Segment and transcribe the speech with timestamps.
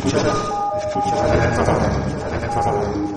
[0.00, 0.20] 小小
[2.50, 3.15] 小小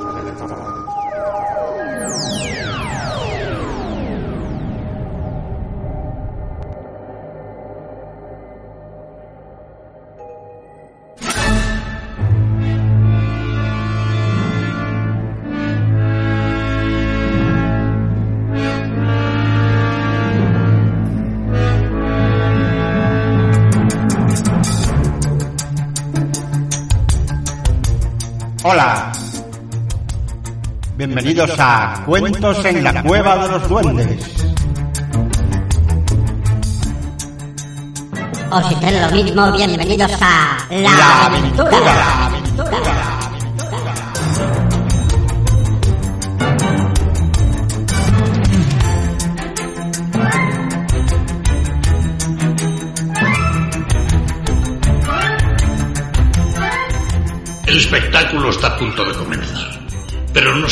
[31.22, 34.26] Bienvenidos a Cuentos en la Cueva de los Duendes.
[38.52, 40.66] O si es lo mismo, bienvenidos a.
[40.70, 42.29] La Aventura.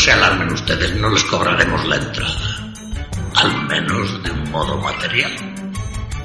[0.07, 2.71] Se alarmen ustedes, no les cobraremos la entrada.
[3.35, 5.33] Al menos de un modo material.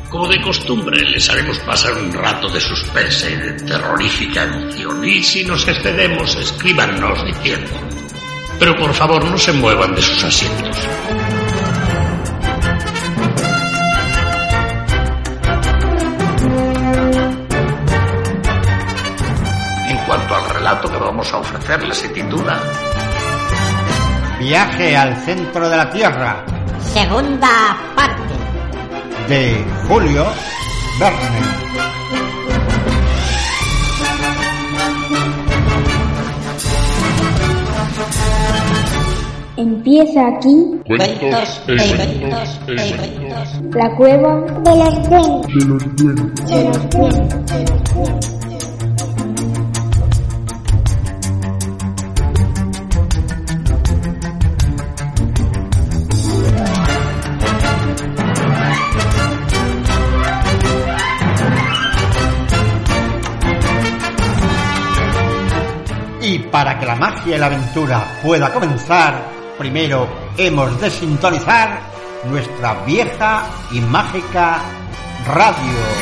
[0.08, 5.04] Como de costumbre, les haremos pasar un rato de suspense y de terrorífica emoción.
[5.04, 7.70] Y si nos excedemos, escríbanos diciendo.
[8.56, 10.76] Pero por favor, no se muevan de sus asientos.
[19.88, 22.62] En cuanto al relato que vamos a ofrecerles, se titula
[24.42, 26.44] Viaje al centro de la Tierra
[26.92, 27.48] Segunda
[27.94, 28.34] parte.
[29.28, 30.26] de Julio
[30.98, 31.62] Verne.
[39.56, 43.74] Empieza aquí Cuentos e cuentos e cuentos.
[43.74, 45.54] la cueva de los duendes.
[46.48, 47.81] De los duendes.
[67.24, 69.22] Que la aventura pueda comenzar,
[69.58, 71.80] primero hemos de sintonizar
[72.24, 74.60] nuestra vieja y mágica
[75.26, 76.01] radio.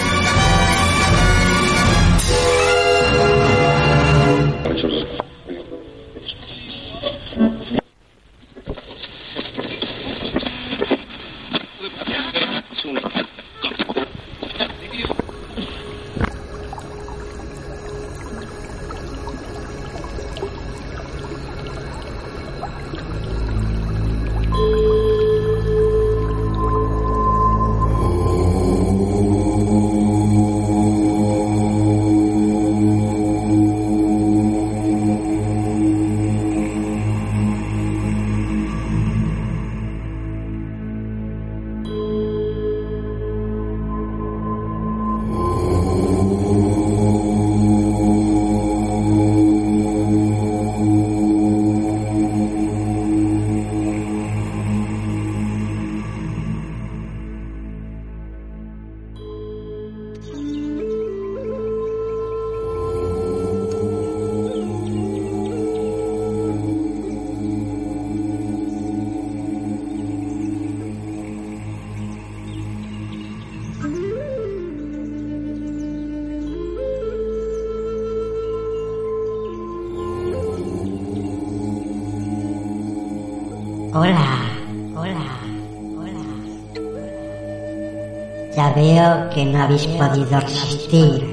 [89.41, 91.31] Que no habéis podido resistir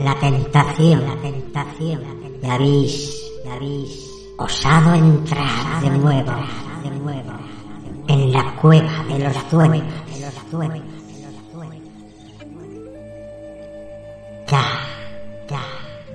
[0.00, 1.02] la tentación.
[2.42, 3.26] Y habéis,
[4.38, 6.32] osado entrar de nuevo,
[8.06, 9.82] en la cueva de los duendes.
[14.46, 14.64] Ya,
[15.48, 15.62] ya,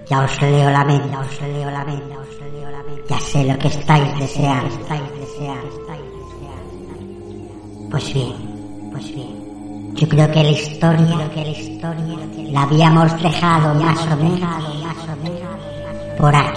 [0.10, 3.04] ya os leo la mente, os leo la mente, os leo la mente.
[3.10, 5.70] Ya sé lo que estáis deseando, estáis deseando,
[7.92, 8.55] pues bien.
[9.96, 12.18] Yo creo que la historia, que la historia
[12.52, 14.66] la habíamos dejado más o menos,
[16.18, 16.55] por aquí,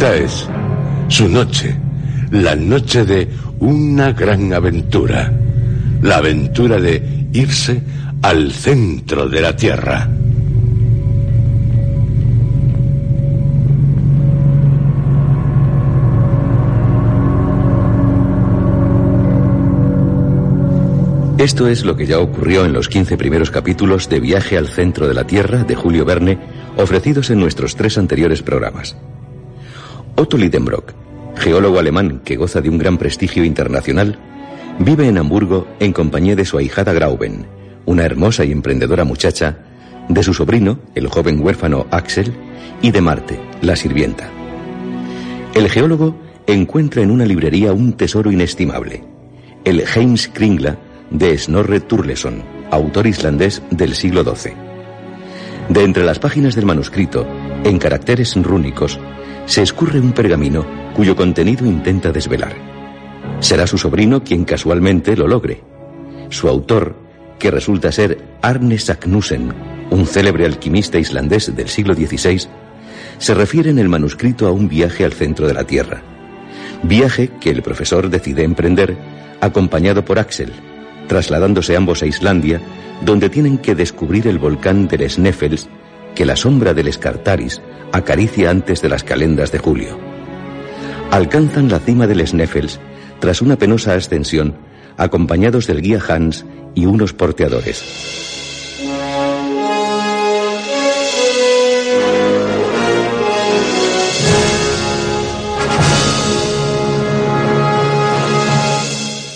[0.00, 0.48] Esta es
[1.08, 1.74] su noche,
[2.30, 3.28] la noche de
[3.58, 5.32] una gran aventura,
[6.02, 7.82] la aventura de irse
[8.22, 10.08] al centro de la Tierra.
[21.38, 25.08] Esto es lo que ya ocurrió en los 15 primeros capítulos de Viaje al Centro
[25.08, 26.38] de la Tierra de Julio Verne,
[26.76, 28.96] ofrecidos en nuestros tres anteriores programas.
[30.20, 30.94] Otto Lidenbrock,
[31.36, 34.18] geólogo alemán que goza de un gran prestigio internacional,
[34.80, 37.46] vive en Hamburgo en compañía de su ahijada Grauben,
[37.86, 39.58] una hermosa y emprendedora muchacha,
[40.08, 42.34] de su sobrino, el joven huérfano Axel,
[42.82, 44.28] y de Marte, la sirvienta.
[45.54, 46.18] El geólogo
[46.48, 49.04] encuentra en una librería un tesoro inestimable,
[49.64, 50.80] el Heims Kringla
[51.12, 52.42] de Snorre Turleson,
[52.72, 54.52] autor islandés del siglo XII.
[55.68, 57.24] De entre las páginas del manuscrito,
[57.62, 58.98] en caracteres rúnicos,
[59.48, 62.54] se escurre un pergamino cuyo contenido intenta desvelar.
[63.40, 65.62] Será su sobrino quien casualmente lo logre.
[66.28, 66.96] Su autor,
[67.38, 69.54] que resulta ser Arne Saknussen,
[69.90, 72.46] un célebre alquimista islandés del siglo XVI,
[73.16, 76.02] se refiere en el manuscrito a un viaje al centro de la Tierra.
[76.82, 78.98] Viaje que el profesor decide emprender
[79.40, 80.52] acompañado por Axel,
[81.06, 82.60] trasladándose ambos a Islandia,
[83.00, 85.70] donde tienen que descubrir el volcán del Sneffels,
[86.14, 87.62] que la sombra del Escartaris
[87.92, 89.98] acaricia antes de las calendas de julio.
[91.10, 92.80] Alcanzan la cima del Sneffels
[93.20, 94.56] tras una penosa ascensión,
[94.96, 96.44] acompañados del guía Hans
[96.74, 97.84] y unos porteadores.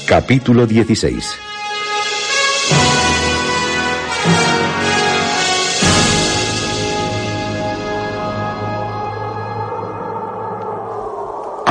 [0.06, 1.51] Capítulo 16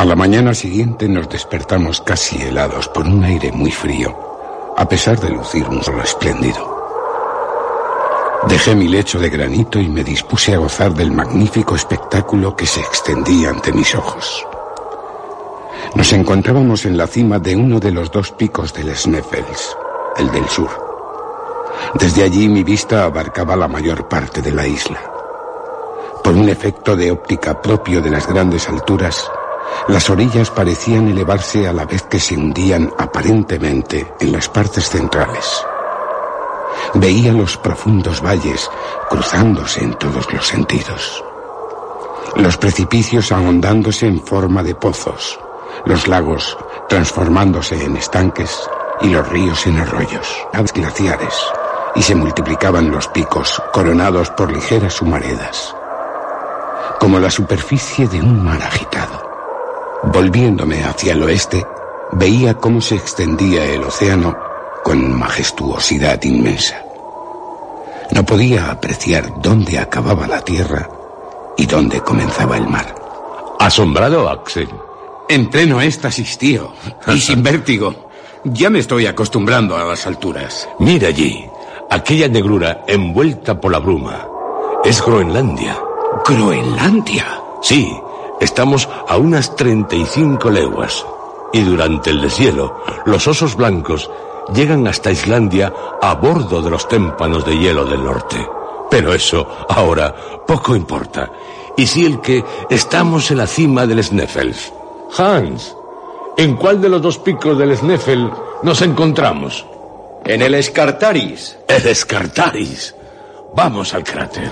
[0.02, 4.18] A la mañana siguiente nos despertamos casi helados por un aire muy frío,
[4.76, 6.58] a pesar de lucir un sol espléndido.
[8.48, 12.80] Dejé mi lecho de granito y me dispuse a gozar del magnífico espectáculo que se
[12.80, 14.44] extendía ante mis ojos.
[15.94, 19.78] Nos encontrábamos en la cima de uno de los dos picos del Sneffels,
[20.18, 20.72] el del sur.
[21.94, 25.00] Desde allí mi vista abarcaba la mayor parte de la isla.
[26.24, 29.30] Por un efecto de óptica propio de las grandes alturas,
[29.88, 35.66] las orillas parecían elevarse a la vez que se hundían aparentemente en las partes centrales.
[36.94, 38.70] Veía los profundos valles
[39.10, 41.24] cruzándose en todos los sentidos.
[42.36, 45.40] Los precipicios ahondándose en forma de pozos,
[45.86, 48.70] los lagos transformándose en estanques
[49.02, 51.36] y los ríos en arroyos, glaciares,
[51.96, 55.76] y se multiplicaban los picos coronados por ligeras humaredas,
[57.00, 59.21] como la superficie de un mar agitado.
[60.04, 61.66] Volviéndome hacia el oeste,
[62.14, 64.36] veía cómo se extendía el océano
[64.84, 66.84] con majestuosidad inmensa.
[68.12, 70.90] No podía apreciar dónde acababa la tierra
[71.56, 72.96] y dónde comenzaba el mar.
[73.60, 74.70] ¿Asombrado, Axel?
[75.30, 76.74] En pleno éxtasis, tío,
[77.08, 78.10] y sin vértigo.
[78.44, 80.68] Ya me estoy acostumbrando a las alturas.
[80.80, 81.48] Mira allí,
[81.92, 84.28] aquella negrura envuelta por la bruma.
[84.84, 85.78] Es Groenlandia.
[86.28, 87.40] ¿Groenlandia?
[87.62, 87.96] Sí,
[88.42, 91.06] Estamos a unas 35 leguas
[91.54, 94.10] y durante el deshielo los osos blancos
[94.52, 95.72] llegan hasta Islandia
[96.02, 98.44] a bordo de los témpanos de hielo del norte.
[98.90, 100.16] Pero eso ahora
[100.48, 101.32] poco importa.
[101.78, 104.74] Y si el que estamos en la cima del Sneffels.
[105.16, 105.78] Hans,
[106.36, 108.28] ¿en cuál de los dos picos del Sneffel
[108.64, 109.68] nos encontramos?
[110.26, 111.60] En el Escartaris.
[111.68, 112.96] El Escartaris.
[113.54, 114.52] Vamos al cráter.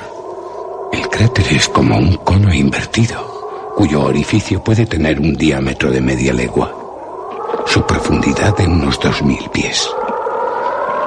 [0.91, 3.38] El cráter es como un cono invertido
[3.79, 6.69] cuyo orificio puede tener un diámetro de media legua,
[7.65, 9.89] su profundidad de unos dos mil pies.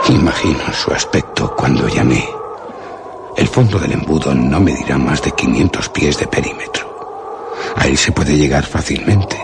[0.08, 2.26] Imagino su aspecto cuando llamé.
[3.36, 7.60] El fondo del embudo no medirá más de 500 pies de perímetro.
[7.76, 9.38] A él se puede llegar fácilmente.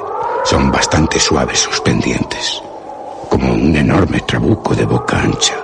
[0.46, 2.62] Son bastante suaves sus pendientes,
[3.28, 5.54] como un enorme trabuco de boca ancha.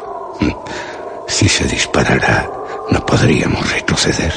[0.41, 0.51] Mm.
[1.27, 2.47] Si se disparara,
[2.91, 4.35] no podríamos retroceder.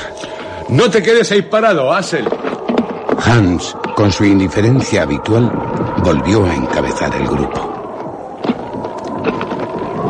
[0.69, 2.25] No te quedes ahí parado, Asel.
[3.23, 5.51] Hans, con su indiferencia habitual,
[6.03, 7.73] volvió a encabezar el grupo.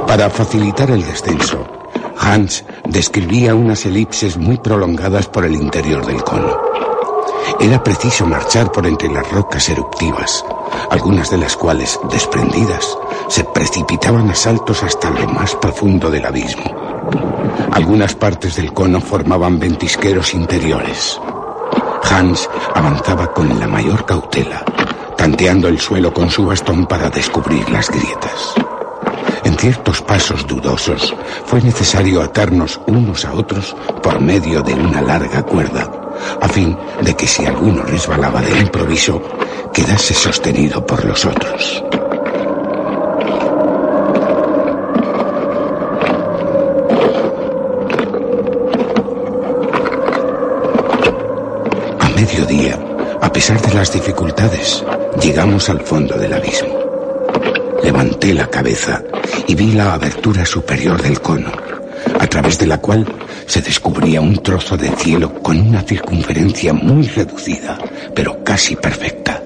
[0.06, 1.66] Para facilitar el descenso,
[2.20, 6.58] Hans describía unas elipses muy prolongadas por el interior del cono.
[7.60, 10.44] Era preciso marchar por entre las rocas eruptivas,
[10.90, 12.98] algunas de las cuales, desprendidas,
[13.30, 16.76] se precipitaban a saltos hasta lo más profundo del abismo.
[17.72, 21.20] Algunas partes del cono formaban ventisqueros interiores.
[22.10, 24.64] Hans avanzaba con la mayor cautela,
[25.18, 28.54] tanteando el suelo con su bastón para descubrir las grietas.
[29.44, 31.14] En ciertos pasos dudosos
[31.46, 35.92] fue necesario atarnos unos a otros por medio de una larga cuerda,
[36.42, 39.22] a fin de que si alguno resbalaba de improviso,
[39.74, 41.84] quedase sostenido por los otros.
[52.28, 52.78] Mediodía,
[53.22, 54.84] a pesar de las dificultades,
[55.22, 56.78] llegamos al fondo del abismo.
[57.82, 59.02] Levanté la cabeza
[59.48, 61.52] y vi la abertura superior del cono,
[62.20, 63.06] a través de la cual
[63.46, 67.78] se descubría un trozo de cielo con una circunferencia muy reducida,
[68.14, 69.42] pero casi perfecta.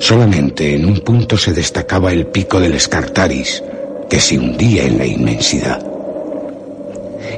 [0.00, 3.62] Solamente en un punto se destacaba el pico del Escartaris,
[4.10, 5.86] que se hundía en la inmensidad.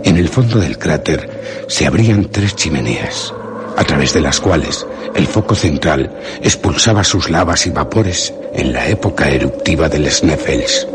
[0.04, 3.34] En el fondo del cráter se abrían tres chimeneas,
[3.78, 8.88] a través de las cuales el foco central expulsaba sus lavas y vapores en la
[8.88, 10.88] época eruptiva del Sneffels.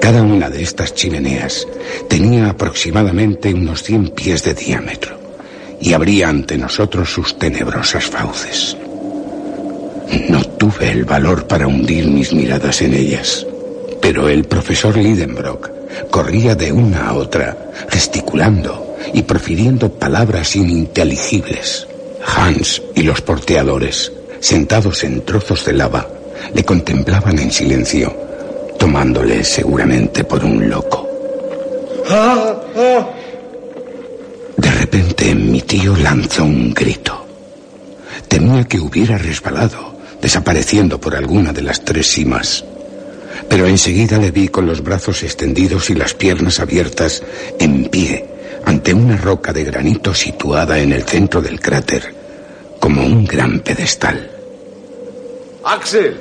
[0.00, 1.68] Cada una de estas chimeneas
[2.08, 5.16] tenía aproximadamente unos 100 pies de diámetro
[5.80, 8.76] y abría ante nosotros sus tenebrosas fauces.
[10.28, 13.46] No tuve el valor para hundir mis miradas en ellas,
[14.02, 15.70] pero el profesor Lidenbrock
[16.10, 17.56] corría de una a otra,
[17.88, 21.86] gesticulando y profiriendo palabras ininteligibles.
[22.36, 26.08] Hans y los porteadores, sentados en trozos de lava,
[26.54, 28.14] le contemplaban en silencio,
[28.78, 31.06] tomándole seguramente por un loco.
[34.56, 37.26] De repente mi tío lanzó un grito.
[38.28, 42.64] Temía que hubiera resbalado, desapareciendo por alguna de las tres cimas.
[43.48, 47.22] Pero enseguida le vi con los brazos extendidos y las piernas abiertas,
[47.58, 48.29] en pie,
[48.64, 52.14] ante una roca de granito situada en el centro del cráter,
[52.78, 54.30] como un gran pedestal.
[55.64, 56.16] Axel,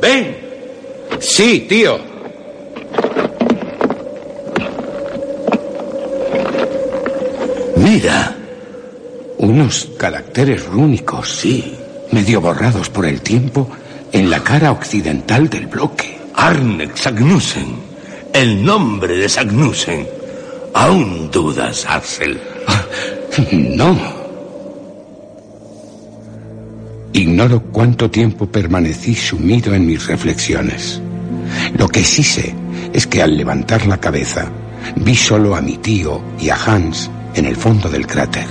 [0.00, 0.36] ven.
[1.20, 1.98] Sí, tío.
[7.76, 8.36] Mira,
[9.38, 11.76] unos caracteres rúnicos, Sí.
[12.10, 13.68] medio borrados por el tiempo,
[14.12, 16.18] en la cara occidental del bloque.
[16.34, 17.76] Arnek Sagnussen.
[18.32, 20.06] El nombre de Sagnussen.
[20.74, 22.40] Aún dudas, Axel.
[23.50, 23.96] No.
[27.14, 31.00] Ignoro cuánto tiempo permanecí sumido en mis reflexiones.
[31.78, 32.54] Lo que sí sé
[32.92, 34.50] es que al levantar la cabeza
[34.96, 38.46] vi solo a mi tío y a Hans en el fondo del cráter.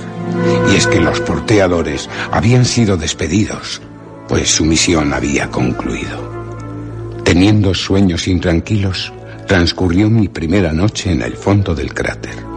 [0.72, 3.80] Y es que los porteadores habían sido despedidos,
[4.28, 6.32] pues su misión había concluido.
[7.24, 9.12] Teniendo sueños intranquilos,
[9.46, 12.52] transcurrió mi primera noche en el fondo del cráter.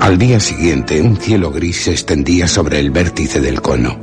[0.00, 3.98] Al día siguiente, un cielo gris se extendía sobre el vértice del cono.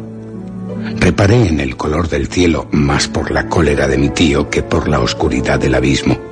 [0.97, 4.87] Reparé en el color del cielo más por la cólera de mi tío que por
[4.87, 6.30] la oscuridad del abismo.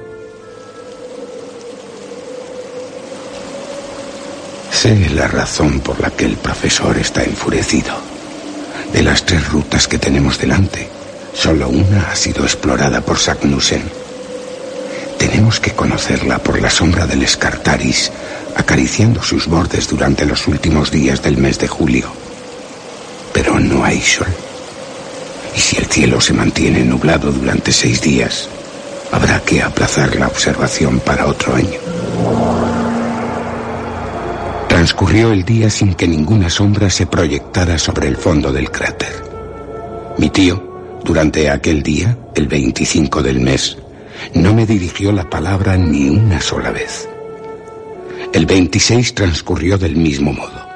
[4.82, 7.94] Sé la razón por la que el profesor está enfurecido.
[8.94, 10.88] De las tres rutas que tenemos delante,
[11.34, 13.84] solo una ha sido explorada por Sagnussen.
[15.18, 18.10] Tenemos que conocerla por la sombra del Escartaris,
[18.56, 22.08] acariciando sus bordes durante los últimos días del mes de julio.
[23.34, 24.34] Pero no hay sol.
[25.58, 28.48] Y si el cielo se mantiene nublado durante seis días,
[29.12, 32.69] habrá que aplazar la observación para otro año.
[34.90, 39.24] Transcurrió el día sin que ninguna sombra se proyectara sobre el fondo del cráter.
[40.18, 43.78] Mi tío, durante aquel día, el 25 del mes,
[44.34, 47.08] no me dirigió la palabra ni una sola vez.
[48.34, 50.68] El 26 transcurrió del mismo modo.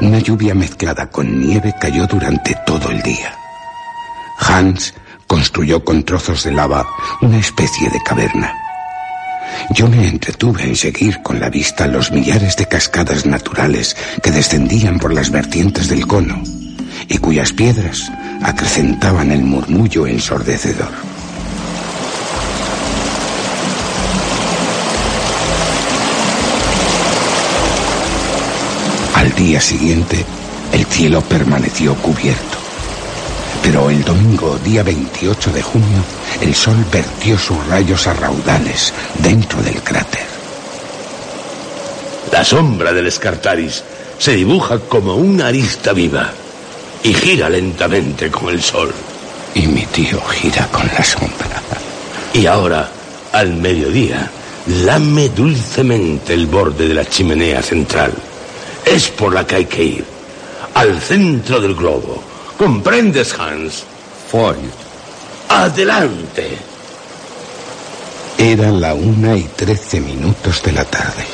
[0.00, 3.36] Una lluvia mezclada con nieve cayó durante todo el día.
[4.38, 4.94] Hans
[5.26, 6.86] construyó con trozos de lava
[7.20, 8.63] una especie de caverna.
[9.70, 14.98] Yo me entretuve en seguir con la vista los millares de cascadas naturales que descendían
[14.98, 16.42] por las vertientes del cono
[17.08, 18.10] y cuyas piedras
[18.42, 20.92] acrecentaban el murmullo ensordecedor.
[29.14, 30.24] Al día siguiente,
[30.72, 32.63] el cielo permaneció cubierto.
[33.64, 36.04] Pero el domingo, día 28 de junio,
[36.42, 40.26] el sol vertió sus rayos a raudales dentro del cráter.
[42.30, 43.82] La sombra del Escartaris
[44.18, 46.30] se dibuja como una arista viva
[47.02, 48.92] y gira lentamente con el sol.
[49.54, 51.62] Y mi tío gira con la sombra.
[52.34, 52.90] Y ahora,
[53.32, 54.30] al mediodía,
[54.84, 58.12] lame dulcemente el borde de la chimenea central.
[58.84, 60.04] Es por la que hay que ir,
[60.74, 62.33] al centro del globo.
[62.58, 63.84] ¿Comprendes, Hans?
[64.30, 64.56] Ford.
[65.48, 66.56] Adelante.
[68.38, 71.24] Era la una y trece minutos de la tarde.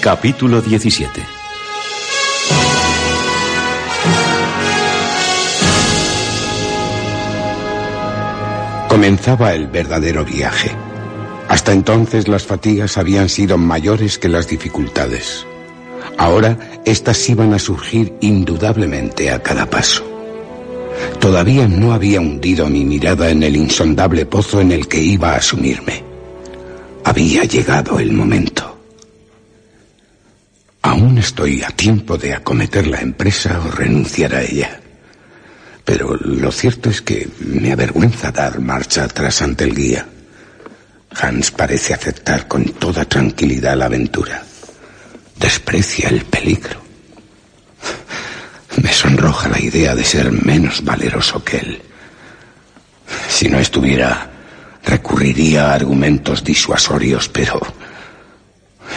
[0.00, 1.33] Capítulo 17
[8.94, 10.70] Comenzaba el verdadero viaje.
[11.48, 15.44] Hasta entonces las fatigas habían sido mayores que las dificultades.
[16.16, 20.04] Ahora éstas iban a surgir indudablemente a cada paso.
[21.18, 25.42] Todavía no había hundido mi mirada en el insondable pozo en el que iba a
[25.42, 26.04] sumirme.
[27.02, 28.78] Había llegado el momento.
[30.82, 34.83] Aún estoy a tiempo de acometer la empresa o renunciar a ella.
[35.84, 40.06] Pero lo cierto es que me avergüenza dar marcha atrás ante el guía.
[41.10, 44.42] Hans parece aceptar con toda tranquilidad la aventura.
[45.36, 46.82] Desprecia el peligro.
[48.82, 51.82] Me sonroja la idea de ser menos valeroso que él.
[53.28, 54.30] Si no estuviera,
[54.84, 57.60] recurriría a argumentos disuasorios, pero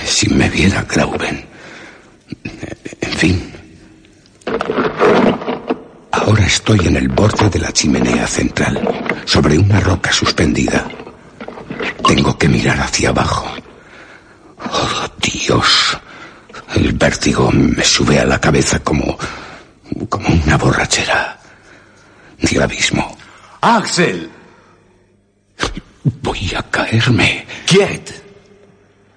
[0.06, 1.45] si me viera Grauben.
[3.02, 3.54] En fin.
[6.28, 8.82] Ahora estoy en el borde de la chimenea central,
[9.24, 10.86] sobre una roca suspendida.
[12.06, 13.50] Tengo que mirar hacia abajo.
[14.60, 15.98] Oh, Dios.
[16.76, 19.18] El vértigo me sube a la cabeza como.
[20.10, 21.40] como una borrachera.
[22.42, 23.18] Del abismo.
[23.62, 24.30] Axel.
[26.04, 27.48] Voy a caerme.
[27.66, 28.22] Quiet.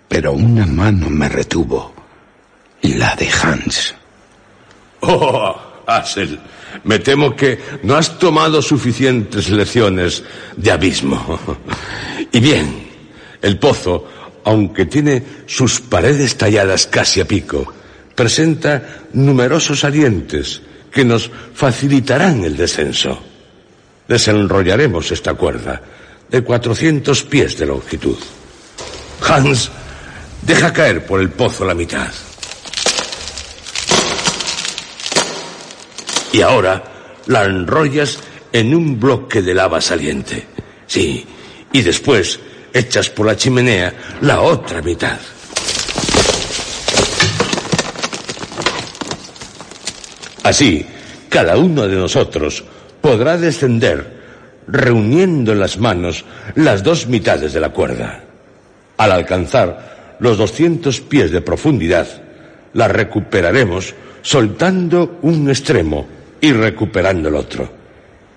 [0.07, 1.92] Pero una mano me retuvo.
[2.83, 3.96] La de Hans.
[5.01, 5.57] Oh,
[5.88, 6.40] Axel.
[6.85, 10.22] Me temo que no has tomado suficientes lecciones
[10.56, 11.38] de abismo.
[12.33, 12.88] Y bien,
[13.42, 14.06] el pozo,
[14.44, 17.72] aunque tiene sus paredes talladas casi a pico,
[18.14, 23.22] presenta numerosos salientes que nos facilitarán el descenso.
[24.09, 25.80] Desenrollaremos esta cuerda
[26.28, 28.18] de 400 pies de longitud.
[29.28, 29.70] Hans,
[30.42, 32.11] deja caer por el pozo la mitad.
[36.32, 36.82] Y ahora
[37.26, 38.18] la enrollas
[38.52, 40.46] en un bloque de lava saliente.
[40.86, 41.24] Sí,
[41.72, 42.40] y después
[42.72, 45.18] echas por la chimenea la otra mitad.
[50.42, 50.86] Así,
[51.28, 52.64] cada uno de nosotros
[53.00, 54.20] podrá descender
[54.66, 58.24] reuniendo en las manos las dos mitades de la cuerda.
[58.96, 62.06] Al alcanzar los 200 pies de profundidad,
[62.72, 66.06] la recuperaremos soltando un extremo
[66.40, 67.70] y recuperando el otro.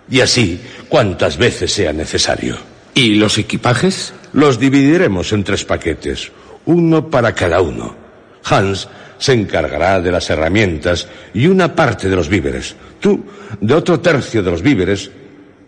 [0.10, 2.58] Y así cuantas veces sea necesario.
[2.94, 4.13] ¿Y los equipajes?
[4.34, 6.32] Los dividiremos en tres paquetes,
[6.66, 7.96] uno para cada uno.
[8.44, 8.88] Hans
[9.18, 12.76] se encargará de las herramientas y una parte de los víveres.
[13.00, 13.24] Tú
[13.60, 15.10] de otro tercio de los víveres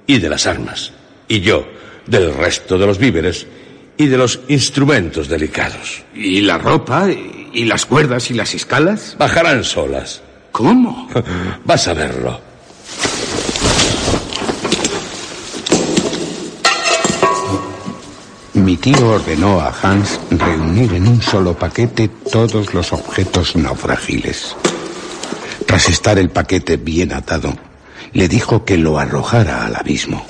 [0.06, 0.92] y de las armas.
[1.28, 1.66] Y yo
[2.06, 3.48] del resto de los víveres
[3.98, 6.04] y de los instrumentos delicados.
[6.14, 7.08] ¿Y la ropa?
[7.10, 9.16] ¿Y las cuerdas y las escalas?
[9.18, 10.22] Bajarán solas.
[10.56, 11.10] ¿Cómo?
[11.66, 12.40] Vas a verlo.
[18.54, 24.56] Mi tío ordenó a Hans reunir en un solo paquete todos los objetos naufragiles.
[25.68, 27.54] Tras estar el paquete bien atado,
[28.14, 30.26] le dijo que lo arrojara al abismo.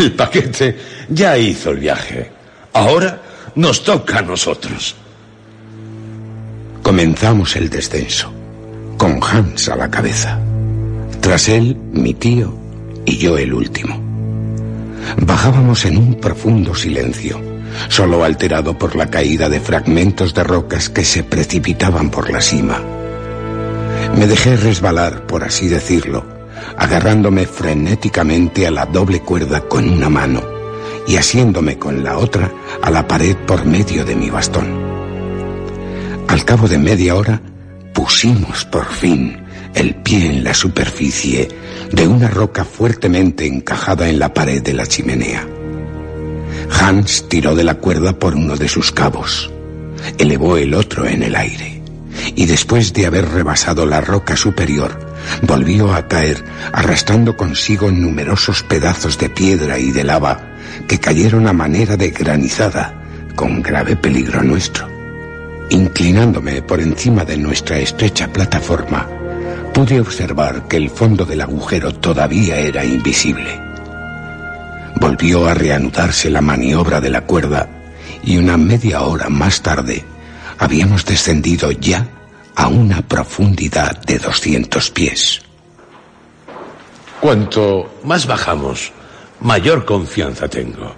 [0.00, 0.78] El paquete
[1.10, 2.30] ya hizo el viaje.
[2.72, 3.20] Ahora
[3.56, 4.94] nos toca a nosotros.
[6.82, 8.32] Comenzamos el descenso,
[8.96, 10.40] con Hans a la cabeza.
[11.20, 12.56] Tras él, mi tío
[13.04, 14.02] y yo el último.
[15.18, 17.38] Bajábamos en un profundo silencio,
[17.90, 22.80] solo alterado por la caída de fragmentos de rocas que se precipitaban por la cima.
[24.16, 26.39] Me dejé resbalar, por así decirlo,
[26.76, 30.42] agarrándome frenéticamente a la doble cuerda con una mano
[31.06, 32.52] y asiéndome con la otra
[32.82, 34.68] a la pared por medio de mi bastón.
[36.28, 37.40] Al cabo de media hora,
[37.92, 41.48] pusimos por fin el pie en la superficie
[41.92, 45.46] de una roca fuertemente encajada en la pared de la chimenea.
[46.80, 49.50] Hans tiró de la cuerda por uno de sus cabos,
[50.18, 51.79] elevó el otro en el aire
[52.34, 54.98] y después de haber rebasado la roca superior,
[55.42, 60.50] volvió a caer arrastrando consigo numerosos pedazos de piedra y de lava
[60.86, 63.02] que cayeron a manera de granizada
[63.34, 64.88] con grave peligro nuestro.
[65.70, 69.08] Inclinándome por encima de nuestra estrecha plataforma,
[69.72, 73.60] pude observar que el fondo del agujero todavía era invisible.
[74.96, 77.68] Volvió a reanudarse la maniobra de la cuerda
[78.22, 80.04] y una media hora más tarde
[80.60, 82.06] habíamos descendido ya
[82.54, 85.40] a una profundidad de 200 pies.
[87.20, 88.92] Cuanto más bajamos,
[89.40, 90.94] mayor confianza tengo.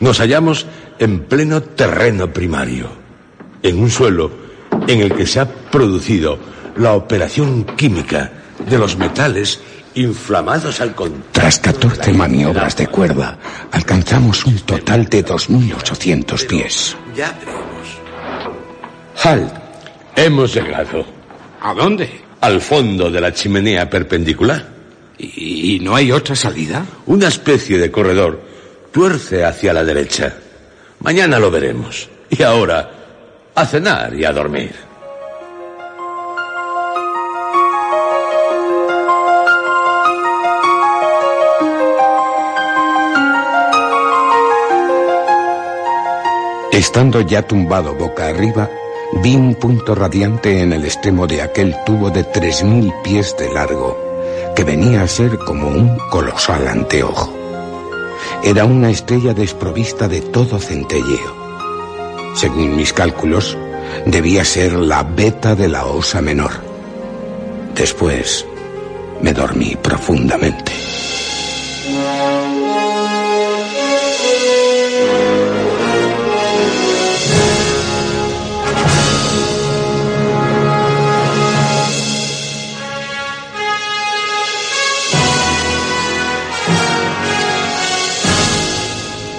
[0.00, 0.66] Nos hallamos
[0.98, 2.90] en pleno terreno primario,
[3.62, 4.30] en un suelo
[4.86, 6.38] en el que se ha producido
[6.76, 8.30] la operación química
[8.68, 9.60] de los metales
[9.94, 11.24] inflamados al contrario.
[11.32, 13.38] Tras 14 maniobras de cuerda,
[13.70, 16.96] alcanzamos un total de 2.800 pies.
[17.16, 17.34] Ya
[19.22, 19.52] Halt.
[20.16, 21.04] Hemos llegado
[21.60, 22.10] ¿A dónde?
[22.40, 24.66] al fondo de la chimenea perpendicular.
[25.18, 26.84] ¿Y no hay otra salida?
[27.06, 28.40] Una especie de corredor
[28.90, 30.34] tuerce hacia la derecha.
[31.00, 32.08] Mañana lo veremos.
[32.30, 32.90] Y ahora,
[33.54, 34.72] a cenar y a dormir.
[46.72, 48.68] Estando ya tumbado boca arriba,
[49.20, 53.52] vi un punto radiante en el extremo de aquel tubo de tres mil pies de
[53.52, 53.98] largo,
[54.56, 57.32] que venía a ser como un colosal anteojo.
[58.42, 61.42] Era una estrella desprovista de todo centelleo.
[62.34, 63.56] Según mis cálculos,
[64.06, 66.52] debía ser la beta de la osa menor.
[67.74, 68.46] Después
[69.20, 70.81] me dormí profundamente.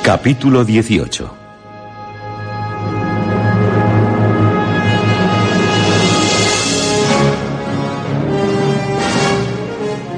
[0.03, 1.33] Capítulo 18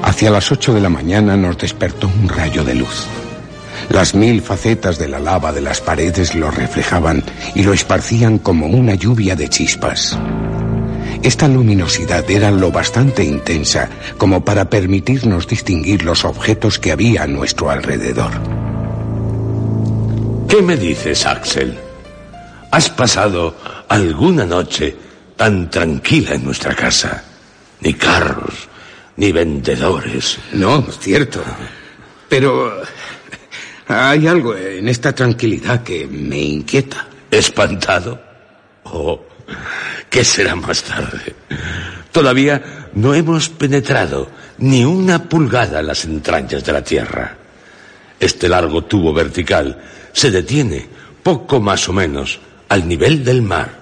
[0.02, 3.06] Hacia las ocho de la mañana nos despertó un rayo de luz.
[3.88, 7.22] Las mil facetas de la lava de las paredes lo reflejaban
[7.54, 10.18] y lo esparcían como una lluvia de chispas.
[11.22, 17.28] Esta luminosidad era lo bastante intensa como para permitirnos distinguir los objetos que había a
[17.28, 18.65] nuestro alrededor.
[20.48, 21.76] ¿Qué me dices, Axel?
[22.70, 23.56] ¿Has pasado
[23.88, 24.94] alguna noche
[25.36, 27.24] tan tranquila en nuestra casa?
[27.80, 28.68] Ni carros,
[29.16, 30.38] ni vendedores.
[30.52, 31.42] No, cierto.
[32.28, 32.82] Pero
[33.88, 37.08] hay algo en esta tranquilidad que me inquieta.
[37.30, 38.20] ¿Espantado?
[38.84, 39.20] Oh,
[40.08, 41.34] ¿qué será más tarde?
[42.12, 44.28] Todavía no hemos penetrado
[44.58, 47.36] ni una pulgada en las entrañas de la Tierra.
[48.18, 49.78] Este largo tubo vertical
[50.16, 50.86] se detiene
[51.22, 53.78] poco más o menos al nivel del mar.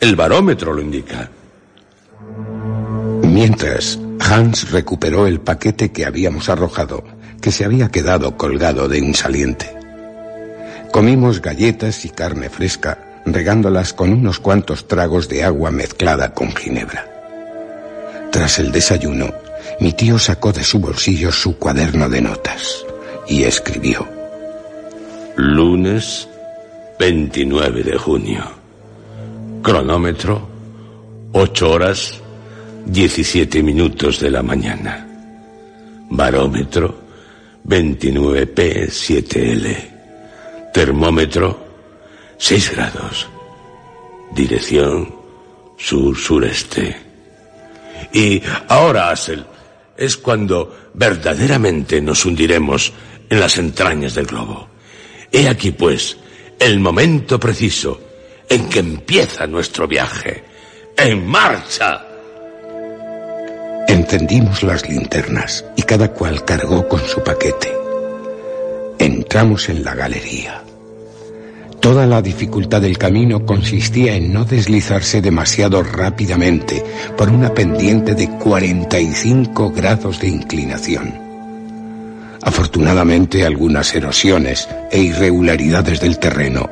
[0.00, 1.30] El barómetro lo indica.
[3.22, 7.04] Mientras, Hans recuperó el paquete que habíamos arrojado,
[7.40, 9.72] que se había quedado colgado de un saliente.
[10.90, 17.06] Comimos galletas y carne fresca, regándolas con unos cuantos tragos de agua mezclada con ginebra.
[18.32, 19.32] Tras el desayuno,
[19.78, 22.84] mi tío sacó de su bolsillo su cuaderno de notas
[23.28, 24.15] y escribió.
[25.36, 26.28] Lunes
[26.98, 28.42] 29 de junio.
[29.62, 30.48] Cronómetro
[31.32, 32.14] 8 horas
[32.86, 35.06] 17 minutos de la mañana.
[36.08, 37.02] Barómetro
[37.68, 39.76] 29P7L.
[40.72, 41.66] Termómetro
[42.38, 43.28] 6 grados.
[44.34, 45.14] Dirección
[45.76, 46.96] sur-sureste.
[48.14, 49.44] Y ahora, Asel,
[49.98, 52.90] es cuando verdaderamente nos hundiremos
[53.28, 54.75] en las entrañas del globo.
[55.36, 56.16] He aquí, pues,
[56.58, 58.00] el momento preciso
[58.48, 60.42] en que empieza nuestro viaje.
[60.96, 62.06] ¡En marcha!
[63.86, 67.70] Encendimos las linternas y cada cual cargó con su paquete.
[68.98, 70.62] Entramos en la galería.
[71.80, 76.82] Toda la dificultad del camino consistía en no deslizarse demasiado rápidamente
[77.14, 81.25] por una pendiente de 45 grados de inclinación.
[82.46, 86.70] Afortunadamente algunas erosiones e irregularidades del terreno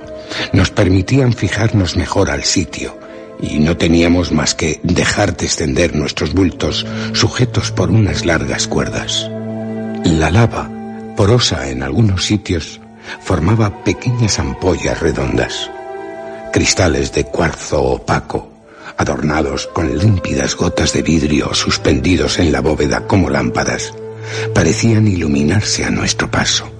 [0.52, 2.96] nos permitían fijarnos mejor al sitio
[3.40, 9.28] y no teníamos más que dejar descender nuestros bultos sujetos por unas largas cuerdas.
[10.04, 10.70] La lava,
[11.16, 12.80] porosa en algunos sitios,
[13.20, 15.72] formaba pequeñas ampollas redondas,
[16.52, 18.48] cristales de cuarzo opaco,
[18.96, 23.92] adornados con límpidas gotas de vidrio suspendidos en la bóveda como lámparas,
[24.54, 26.70] parecían iluminarse a nuestro paso.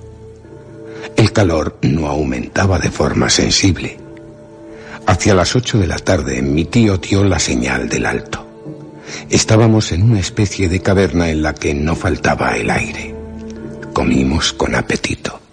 [1.17, 3.99] El calor no aumentaba de forma sensible.
[5.07, 8.47] Hacia las ocho de la tarde mi tío dio la señal del alto.
[9.29, 13.15] Estábamos en una especie de caverna en la que no faltaba el aire.
[13.93, 15.44] Comimos con apetito.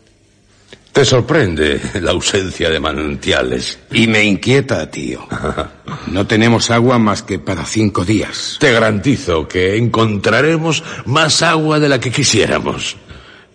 [0.91, 3.79] Te sorprende la ausencia de manantiales.
[3.91, 5.27] Y me inquieta, tío.
[6.07, 8.57] No tenemos agua más que para cinco días.
[8.59, 12.97] Te garantizo que encontraremos más agua de la que quisiéramos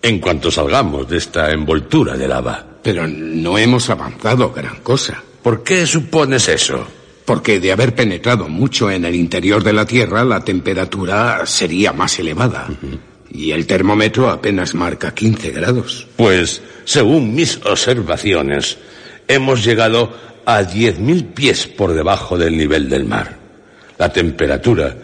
[0.06, 2.64] en cuanto salgamos de esta envoltura de lava.
[2.82, 5.22] Pero no hemos avanzado gran cosa.
[5.42, 6.86] ¿Por qué supones eso?
[7.24, 12.18] Porque de haber penetrado mucho en el interior de la Tierra, la temperatura sería más
[12.20, 12.68] elevada.
[13.30, 16.06] Y el termómetro apenas marca 15 grados.
[16.16, 18.78] Pues, según mis observaciones,
[19.28, 20.12] hemos llegado
[20.44, 23.36] a 10.000 pies por debajo del nivel del mar.
[23.98, 24.96] La temperatura,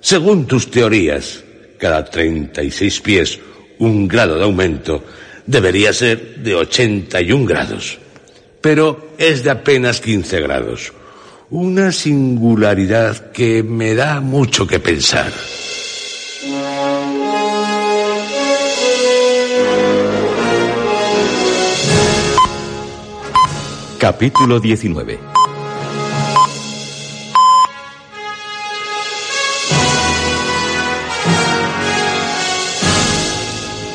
[0.00, 1.42] según tus teorías,
[1.78, 3.40] cada 36 pies
[3.78, 5.04] un grado de aumento,
[5.46, 7.98] debería ser de 81 grados.
[8.60, 10.92] Pero es de apenas 15 grados.
[11.50, 15.32] Una singularidad que me da mucho que pensar.
[24.04, 25.18] Capítulo 19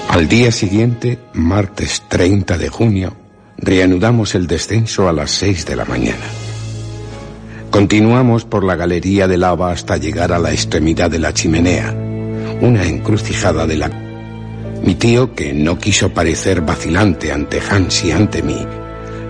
[0.10, 3.16] Al día siguiente, martes 30 de junio,
[3.58, 6.26] reanudamos el descenso a las 6 de la mañana.
[7.70, 11.94] Continuamos por la galería de lava hasta llegar a la extremidad de la chimenea,
[12.62, 13.90] una encrucijada de la...
[14.84, 18.66] Mi tío, que no quiso parecer vacilante ante Hans y ante mí,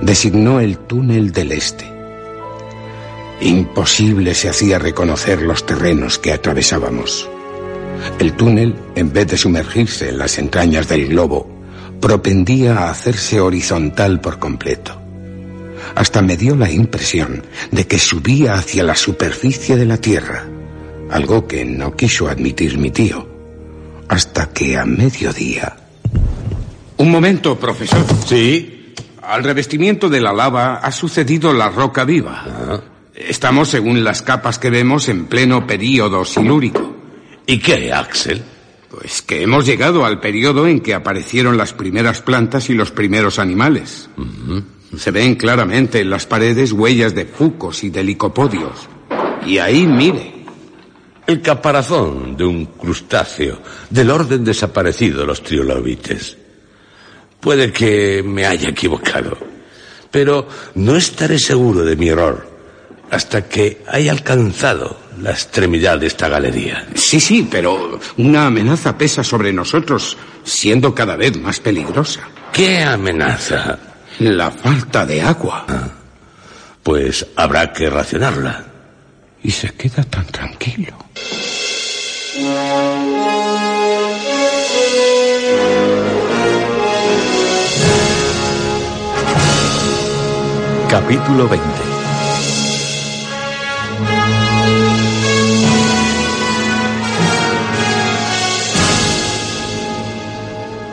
[0.02, 1.86] designó el túnel del este.
[3.42, 7.30] Imposible se hacía reconocer los terrenos que atravesábamos.
[8.20, 11.50] El túnel, en vez de sumergirse en las entrañas del globo,
[12.02, 15.00] propendía a hacerse horizontal por completo.
[15.96, 20.46] Hasta me dio la impresión de que subía hacia la superficie de la Tierra,
[21.10, 23.28] algo que no quiso admitir mi tío,
[24.08, 25.76] hasta que a mediodía...
[26.98, 28.06] Un momento, profesor.
[28.26, 28.79] Sí.
[29.30, 32.44] Al revestimiento de la lava ha sucedido la roca viva.
[32.48, 32.82] Ah.
[33.14, 36.96] Estamos, según las capas que vemos, en pleno período silúrico.
[37.46, 38.42] ¿Y qué, Axel?
[38.90, 43.38] Pues que hemos llegado al periodo en que aparecieron las primeras plantas y los primeros
[43.38, 44.10] animales.
[44.98, 48.90] Se ven claramente en las paredes huellas de fucos y de licopodios.
[49.46, 50.34] Y ahí, mire,
[51.28, 53.60] El caparazón de un crustáceo
[53.92, 56.49] del orden desaparecido de los trilobites.
[57.40, 59.38] Puede que me haya equivocado,
[60.12, 62.50] pero no estaré seguro de mi error
[63.12, 66.88] hasta que haya alcanzado la extremidad de esta galería.
[66.96, 72.22] sí, sí, pero una amenaza pesa sobre nosotros, siendo cada vez más peligrosa.
[72.54, 73.80] ¿Qué amenaza?
[74.20, 75.66] La falta de agua.
[76.84, 78.66] Pues habrá que racionarla.
[79.44, 80.98] Y se queda tan tranquilo.
[90.90, 91.68] Capítulo 20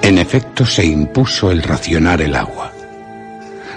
[0.03, 2.73] En efecto, se impuso el racionar el agua.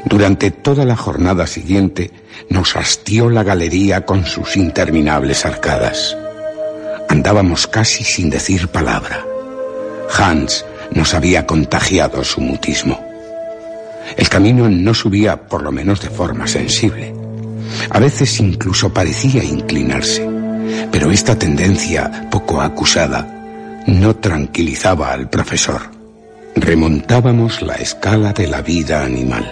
[0.04, 2.12] Durante toda la jornada siguiente
[2.50, 6.18] nos hastió la galería con sus interminables arcadas.
[7.08, 9.24] Andábamos casi sin decir palabra.
[10.18, 13.09] Hans nos había contagiado su mutismo.
[14.18, 17.14] El camino no subía, por lo menos de forma sensible.
[17.90, 20.28] A veces incluso parecía inclinarse,
[20.92, 23.36] pero esta tendencia poco acusada
[23.88, 25.82] no tranquilizaba al profesor.
[26.56, 29.52] Remontábamos la escala de la vida animal.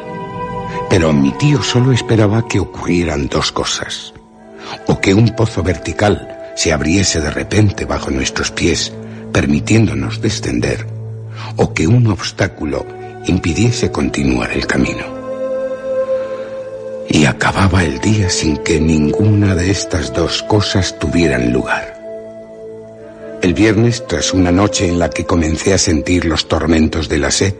[0.89, 4.13] Pero mi tío solo esperaba que ocurrieran dos cosas.
[4.87, 8.91] O que un pozo vertical se abriese de repente bajo nuestros pies,
[9.31, 10.87] permitiéndonos descender,
[11.55, 12.85] o que un obstáculo
[13.27, 15.05] impidiese continuar el camino.
[17.09, 21.97] Y acababa el día sin que ninguna de estas dos cosas tuvieran lugar.
[23.41, 27.31] El viernes, tras una noche en la que comencé a sentir los tormentos de la
[27.31, 27.53] sed,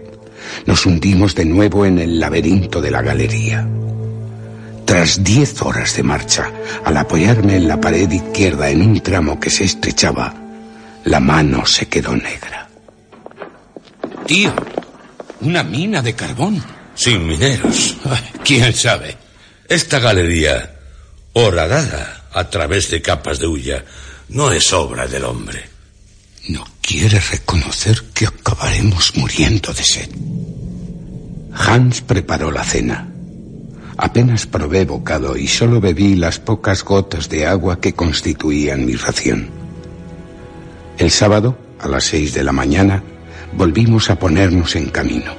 [0.65, 3.67] nos hundimos de nuevo en el laberinto de la galería.
[4.86, 6.49] Tras diez horas de marcha,
[6.84, 10.34] al apoyarme en la pared izquierda en un tramo que se estrechaba,
[11.03, 12.67] la mano se quedó negra.
[14.25, 14.53] Tío,
[15.41, 16.63] una mina de carbón.
[16.95, 17.97] Sin mineros.
[18.43, 19.17] ¿Quién sabe?
[19.67, 20.76] Esta galería,
[21.34, 23.84] horadada a través de capas de hulla,
[24.30, 25.69] no es obra del hombre.
[26.50, 30.10] No quiere reconocer que acabaremos muriendo de sed.
[31.54, 33.10] Hans preparó la cena.
[33.97, 39.50] Apenas probé bocado y solo bebí las pocas gotas de agua que constituían mi ración.
[40.97, 43.04] El sábado, a las seis de la mañana,
[43.58, 45.34] volvimos a ponernos en camino.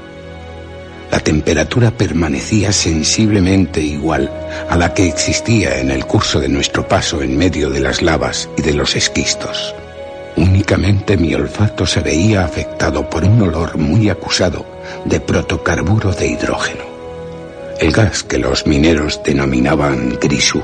[1.10, 4.30] La temperatura permanecía sensiblemente igual
[4.68, 8.50] a la que existía en el curso de nuestro paso en medio de las lavas
[8.58, 9.74] y de los esquistos.
[10.36, 14.66] Únicamente mi olfato se veía afectado por un olor muy acusado
[15.04, 16.84] de protocarburo de hidrógeno,
[17.80, 20.62] el gas que los mineros denominaban grisú.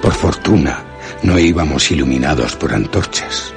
[0.00, 0.82] Por fortuna,
[1.22, 3.52] no íbamos iluminados por antorchas.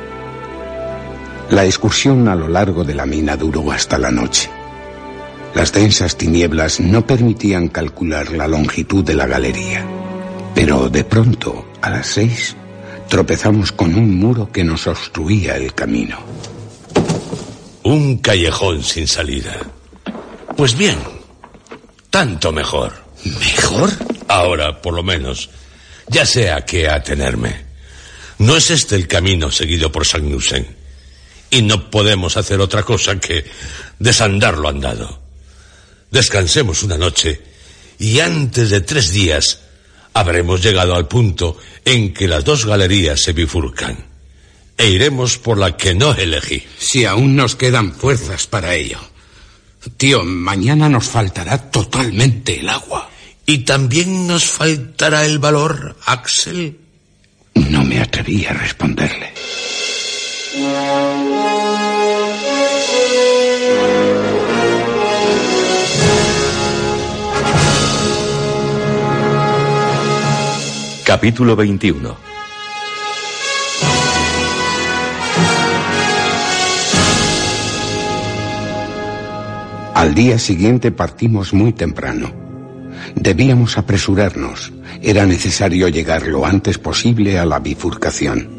[1.54, 4.50] La excursión a lo largo de la mina duró hasta la noche.
[5.54, 9.86] Las densas tinieblas no permitían calcular la longitud de la galería.
[10.56, 12.56] Pero de pronto, a las seis,
[13.08, 16.18] tropezamos con un muro que nos obstruía el camino.
[17.84, 19.56] Un callejón sin salida.
[20.58, 20.98] Pues bien,
[22.10, 22.94] tanto mejor.
[23.26, 23.92] ¿Mejor?
[24.28, 25.52] Ahora, por lo menos,
[26.08, 27.58] ya sé a qué atenerme.
[28.40, 30.82] No es este el camino seguido por Sagnussen.
[31.54, 33.46] Y no podemos hacer otra cosa que
[34.00, 35.22] desandar lo andado.
[36.10, 37.44] Descansemos una noche
[38.00, 39.60] y antes de tres días
[40.16, 44.04] habremos llegado al punto en que las dos galerías se bifurcan.
[44.76, 46.66] E iremos por la que no elegí.
[46.80, 48.98] Si aún nos quedan fuerzas para ello.
[49.98, 53.12] Tío, mañana nos faltará totalmente el agua.
[53.46, 56.80] ¿Y también nos faltará el valor, Axel?
[57.54, 59.34] No me atreví a responderle.
[71.14, 72.18] Capítulo 21
[79.94, 82.34] Al día siguiente partimos muy temprano.
[83.14, 84.74] Debíamos apresurarnos.
[85.04, 88.50] Era necesario llegar lo antes posible a la bifurcación.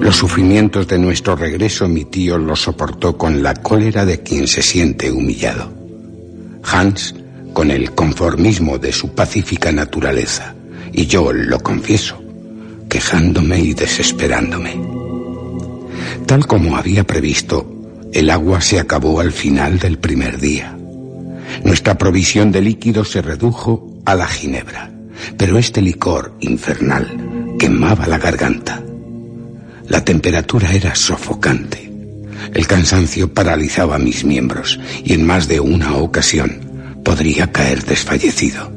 [0.00, 4.62] Los sufrimientos de nuestro regreso mi tío los soportó con la cólera de quien se
[4.62, 5.72] siente humillado.
[6.64, 7.14] Hans
[7.52, 10.56] con el conformismo de su pacífica naturaleza
[10.92, 12.22] y yo lo confieso,
[12.88, 14.80] quejándome y desesperándome.
[16.26, 17.66] Tal como había previsto,
[18.12, 20.76] el agua se acabó al final del primer día.
[21.64, 24.90] Nuestra provisión de líquido se redujo a la ginebra,
[25.36, 28.82] pero este licor infernal quemaba la garganta.
[29.88, 31.90] La temperatura era sofocante.
[32.54, 36.70] El cansancio paralizaba mis miembros y en más de una ocasión
[37.04, 38.70] podría caer desfallecido.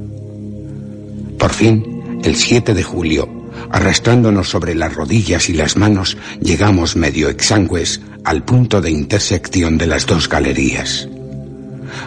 [1.38, 1.92] Por fin,
[2.23, 3.29] el 7 de julio,
[3.69, 9.88] arrastrándonos sobre las rodillas y las manos, llegamos medio exangües al punto de intersección de
[9.88, 11.07] las dos galerías.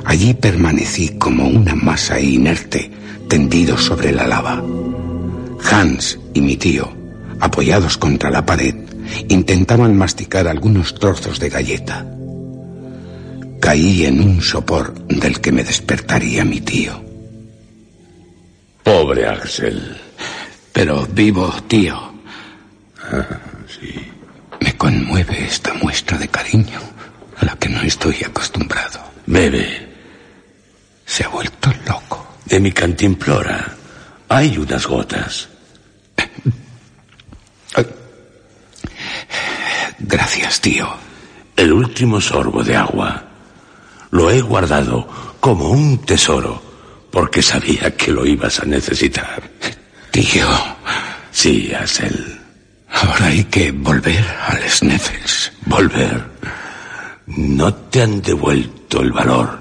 [0.05, 2.91] Allí permanecí como una masa inerte,
[3.29, 4.63] tendido sobre la lava.
[5.71, 6.91] Hans y mi tío,
[7.41, 8.75] apoyados contra la pared,
[9.29, 12.07] intentaban masticar algunos trozos de galleta.
[13.61, 17.05] Caí en un sopor del que me despertaría mi tío.
[18.83, 20.06] Pobre Axel.
[20.77, 21.97] Pero vivo, tío.
[23.11, 23.25] Ah,
[23.67, 23.95] sí.
[24.61, 26.79] Me conmueve esta muestra de cariño
[27.39, 29.01] a la que no estoy acostumbrado.
[29.25, 29.89] Bebe.
[31.07, 32.37] Se ha vuelto loco.
[32.45, 33.75] De mi cantimplora
[34.29, 35.49] hay unas gotas.
[39.99, 40.95] Gracias, tío.
[41.57, 43.25] El último sorbo de agua.
[44.11, 45.09] Lo he guardado
[45.41, 46.63] como un tesoro
[47.11, 49.43] porque sabía que lo ibas a necesitar.
[50.17, 50.49] Tío.
[51.31, 52.41] Sí, Axel.
[52.91, 55.53] Ahora hay que volver al Sneffels.
[55.67, 56.25] Volver.
[57.27, 59.61] No te han devuelto el valor.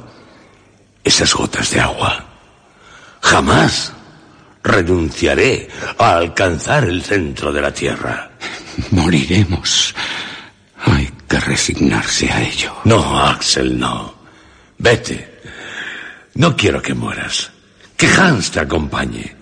[1.03, 2.24] Esas gotas de agua.
[3.20, 3.91] Jamás
[4.64, 8.32] renunciaré a alcanzar el centro de la tierra.
[8.91, 9.93] Moriremos.
[10.86, 12.78] Hay que resignarse a ello.
[12.86, 14.16] No, Axel, no.
[14.78, 15.41] Vete.
[16.36, 17.51] No quiero que mueras.
[17.97, 19.35] Que Hans te acompañe.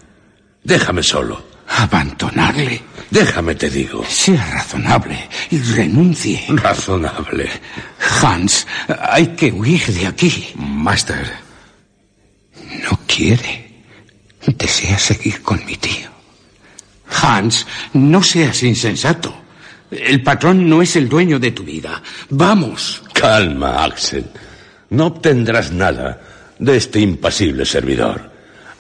[0.64, 1.44] Déjame solo.
[1.68, 2.82] Abandonarle.
[3.10, 4.04] Déjame, te digo.
[4.08, 6.46] Sea razonable y renuncie.
[6.50, 7.50] Razonable.
[8.22, 8.68] Hans,
[9.00, 10.52] hay que huir de aquí.
[10.56, 11.34] Master.
[12.84, 13.72] No quiere.
[14.46, 16.10] Desea seguir con mi tío.
[17.22, 19.34] Hans, no seas insensato.
[19.92, 22.02] El patrón no es el dueño de tu vida.
[22.30, 23.04] Vamos.
[23.14, 24.26] Calma, Axel.
[24.90, 26.20] No obtendrás nada
[26.58, 28.32] de este impasible servidor.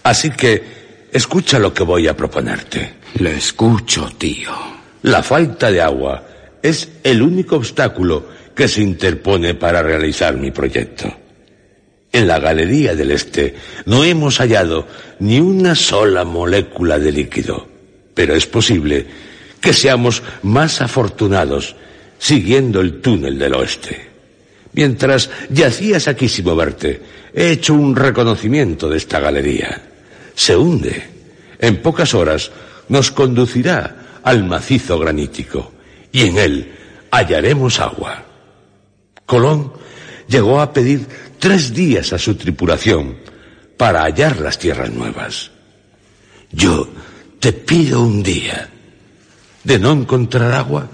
[0.04, 0.83] Así que
[1.14, 2.96] escucha lo que voy a proponerte.
[3.20, 4.52] Lo escucho, tío.
[5.04, 6.24] La falta de agua
[6.62, 11.14] es el único obstáculo que se interpone para realizar mi proyecto.
[12.12, 13.56] En la galería del este
[13.86, 14.88] no hemos hallado
[15.20, 17.68] ni una sola molécula de líquido,
[18.14, 19.06] pero es posible
[19.60, 21.76] que seamos más afortunados
[22.18, 24.10] siguiendo el túnel del oeste.
[24.74, 27.02] Mientras yacías aquí sin moverte,
[27.34, 29.93] he hecho un reconocimiento de esta galería.
[30.36, 31.10] Se hunde.
[31.60, 32.52] En pocas horas
[32.90, 35.74] nos conducirá al macizo granítico
[36.12, 36.74] y en él
[37.12, 38.26] hallaremos agua.
[39.26, 39.74] Colón
[40.28, 41.08] llegó a pedir
[41.40, 43.18] tres días a su tripulación
[43.78, 45.52] para hallar las tierras nuevas.
[46.52, 46.88] Yo
[47.40, 48.70] te pido un día.
[49.64, 50.88] De no encontrar agua,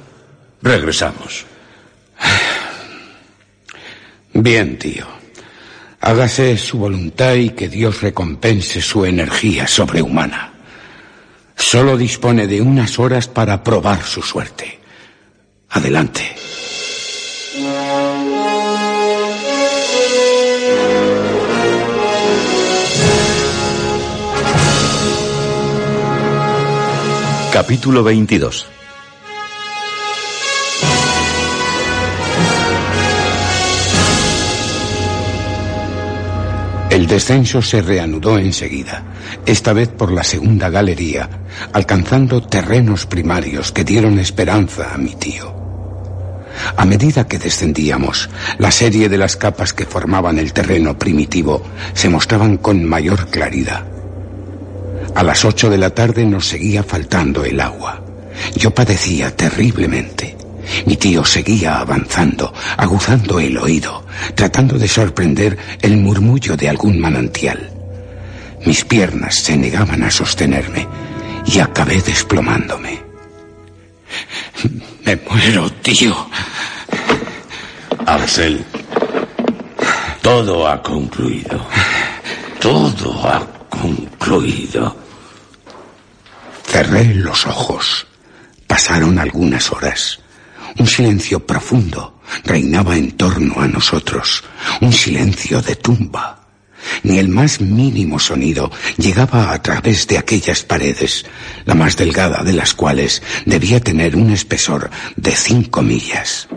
[0.61, 1.45] regresamos.
[4.33, 5.18] Bien, tío.
[6.01, 10.53] Hágase su voluntad y que Dios recompense su energía sobrehumana.
[11.55, 14.79] Solo dispone de unas horas para probar su suerte.
[15.69, 16.35] Adelante.
[27.51, 28.78] Capítulo 22
[36.99, 39.03] El descenso se reanudó enseguida,
[39.45, 41.29] esta vez por la segunda galería,
[41.71, 45.55] alcanzando terrenos primarios que dieron esperanza a mi tío.
[46.75, 52.09] A medida que descendíamos, la serie de las capas que formaban el terreno primitivo se
[52.09, 53.85] mostraban con mayor claridad.
[55.15, 58.03] A las ocho de la tarde nos seguía faltando el agua.
[58.57, 60.35] Yo padecía terriblemente.
[60.85, 64.05] Mi tío seguía avanzando, aguzando el oído,
[64.35, 67.71] tratando de sorprender el murmullo de algún manantial.
[68.65, 70.87] Mis piernas se negaban a sostenerme
[71.45, 73.01] y acabé desplomándome.
[75.05, 76.15] Me muero, tío.
[78.05, 78.65] Axel,
[80.21, 81.65] todo ha concluido.
[82.59, 84.95] Todo ha concluido.
[86.65, 88.05] Cerré los ojos.
[88.67, 90.19] Pasaron algunas horas.
[90.79, 94.45] Un silencio profundo reinaba en torno a nosotros,
[94.79, 96.47] un silencio de tumba.
[97.03, 101.25] Ni el más mínimo sonido llegaba a través de aquellas paredes,
[101.65, 106.47] la más delgada de las cuales debía tener un espesor de cinco millas.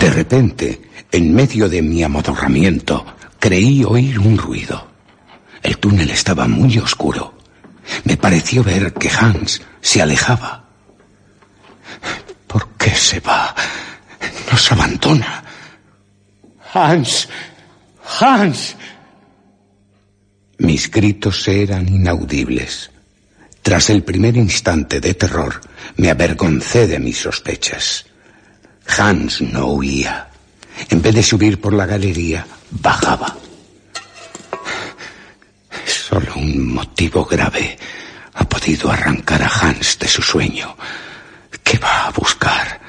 [0.00, 3.06] De repente, en medio de mi amodorramiento,
[3.38, 4.88] creí oír un ruido.
[5.62, 7.38] El túnel estaba muy oscuro.
[8.02, 10.63] Me pareció ver que Hans se alejaba.
[12.54, 13.52] ¿Por qué se va?
[14.48, 15.42] Nos abandona.
[16.72, 17.28] Hans.
[18.20, 18.76] Hans.
[20.58, 22.92] Mis gritos eran inaudibles.
[23.60, 25.60] Tras el primer instante de terror,
[25.96, 28.06] me avergoncé de mis sospechas.
[28.86, 30.28] Hans no huía.
[30.90, 33.36] En vez de subir por la galería, bajaba.
[35.84, 37.76] Solo un motivo grave
[38.34, 40.76] ha podido arrancar a Hans de su sueño.
[41.64, 42.80] ¿Qué va a buscar?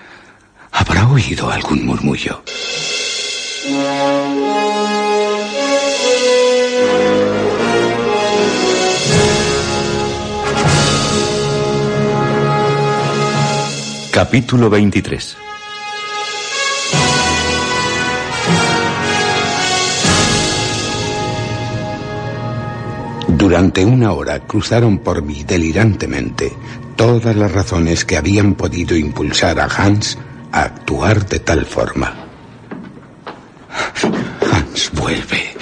[0.71, 2.43] ¿Habrá oído algún murmullo?
[14.11, 15.37] Capítulo 23
[23.27, 26.51] Durante una hora cruzaron por mí delirantemente
[26.95, 30.17] todas las razones que habían podido impulsar a Hans
[30.51, 32.13] a actuar de tal forma.
[34.51, 35.55] Hans vuelve.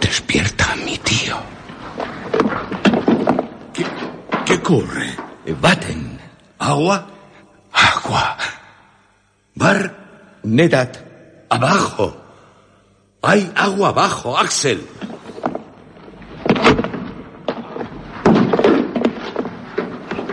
[0.00, 1.36] Despierta a mi tío.
[3.72, 3.84] ¿Qué,
[4.44, 5.16] qué ocurre?
[5.60, 6.18] Baten.
[6.58, 7.06] ¿Agua?
[7.72, 8.36] Agua.
[9.54, 10.38] ¿Bar?
[10.44, 10.98] Nedat.
[11.48, 12.16] ¡Abajo!
[13.22, 14.86] Hay agua abajo, Axel.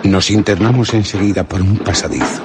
[0.04, 2.44] Nos internamos enseguida por un pasadizo.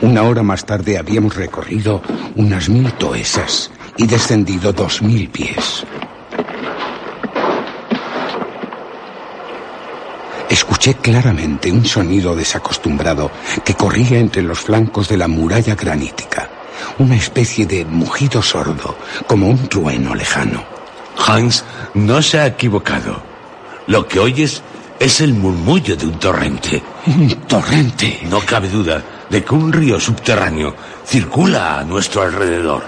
[0.00, 2.02] Una hora más tarde habíamos recorrido
[2.36, 5.84] unas mil toesas y descendido dos mil pies.
[10.48, 13.30] Escuché claramente un sonido desacostumbrado
[13.64, 16.48] que corría entre los flancos de la muralla granítica.
[16.98, 18.96] una especie de mugido sordo,
[19.26, 20.64] como un trueno lejano.
[21.26, 21.64] Hans
[21.94, 23.22] no se ha equivocado.
[23.86, 24.62] Lo que oyes
[24.98, 26.82] es el murmullo de un torrente.
[27.06, 28.20] Un torrente.
[28.28, 30.74] No cabe duda de que un río subterráneo
[31.04, 32.82] circula a nuestro alrededor.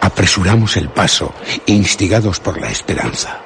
[0.00, 1.32] Apresuramos el paso,
[1.66, 3.40] instigados por la esperanza.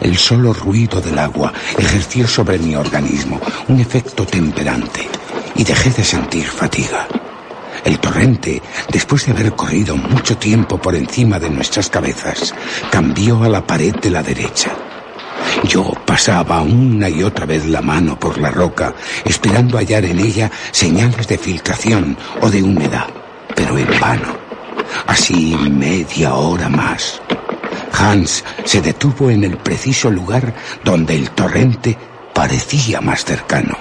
[0.00, 5.08] El solo ruido del agua ejerció sobre mi organismo un efecto temperante
[5.54, 7.06] y dejé de sentir fatiga.
[7.84, 12.54] El torrente, después de haber corrido mucho tiempo por encima de nuestras cabezas,
[12.90, 14.76] cambió a la pared de la derecha.
[15.64, 18.94] Yo pasaba una y otra vez la mano por la roca,
[19.24, 23.08] esperando hallar en ella señales de filtración o de humedad,
[23.54, 24.36] pero en vano.
[25.06, 27.20] Así media hora más.
[27.92, 31.96] Hans se detuvo en el preciso lugar donde el torrente
[32.34, 33.76] parecía más cercano.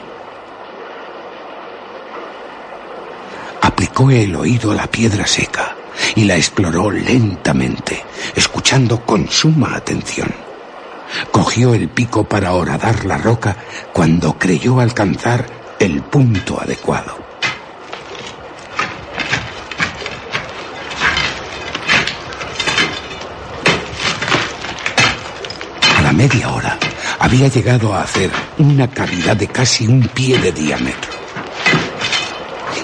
[3.61, 5.75] Aplicó el oído a la piedra seca
[6.15, 8.03] y la exploró lentamente,
[8.35, 10.50] escuchando con suma atención.
[11.31, 13.55] Cogió el pico para horadar la roca
[13.93, 15.45] cuando creyó alcanzar
[15.79, 17.17] el punto adecuado.
[25.97, 26.77] A la media hora
[27.19, 31.11] había llegado a hacer una cavidad de casi un pie de diámetro.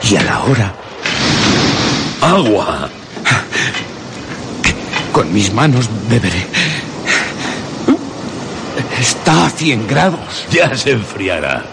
[0.10, 0.74] Y a la hora...
[2.22, 2.90] ¡Agua!
[5.12, 6.46] Con mis manos beberé.
[9.00, 10.48] Está a 100 grados.
[10.50, 11.64] Ya se enfriará.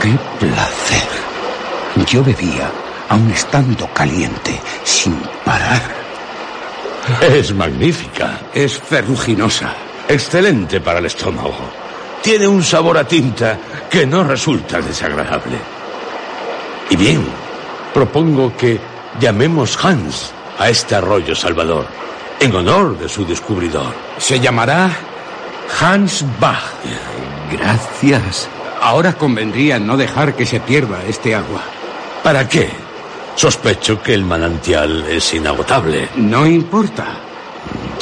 [0.00, 1.08] ¡Qué placer!
[2.06, 2.70] Yo bebía,
[3.08, 5.82] aun estando caliente, sin parar.
[7.20, 8.40] Es magnífica.
[8.52, 9.74] Es ferruginosa.
[10.08, 11.54] Excelente para el estómago.
[12.22, 13.58] Tiene un sabor a tinta
[13.90, 15.58] que no resulta desagradable.
[16.90, 17.24] Y bien,
[17.94, 18.80] propongo que
[19.20, 21.86] llamemos Hans a este arroyo Salvador,
[22.38, 23.92] en honor de su descubridor.
[24.18, 24.90] Se llamará
[25.80, 26.62] Hans Bach.
[27.50, 28.48] Gracias.
[28.80, 31.62] Ahora convendría no dejar que se pierda este agua.
[32.22, 32.70] ¿Para qué?
[33.34, 36.08] Sospecho que el manantial es inagotable.
[36.16, 37.06] No importa.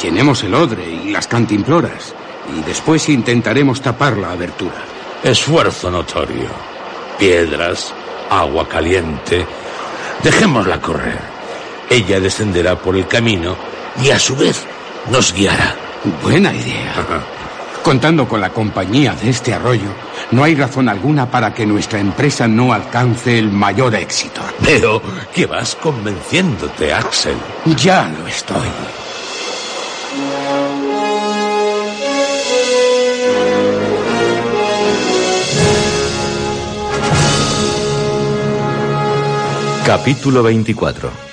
[0.01, 2.13] Llenemos el odre y las cantimploras
[2.55, 4.83] y después intentaremos tapar la abertura.
[5.23, 6.49] Esfuerzo notorio.
[7.17, 7.93] Piedras,
[8.29, 9.45] agua caliente.
[10.23, 11.19] Dejémosla correr.
[11.89, 13.55] Ella descenderá por el camino
[14.03, 14.65] y a su vez
[15.11, 15.75] nos guiará.
[16.23, 16.93] Buena idea.
[17.83, 19.89] Contando con la compañía de este arroyo,
[20.31, 24.41] no hay razón alguna para que nuestra empresa no alcance el mayor éxito.
[24.59, 25.01] Veo
[25.33, 27.35] que vas convenciéndote, Axel.
[27.75, 28.67] Ya lo estoy.
[39.85, 41.30] Capítulo 24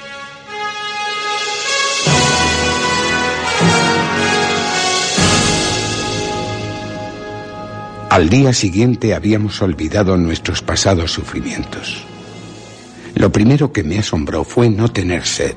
[8.18, 12.02] Al día siguiente habíamos olvidado nuestros pasados sufrimientos.
[13.14, 15.54] Lo primero que me asombró fue no tener sed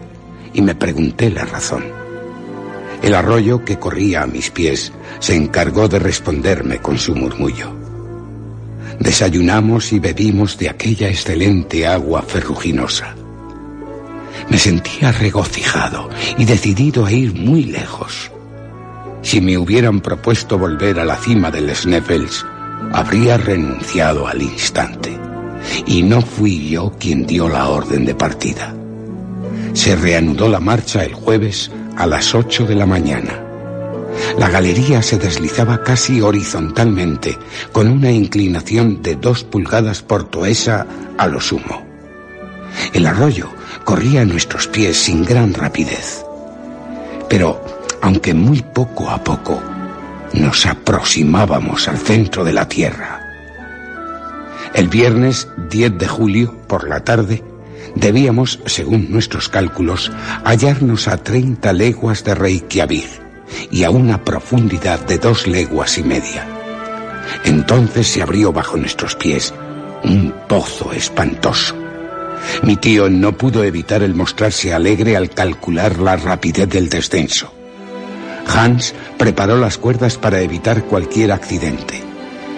[0.53, 1.83] y me pregunté la razón.
[3.01, 7.75] El arroyo que corría a mis pies se encargó de responderme con su murmullo.
[8.99, 13.15] Desayunamos y bebimos de aquella excelente agua ferruginosa.
[14.49, 18.31] Me sentía regocijado y decidido a ir muy lejos.
[19.21, 22.45] Si me hubieran propuesto volver a la cima del Sneffels,
[22.91, 25.17] habría renunciado al instante.
[25.85, 28.73] Y no fui yo quien dio la orden de partida.
[29.73, 33.43] Se reanudó la marcha el jueves a las ocho de la mañana.
[34.37, 37.37] La galería se deslizaba casi horizontalmente,
[37.71, 40.85] con una inclinación de dos pulgadas por toesa
[41.17, 41.85] a lo sumo.
[42.93, 43.49] El arroyo
[43.83, 46.25] corría a nuestros pies sin gran rapidez.
[47.29, 47.63] Pero,
[48.01, 49.61] aunque muy poco a poco,
[50.33, 53.19] nos aproximábamos al centro de la Tierra.
[54.73, 57.43] El viernes 10 de julio, por la tarde,
[57.95, 60.11] debíamos, según nuestros cálculos,
[60.43, 63.21] hallarnos a 30 leguas de Reykjavik
[63.69, 66.47] y a una profundidad de dos leguas y media.
[67.43, 69.53] Entonces se abrió bajo nuestros pies
[70.03, 71.75] un pozo espantoso.
[72.63, 77.53] Mi tío no pudo evitar el mostrarse alegre al calcular la rapidez del descenso.
[78.47, 82.01] Hans preparó las cuerdas para evitar cualquier accidente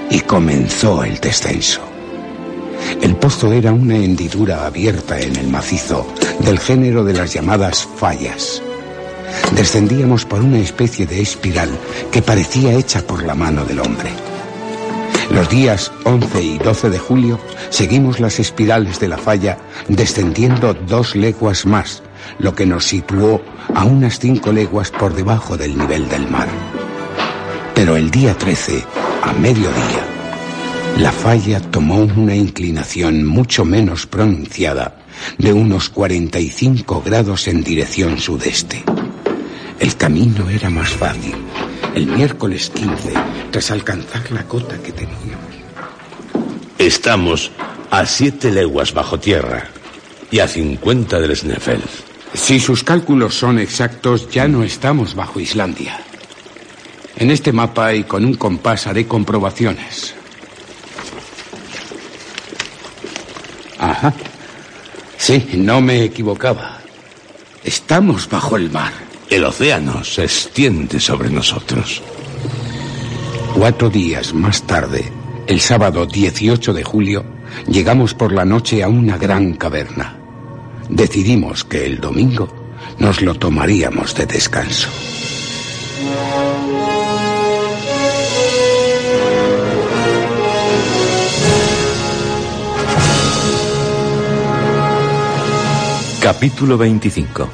[0.09, 1.81] y comenzó el descenso.
[3.01, 6.07] El pozo era una hendidura abierta en el macizo
[6.39, 8.61] del género de las llamadas fallas.
[9.55, 11.69] Descendíamos por una especie de espiral
[12.11, 14.11] que parecía hecha por la mano del hombre.
[15.31, 19.57] Los días 11 y 12 de julio seguimos las espirales de la falla
[19.87, 22.03] descendiendo dos leguas más,
[22.39, 23.41] lo que nos situó
[23.73, 26.47] a unas cinco leguas por debajo del nivel del mar.
[27.73, 28.83] Pero el día 13,
[29.23, 30.13] a mediodía,
[30.97, 34.95] la falla tomó una inclinación mucho menos pronunciada
[35.37, 38.83] de unos 45 grados en dirección sudeste.
[39.79, 41.35] El camino era más fácil.
[41.95, 43.13] El miércoles 15,
[43.51, 45.53] tras alcanzar la cota que teníamos.
[46.77, 47.51] Estamos
[47.91, 49.67] a siete leguas bajo tierra
[50.31, 52.12] y a 50 del Sneffels.
[52.33, 55.99] Si sus cálculos son exactos, ya no estamos bajo Islandia.
[57.15, 60.15] En este mapa y con un compás haré comprobaciones.
[63.77, 64.13] Ajá.
[65.17, 66.79] Sí, no me equivocaba.
[67.63, 68.91] Estamos bajo el mar.
[69.29, 72.01] El océano se extiende sobre nosotros.
[73.55, 75.11] Cuatro días más tarde,
[75.47, 77.23] el sábado 18 de julio,
[77.67, 80.22] llegamos por la noche a una gran caverna.
[80.89, 82.47] Decidimos que el domingo
[82.99, 84.89] nos lo tomaríamos de descanso.
[96.21, 97.49] Capítulo 25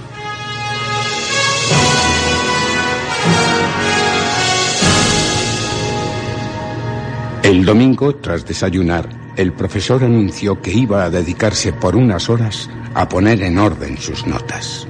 [7.50, 13.10] El domingo, tras desayunar, el profesor anunció que iba a dedicarse por unas horas a
[13.10, 14.88] poner en orden sus notas.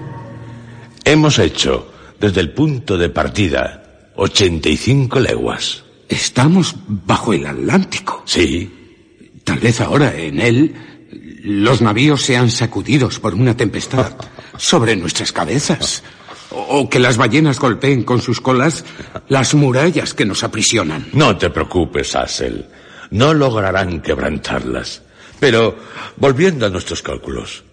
[1.05, 1.89] Hemos hecho,
[2.19, 5.85] desde el punto de partida, 85 leguas.
[6.09, 8.23] Estamos bajo el Atlántico.
[8.25, 8.69] Sí.
[9.45, 10.75] Tal vez ahora en él
[11.41, 14.17] los navíos sean sacudidos por una tempestad
[14.57, 16.03] sobre nuestras cabezas.
[16.51, 18.83] O que las ballenas golpeen con sus colas
[19.27, 21.07] las murallas que nos aprisionan.
[21.13, 22.65] No te preocupes, Hassel.
[23.11, 25.01] No lograrán quebrantarlas.
[25.39, 25.77] Pero,
[26.17, 27.63] volviendo a nuestros cálculos,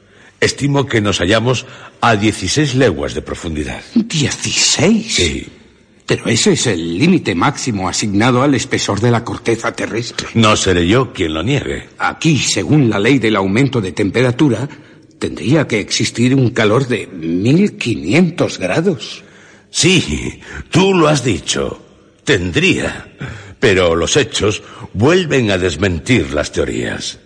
[0.40, 1.66] estimo que nos hallamos
[2.00, 3.82] a 16 leguas de profundidad.
[3.94, 5.02] ¿16?
[5.08, 5.48] Sí.
[6.06, 10.28] Pero ese es el límite máximo asignado al espesor de la corteza terrestre.
[10.34, 11.88] No seré yo quien lo niegue.
[11.98, 14.68] Aquí, según la ley del aumento de temperatura,
[15.18, 19.24] tendría que existir un calor de 1500 grados.
[19.70, 20.40] Sí,
[20.70, 21.82] tú lo has dicho.
[22.24, 23.06] Tendría.
[23.60, 24.62] Pero los hechos
[24.92, 27.18] vuelven a desmentir las teorías.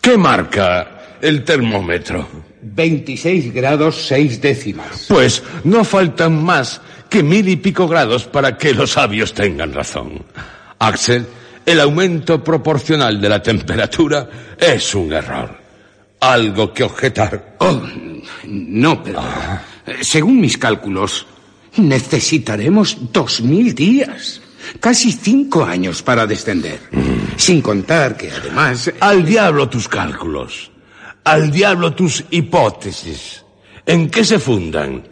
[0.00, 2.28] ¿Qué marca el termómetro?
[2.62, 5.06] 26 grados 6 décimas.
[5.08, 10.24] Pues no faltan más que mil y pico grados para que los sabios tengan razón.
[10.78, 11.26] Axel,
[11.64, 14.28] el aumento proporcional de la temperatura
[14.58, 15.57] es un error.
[16.20, 17.56] Algo que objetar.
[17.58, 17.80] Oh,
[18.44, 19.22] no, pero...
[20.00, 21.26] Según mis cálculos,
[21.76, 24.40] necesitaremos dos mil días.
[24.80, 26.80] Casi cinco años para descender.
[27.36, 28.92] Sin contar que además...
[29.00, 30.70] Al diablo tus cálculos.
[31.24, 33.44] Al diablo tus hipótesis.
[33.86, 35.04] ¿En qué se fundan?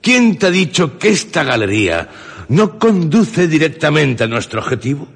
[0.00, 2.08] ¿Quién te ha dicho que esta galería
[2.48, 5.08] no conduce directamente a nuestro objetivo?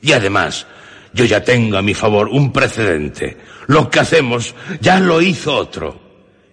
[0.00, 0.66] Y además,
[1.12, 3.36] yo ya tengo a mi favor un precedente.
[3.68, 6.00] Lo que hacemos ya lo hizo otro.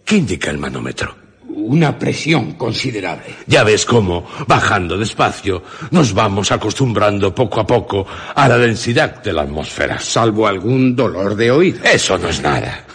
[0.04, 1.16] ¿Qué indica el manómetro?
[1.48, 3.38] Una presión considerable.
[3.48, 8.06] Ya ves cómo, bajando despacio, nos vamos acostumbrando poco a poco
[8.36, 9.98] a la densidad de la atmósfera.
[9.98, 11.80] Salvo algún dolor de oído.
[11.86, 12.86] Eso no es nada.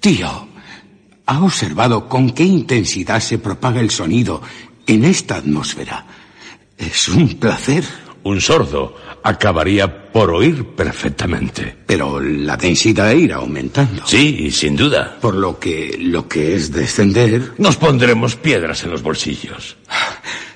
[0.00, 0.48] Tío,
[1.26, 4.40] ¿ha observado con qué intensidad se propaga el sonido
[4.86, 6.06] en esta atmósfera?
[6.78, 7.84] Es un placer.
[8.26, 11.76] Un sordo acabaría por oír perfectamente.
[11.86, 14.04] Pero la densidad irá aumentando.
[14.04, 15.16] Sí, sin duda.
[15.20, 17.52] Por lo que lo que es descender...
[17.58, 19.76] Nos pondremos piedras en los bolsillos.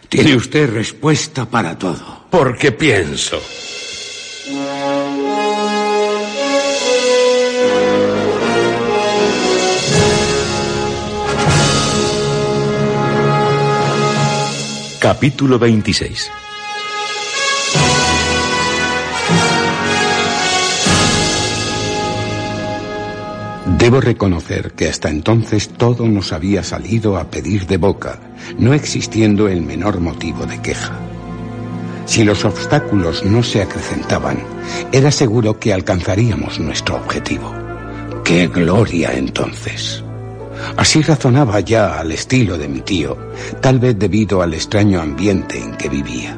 [0.09, 2.27] Tiene usted respuesta para todo.
[2.29, 3.41] Porque pienso.
[14.99, 16.33] Capítulo 26
[23.81, 28.21] Debo reconocer que hasta entonces todo nos había salido a pedir de boca,
[28.59, 30.99] no existiendo el menor motivo de queja.
[32.05, 34.39] Si los obstáculos no se acrecentaban,
[34.93, 37.55] era seguro que alcanzaríamos nuestro objetivo.
[38.23, 40.05] ¡Qué gloria entonces!
[40.77, 43.17] Así razonaba ya al estilo de mi tío,
[43.63, 46.37] tal vez debido al extraño ambiente en que vivía.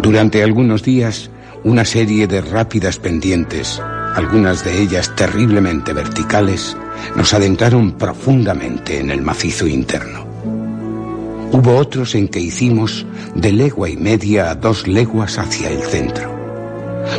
[0.00, 1.30] Durante algunos días,
[1.62, 3.80] una serie de rápidas pendientes,
[4.14, 6.76] algunas de ellas terriblemente verticales,
[7.16, 10.26] nos adentraron profundamente en el macizo interno.
[11.52, 13.04] Hubo otros en que hicimos
[13.34, 16.30] de legua y media a dos leguas hacia el centro.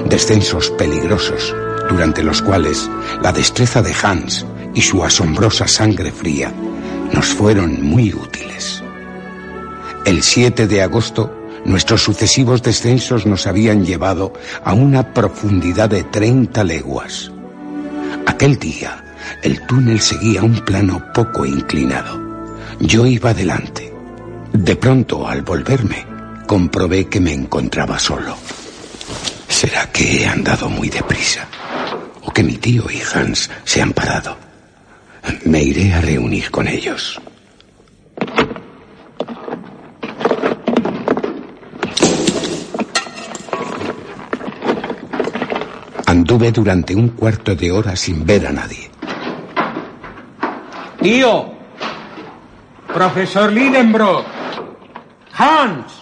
[0.10, 1.54] descensos peligrosos,
[1.90, 2.90] durante los cuales
[3.22, 6.52] la destreza de Hans y su asombrosa sangre fría
[7.14, 8.82] nos fueron muy útiles.
[10.06, 14.34] El 7 de agosto, nuestros sucesivos descensos nos habían llevado
[14.64, 17.32] a una profundidad de 30 leguas.
[18.26, 19.04] Aquel día,
[19.42, 22.22] el túnel seguía un plano poco inclinado.
[22.80, 23.94] Yo iba delante.
[24.52, 26.06] De pronto, al volverme,
[26.46, 28.36] comprobé que me encontraba solo.
[29.48, 31.48] ¿Será que he andado muy deprisa?
[32.24, 34.38] ¿O que mi tío y Hans se han parado?
[35.46, 37.22] Me iré a reunir con ellos.
[46.34, 48.90] Anduve durante un cuarto de hora sin ver a nadie.
[51.00, 51.54] Tío,
[52.92, 54.26] profesor Lidenbrock,
[55.38, 55.94] Hans.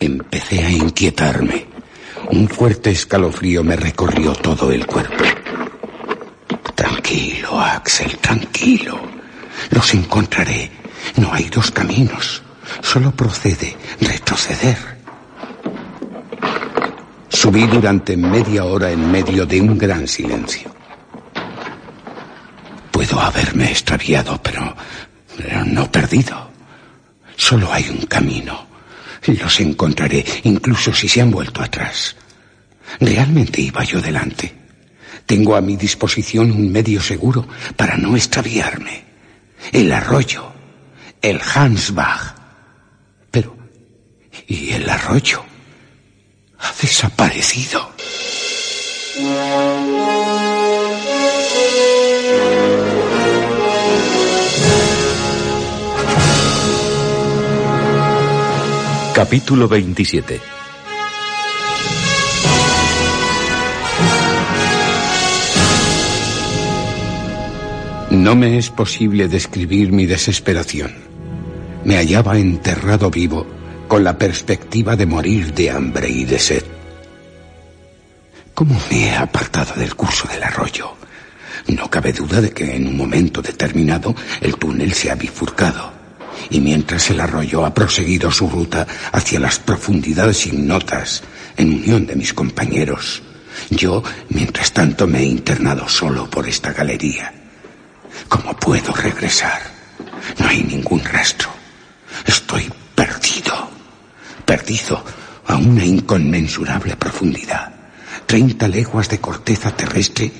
[0.00, 1.66] Empecé a inquietarme.
[2.30, 5.24] Un fuerte escalofrío me recorrió todo el cuerpo.
[6.74, 8.98] Tranquilo, Axel, tranquilo.
[9.68, 10.70] Los encontraré.
[11.16, 12.42] No hay dos caminos.
[12.80, 15.01] Solo procede retroceder.
[17.32, 20.72] Subí durante media hora en medio de un gran silencio.
[22.90, 24.76] Puedo haberme extraviado, pero,
[25.36, 26.50] pero no perdido.
[27.34, 28.66] Solo hay un camino.
[29.26, 32.14] Los encontraré, incluso si se han vuelto atrás.
[33.00, 34.52] Realmente iba yo delante.
[35.24, 39.04] Tengo a mi disposición un medio seguro para no extraviarme.
[39.72, 40.52] El arroyo.
[41.20, 42.34] El Hansbach.
[43.30, 43.56] Pero...
[44.46, 45.44] ¿Y el arroyo?
[46.62, 47.92] Ha desaparecido.
[59.14, 60.40] Capítulo 27
[68.10, 70.92] No me es posible describir mi desesperación.
[71.84, 73.46] Me hallaba enterrado vivo
[73.92, 76.64] con la perspectiva de morir de hambre y de sed.
[78.54, 80.96] ¿Cómo me he apartado del curso del arroyo?
[81.66, 85.92] No cabe duda de que en un momento determinado el túnel se ha bifurcado.
[86.48, 91.22] Y mientras el arroyo ha proseguido su ruta hacia las profundidades ignotas,
[91.58, 93.22] en unión de mis compañeros,
[93.68, 97.30] yo, mientras tanto, me he internado solo por esta galería.
[98.26, 99.60] ¿Cómo puedo regresar?
[100.38, 101.50] No hay ningún rastro.
[102.24, 102.72] Estoy.
[105.46, 107.72] A una inconmensurable profundidad.
[108.26, 110.30] Treinta leguas de corteza terrestre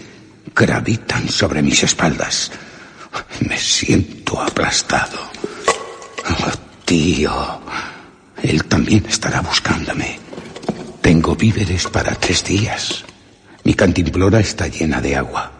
[0.55, 2.53] gravitan sobre mis espaldas.
[3.49, 5.19] Me siento aplastado.
[6.29, 6.51] Oh,
[6.85, 7.63] tío,
[8.43, 10.21] él también estará buscándome.
[11.01, 13.05] Tengo víveres para tres días.
[13.65, 15.51] Mi cantimplora está llena de agua.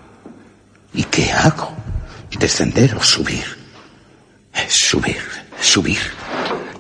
[0.93, 1.75] ¿Y qué hago?
[2.39, 3.47] ¿Descender o subir?
[4.69, 5.23] Subir,
[5.59, 6.22] subir.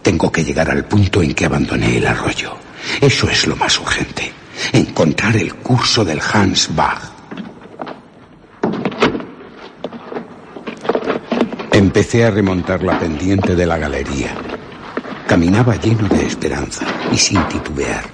[0.02, 2.56] Tengo que llegar al punto en que abandoné el arroyo.
[3.00, 4.32] Eso es lo más urgente.
[4.72, 7.12] Encontrar el curso del Hans Bach.
[11.70, 14.34] Empecé a remontar la pendiente de la galería.
[15.26, 18.04] Caminaba lleno de esperanza y sin titubear.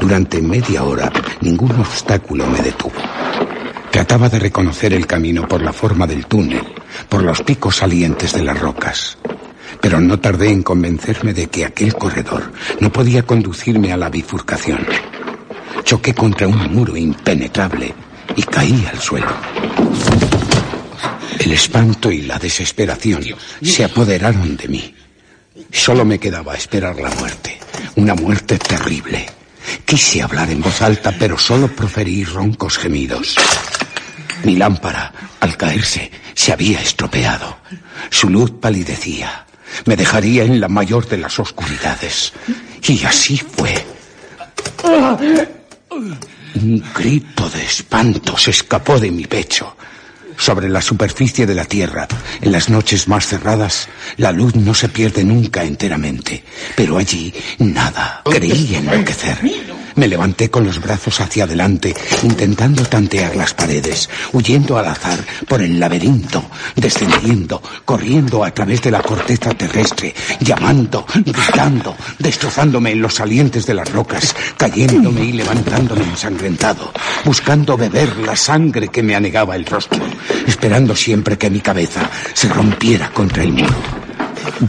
[0.00, 2.92] Durante media hora ningún obstáculo me detuvo.
[3.90, 6.62] Trataba de reconocer el camino por la forma del túnel,
[7.08, 9.18] por los picos salientes de las rocas.
[9.84, 14.78] Pero no tardé en convencerme de que aquel corredor no podía conducirme a la bifurcación.
[15.84, 17.94] Choqué contra un muro impenetrable
[18.34, 19.36] y caí al suelo.
[21.38, 23.22] El espanto y la desesperación
[23.60, 24.94] se apoderaron de mí.
[25.70, 27.58] Solo me quedaba esperar la muerte,
[27.96, 29.26] una muerte terrible.
[29.84, 33.36] Quise hablar en voz alta, pero solo proferí roncos gemidos.
[34.44, 37.58] Mi lámpara, al caerse, se había estropeado.
[38.08, 39.43] Su luz palidecía.
[39.86, 42.32] Me dejaría en la mayor de las oscuridades.
[42.86, 43.84] Y así fue.
[46.54, 49.76] Un grito de espanto se escapó de mi pecho.
[50.36, 52.08] Sobre la superficie de la Tierra,
[52.40, 56.44] en las noches más cerradas, la luz no se pierde nunca enteramente.
[56.76, 58.22] Pero allí, nada.
[58.24, 59.38] Creí enloquecer.
[59.96, 65.62] Me levanté con los brazos hacia adelante, intentando tantear las paredes, huyendo al azar por
[65.62, 73.14] el laberinto, descendiendo, corriendo a través de la corteza terrestre, llamando, gritando, destrozándome en los
[73.14, 76.92] salientes de las rocas, cayéndome y levantándome ensangrentado,
[77.24, 80.02] buscando beber la sangre que me anegaba el rostro,
[80.46, 83.76] esperando siempre que mi cabeza se rompiera contra el muro.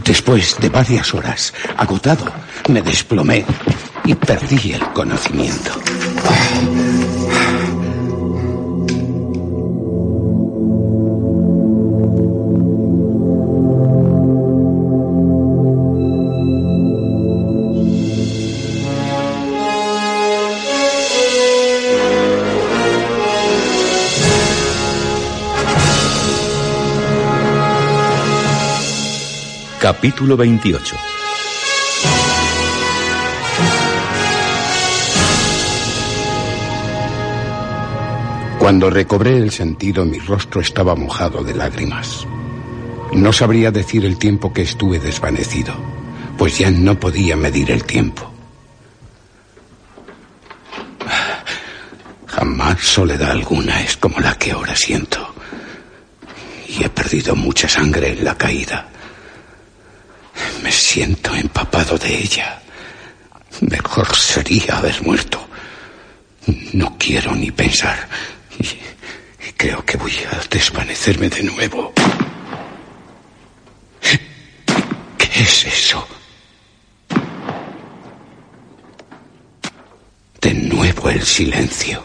[0.04, 2.24] Después de varias horas, agotado,
[2.68, 3.44] me desplomé
[4.06, 5.72] y perdí el conocimiento.
[29.80, 31.15] Capítulo 28
[38.66, 42.26] Cuando recobré el sentido, mi rostro estaba mojado de lágrimas.
[43.12, 45.72] No sabría decir el tiempo que estuve desvanecido,
[46.36, 48.28] pues ya no podía medir el tiempo.
[52.26, 55.32] Jamás soledad alguna es como la que ahora siento.
[56.66, 58.88] Y he perdido mucha sangre en la caída.
[60.64, 62.60] Me siento empapado de ella.
[63.60, 65.46] Mejor sería haber muerto.
[66.72, 68.08] No quiero ni pensar.
[68.58, 71.92] Y, creo que voy a desvanecerme de nuevo.
[75.18, 76.06] ¿Qué es eso?
[80.40, 82.04] De nuevo el silencio.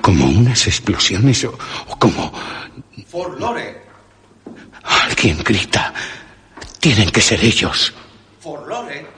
[0.00, 1.58] Como unas explosiones o,
[1.88, 2.32] o como...
[3.08, 3.82] For Lore.
[4.82, 5.92] Alguien grita.
[6.80, 7.92] Tienen que ser ellos.
[8.40, 9.16] For Lore.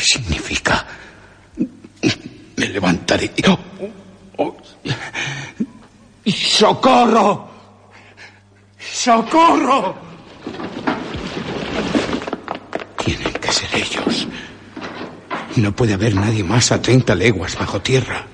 [0.00, 0.86] ¿Qué, significa?
[2.56, 3.30] Me levantaré.
[3.48, 3.58] Oh,
[4.38, 4.56] oh.
[6.24, 7.50] ¡Socorro!
[8.78, 9.94] ¡Socorro!
[13.04, 14.26] Tienen que ser ellos.
[15.56, 18.24] No puede haber nadie más a 30 leguas bajo tierra.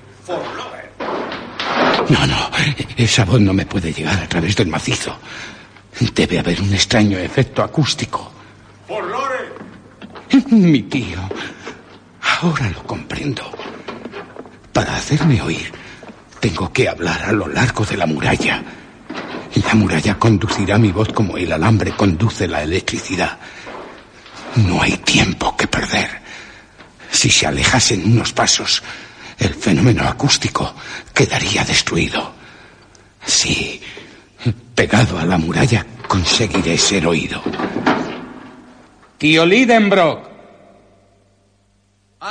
[2.09, 2.49] No, no,
[2.95, 5.17] esa voz no me puede llegar a través del macizo.
[6.13, 8.31] Debe haber un extraño efecto acústico.
[8.87, 9.51] For Lore.
[10.51, 11.19] Mi tío.
[12.41, 13.43] Ahora lo comprendo.
[14.71, 15.71] Para hacerme oír,
[16.39, 18.63] tengo que hablar a lo largo de la muralla.
[19.55, 23.39] Y la muralla conducirá mi voz como el alambre conduce la electricidad.
[24.57, 26.21] No hay tiempo que perder.
[27.09, 28.83] Si se alejasen unos pasos,
[29.39, 30.75] el fenómeno acústico
[31.15, 32.33] quedaría destruido.
[33.25, 33.81] Sí,
[34.75, 37.41] pegado a la muralla, conseguiré ser oído.
[39.17, 40.36] Tío Lidenbrock.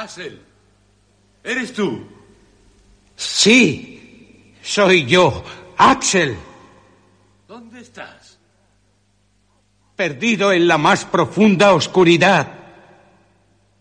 [0.02, 0.40] Axel,
[1.42, 2.06] ¿eres tú?
[3.16, 5.42] Sí, soy yo,
[5.78, 6.36] Axel,
[7.48, 8.38] ¿Dónde estás?
[9.94, 12.48] perdido en la más profunda oscuridad,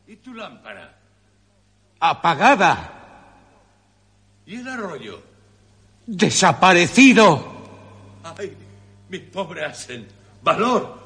[0.08, 0.98] ¿Y tu lámpara?
[2.00, 2.92] apagada,
[4.46, 5.22] ¿Y el arroyo?
[6.08, 7.54] desaparecido.
[8.38, 8.56] ¡Ay,
[9.10, 10.08] mi pobre Axel!
[10.44, 10.98] ¡Valor!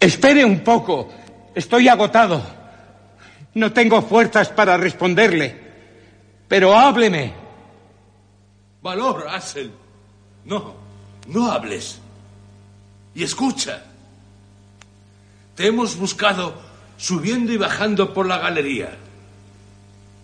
[0.00, 1.12] Espere un poco.
[1.54, 2.57] Estoy agotado.
[3.58, 5.52] No tengo fuerzas para responderle.
[6.46, 7.34] Pero hábleme.
[8.80, 9.72] ¡Valor, Axel!
[10.44, 10.76] No,
[11.26, 11.98] no hables.
[13.16, 13.82] Y escucha.
[15.56, 16.54] Te hemos buscado
[16.96, 18.96] subiendo y bajando por la galería.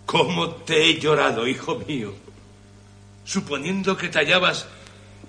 [0.05, 2.13] ¿Cómo te he llorado, hijo mío?
[3.25, 4.65] Suponiendo que te hallabas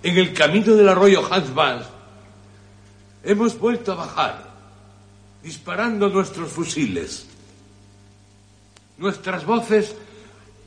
[0.04, 1.86] en el camino del arroyo Hansbach,
[3.24, 4.48] hemos vuelto a bajar,
[5.42, 7.30] disparando nuestros fusiles.
[8.98, 9.94] Nuestras voces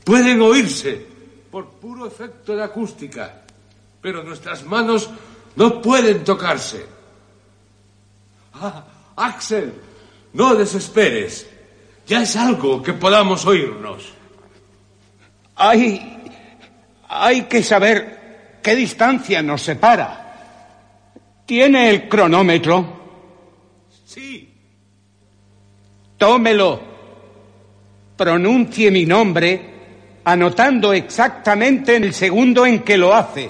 [0.04, 1.06] pueden oírse
[1.50, 3.42] por puro efecto de acústica,
[4.00, 5.10] pero nuestras manos
[5.56, 6.86] no pueden tocarse.
[8.54, 8.84] Ah,
[9.16, 9.72] Axel,
[10.32, 11.48] no desesperes.
[12.06, 14.12] Ya es algo que podamos oírnos.
[15.56, 16.16] Hay.
[17.12, 21.42] Hay que saber qué distancia nos separa.
[21.44, 23.00] ¿Tiene el cronómetro?
[24.06, 24.50] Sí,
[26.20, 26.89] Tómelo.
[28.20, 29.58] Pronuncie mi nombre
[30.24, 33.48] anotando exactamente en el segundo en que lo hace.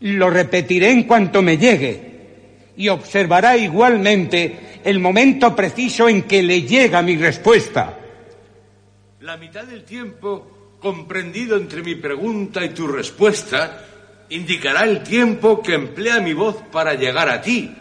[0.00, 6.62] Lo repetiré en cuanto me llegue y observará igualmente el momento preciso en que le
[6.62, 7.96] llega mi respuesta.
[9.20, 13.84] la mitad del tiempo comprendido entre mi pregunta y tu respuesta
[14.30, 17.72] indicará el tiempo que emplea mi voz para llegar a ti.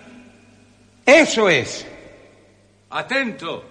[1.03, 1.87] Eso es.
[2.91, 3.68] Atento,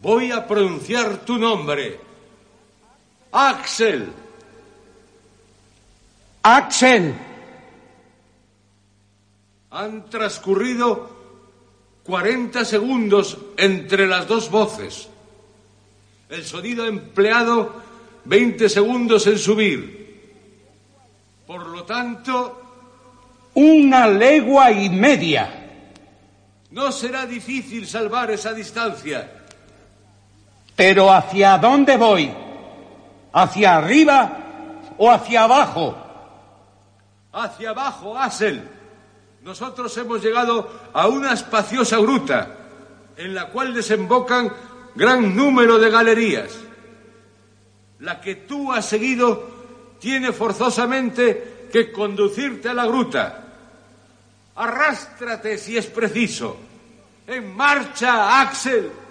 [0.00, 2.00] voy a pronunciar tu nombre.
[3.32, 4.12] Axel.
[6.42, 7.14] Axel.
[9.70, 11.10] Han transcurrido
[12.04, 15.08] 40 segundos entre las dos voces.
[16.28, 17.82] El sonido empleado
[18.24, 19.98] 20 segundos en subir.
[21.46, 22.68] Por lo tanto,
[23.54, 25.50] Una legua y media.
[26.70, 29.37] No será difícil salvar esa distancia.
[30.78, 32.32] Pero ¿hacia dónde voy?
[33.32, 34.38] ¿Hacia arriba
[34.96, 35.96] o hacia abajo?
[37.32, 38.62] Hacia abajo, Asel.
[39.42, 42.54] Nosotros hemos llegado a una espaciosa gruta
[43.16, 44.52] en la cual desembocan
[44.94, 46.56] gran número de galerías.
[47.98, 49.48] La que tú has seguido
[49.98, 53.46] tiene forzosamente que conducirte a la gruta.
[54.54, 56.56] Arrástrate si es preciso.
[57.26, 59.07] En marcha, Axel.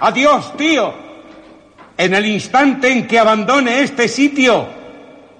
[0.00, 0.94] Adiós, tío.
[1.96, 4.68] En el instante en que abandone este sitio,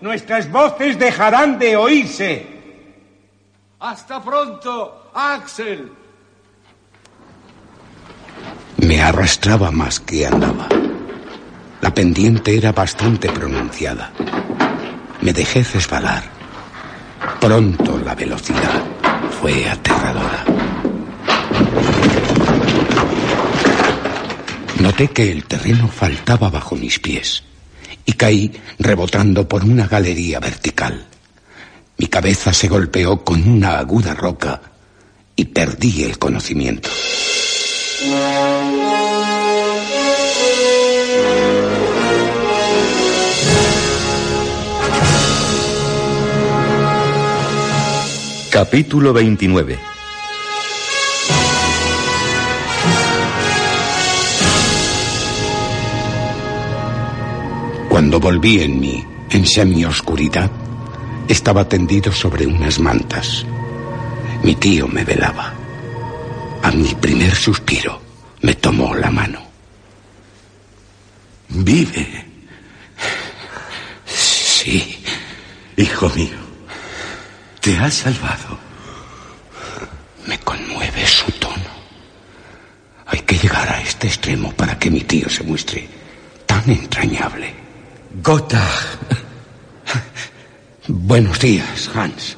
[0.00, 2.46] nuestras voces dejarán de oírse.
[3.80, 5.92] Hasta pronto, Axel.
[8.78, 10.68] Me arrastraba más que andaba.
[11.82, 14.12] La pendiente era bastante pronunciada.
[15.20, 16.22] Me dejé resbalar.
[17.40, 18.82] Pronto la velocidad
[19.40, 20.44] fue aterradora.
[24.80, 27.42] Noté que el terreno faltaba bajo mis pies
[28.04, 31.06] y caí rebotando por una galería vertical.
[31.98, 34.60] Mi cabeza se golpeó con una aguda roca
[35.34, 36.90] y perdí el conocimiento.
[48.50, 49.95] Capítulo 29
[57.96, 60.50] Cuando volví en mí, en semioscuridad,
[61.28, 63.46] estaba tendido sobre unas mantas.
[64.42, 65.54] Mi tío me velaba.
[66.62, 67.98] A mi primer suspiro
[68.42, 69.40] me tomó la mano.
[71.48, 72.26] Vive.
[74.04, 75.02] Sí.
[75.78, 76.36] Hijo mío,
[77.62, 78.58] te has salvado.
[80.26, 81.72] Me conmueve su tono.
[83.06, 85.88] Hay que llegar a este extremo para que mi tío se muestre
[86.44, 87.65] tan entrañable.
[88.22, 88.66] Gotha.
[90.88, 92.36] Buenos días, Hans.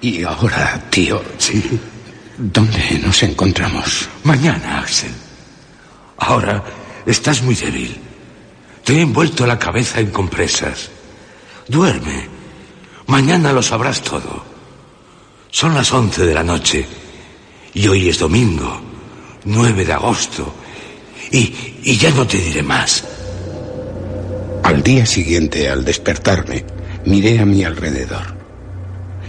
[0.00, 1.22] Y ahora, tío.
[1.38, 1.78] Sí.
[2.38, 4.08] ¿Dónde nos encontramos?
[4.24, 5.12] Mañana, Axel.
[6.18, 6.64] Ahora
[7.06, 7.96] estás muy débil.
[8.82, 10.90] Te he envuelto la cabeza en compresas.
[11.68, 12.28] Duerme.
[13.06, 14.44] Mañana lo sabrás todo.
[15.52, 16.84] Son las once de la noche.
[17.74, 18.80] Y hoy es domingo,
[19.44, 20.52] 9 de agosto.
[21.30, 23.04] Y, y ya no te diré más.
[24.66, 26.64] Al día siguiente, al despertarme,
[27.04, 28.34] miré a mi alrededor.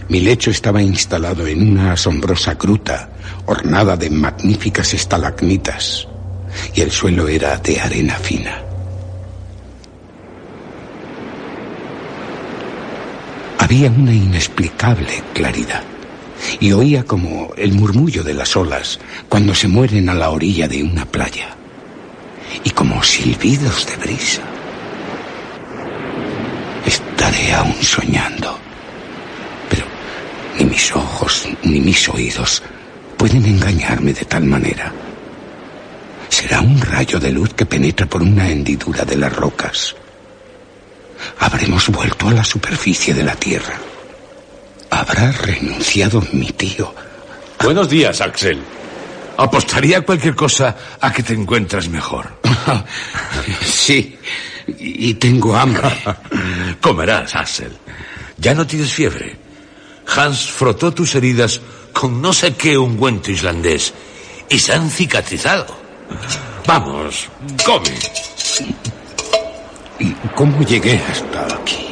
[0.08, 3.08] Mi lecho estaba instalado en una asombrosa gruta
[3.46, 6.08] ornada de magníficas estalagmitas
[6.74, 8.60] y el suelo era de arena fina.
[13.60, 15.84] Había una inexplicable claridad
[16.58, 20.82] y oía como el murmullo de las olas cuando se mueren a la orilla de
[20.82, 21.50] una playa
[22.64, 24.57] y como silbidos de brisa.
[27.28, 28.58] Estaré aún soñando,
[29.68, 29.84] pero
[30.56, 32.62] ni mis ojos ni mis oídos
[33.18, 34.90] pueden engañarme de tal manera.
[36.30, 39.94] Será un rayo de luz que penetra por una hendidura de las rocas.
[41.40, 43.74] Habremos vuelto a la superficie de la tierra.
[44.88, 46.94] Habrá renunciado mi tío.
[47.62, 48.58] Buenos días, Axel.
[49.36, 52.40] Apostaría cualquier cosa a que te encuentras mejor.
[53.62, 54.18] sí,
[54.78, 55.88] y tengo hambre.
[56.80, 57.72] Comerás, Axel.
[58.36, 59.36] Ya no tienes fiebre.
[60.16, 61.60] Hans frotó tus heridas
[61.92, 63.92] con no sé qué ungüento islandés
[64.48, 65.66] y se han cicatrizado.
[66.66, 67.28] Vamos,
[67.64, 67.94] come.
[69.98, 71.88] ¿Y cómo llegué hasta aquí?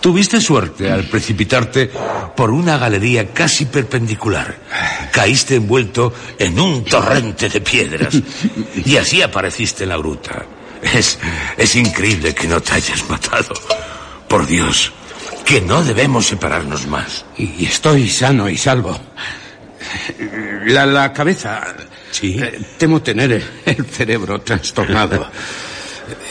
[0.00, 1.90] Tuviste suerte al precipitarte
[2.36, 4.56] por una galería casi perpendicular.
[5.12, 8.14] Caíste envuelto en un torrente de piedras
[8.84, 10.44] y así apareciste en la gruta.
[10.94, 11.18] Es,
[11.56, 13.54] es increíble que no te hayas matado.
[14.28, 14.92] Por Dios,
[15.44, 17.24] que no debemos separarnos más.
[17.36, 18.98] Y estoy sano y salvo.
[20.66, 21.74] La, la cabeza.
[22.10, 22.36] Sí.
[22.40, 25.28] Eh, temo tener el cerebro trastornado.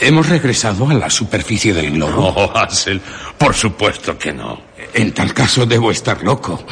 [0.00, 2.32] ¿Hemos regresado a la superficie del globo?
[2.34, 3.00] Oh, Hansel,
[3.38, 4.60] por supuesto que no.
[4.94, 6.64] En tal caso debo estar loco.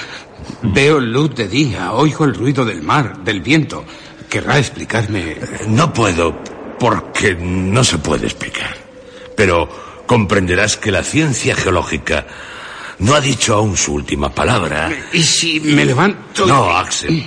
[0.63, 3.85] Veo luz de día, oigo el ruido del mar, del viento.
[4.29, 5.37] ¿Querrá explicarme?
[5.69, 6.43] No puedo,
[6.79, 8.77] porque no se puede explicar.
[9.37, 12.27] Pero comprenderás que la ciencia geológica
[12.99, 14.91] no ha dicho aún su última palabra.
[15.13, 16.47] ¿Y si me levanto?
[16.47, 17.27] No, Axel.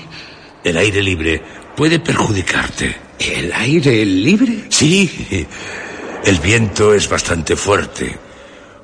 [0.64, 1.41] El aire libre
[1.76, 2.95] puede perjudicarte.
[3.20, 4.66] ¿El aire libre?
[4.70, 5.45] Sí.
[6.24, 8.18] El viento es bastante fuerte.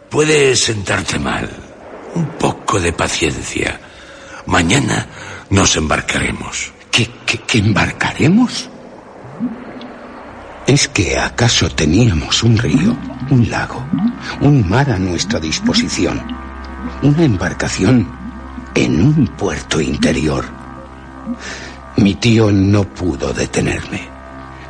[0.09, 1.49] Puede sentarte mal.
[2.15, 3.79] Un poco de paciencia.
[4.45, 5.07] Mañana
[5.49, 6.71] nos embarcaremos.
[6.91, 8.69] ¿Qué, qué, qué embarcaremos?
[10.65, 12.95] ¿Es que acaso teníamos un río,
[13.29, 13.85] un lago,
[14.39, 16.21] un mar a nuestra disposición?
[17.01, 18.07] Una embarcación
[18.73, 20.45] en un puerto interior.
[21.97, 24.07] Mi tío no pudo detenerme.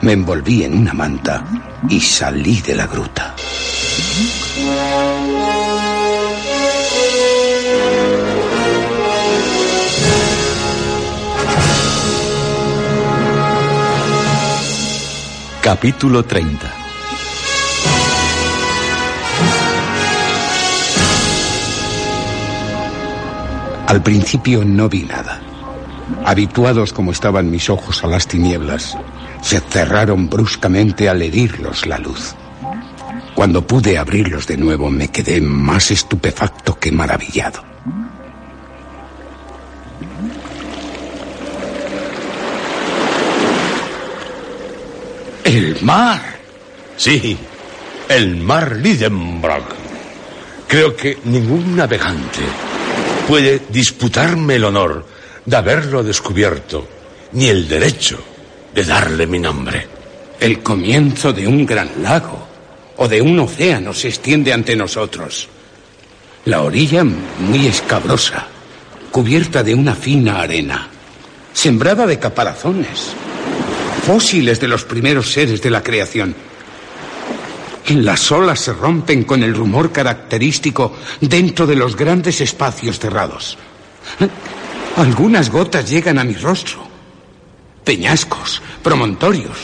[0.01, 1.45] Me envolví en una manta
[1.87, 3.35] y salí de la gruta.
[15.63, 16.73] Capítulo 30
[23.87, 25.39] Al principio no vi nada.
[26.25, 28.97] Habituados como estaban mis ojos a las tinieblas,
[29.41, 32.35] se cerraron bruscamente al herirlos la luz.
[33.33, 37.63] Cuando pude abrirlos de nuevo me quedé más estupefacto que maravillado.
[45.43, 46.21] ¡El mar!
[46.95, 47.37] Sí,
[48.07, 49.75] el mar Lidenbrock.
[50.67, 52.39] Creo que ningún navegante
[53.27, 55.05] puede disputarme el honor
[55.45, 56.87] de haberlo descubierto,
[57.33, 58.23] ni el derecho
[58.73, 59.87] de darle mi nombre.
[60.39, 62.47] El comienzo de un gran lago
[62.97, 65.49] o de un océano se extiende ante nosotros.
[66.45, 68.47] La orilla muy escabrosa,
[69.11, 70.87] cubierta de una fina arena,
[71.53, 73.13] sembrada de caparazones,
[74.05, 76.35] fósiles de los primeros seres de la creación.
[77.87, 83.57] Las olas se rompen con el rumor característico dentro de los grandes espacios cerrados.
[84.97, 86.85] Algunas gotas llegan a mi rostro.
[87.83, 89.57] Peñascos, promontorios.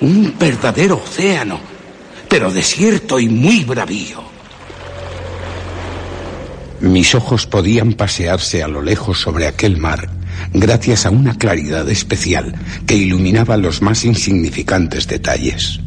[0.00, 1.60] Un verdadero océano,
[2.28, 4.22] pero desierto y muy bravío.
[6.80, 10.19] Mis ojos podían pasearse a lo lejos sobre aquel mar
[10.52, 12.54] gracias a una claridad especial
[12.86, 15.80] que iluminaba los más insignificantes detalles.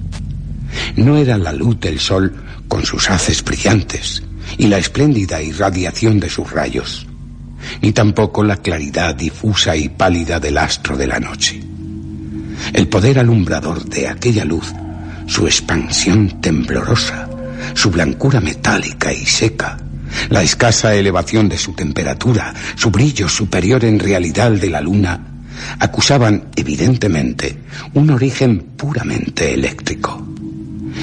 [0.95, 2.33] No era la luz del sol
[2.67, 4.23] con sus haces brillantes
[4.57, 7.07] y la espléndida irradiación de sus rayos,
[7.81, 11.61] ni tampoco la claridad difusa y pálida del astro de la noche.
[12.73, 14.73] El poder alumbrador de aquella luz,
[15.27, 17.29] su expansión temblorosa,
[17.73, 19.77] su blancura metálica y seca,
[20.29, 25.19] la escasa elevación de su temperatura, su brillo superior en realidad de la luna,
[25.79, 27.57] acusaban evidentemente
[27.93, 30.25] un origen puramente eléctrico.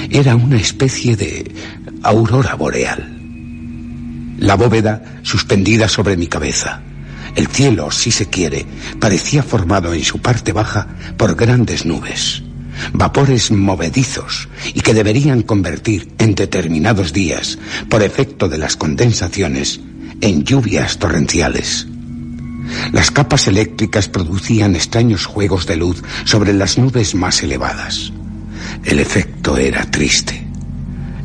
[0.09, 1.51] Era una especie de
[2.03, 3.17] aurora boreal.
[4.39, 6.81] La bóveda suspendida sobre mi cabeza.
[7.35, 8.65] El cielo, si se quiere,
[8.99, 10.87] parecía formado en su parte baja
[11.17, 12.43] por grandes nubes,
[12.93, 17.57] vapores movedizos y que deberían convertir en determinados días,
[17.89, 19.79] por efecto de las condensaciones,
[20.21, 21.87] en lluvias torrenciales.
[22.91, 28.11] Las capas eléctricas producían extraños juegos de luz sobre las nubes más elevadas.
[28.83, 30.47] El efecto era triste.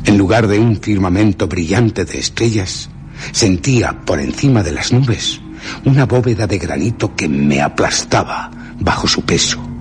[0.05, 2.89] En lugar de un firmamento brillante de estrellas,
[3.33, 5.41] sentía por encima de las nubes
[5.85, 9.76] una bóveda de granito que me aplastaba bajo su peso.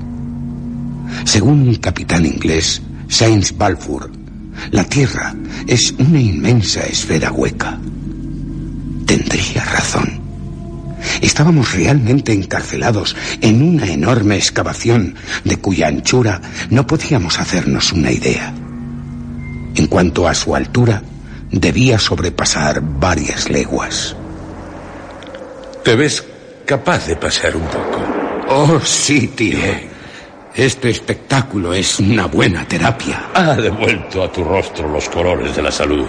[1.23, 4.11] Según un capitán inglés, Sainz Balfour,
[4.71, 5.33] la Tierra
[5.67, 7.79] es una inmensa esfera hueca.
[9.05, 10.21] Tendría razón.
[11.21, 18.53] Estábamos realmente encarcelados en una enorme excavación de cuya anchura no podíamos hacernos una idea.
[19.75, 21.03] En cuanto a su altura,
[21.51, 24.15] debía sobrepasar varias leguas.
[25.83, 26.23] ¿Te ves
[26.65, 28.01] capaz de pasear un poco?
[28.47, 29.94] Oh, sí, tío.
[30.56, 33.30] Este espectáculo es una buena terapia.
[33.34, 36.07] Ha devuelto a tu rostro los colores de la salud.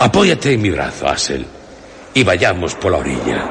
[0.00, 1.46] Apóyate en mi brazo, Asel,
[2.14, 3.48] y vayamos por la orilla.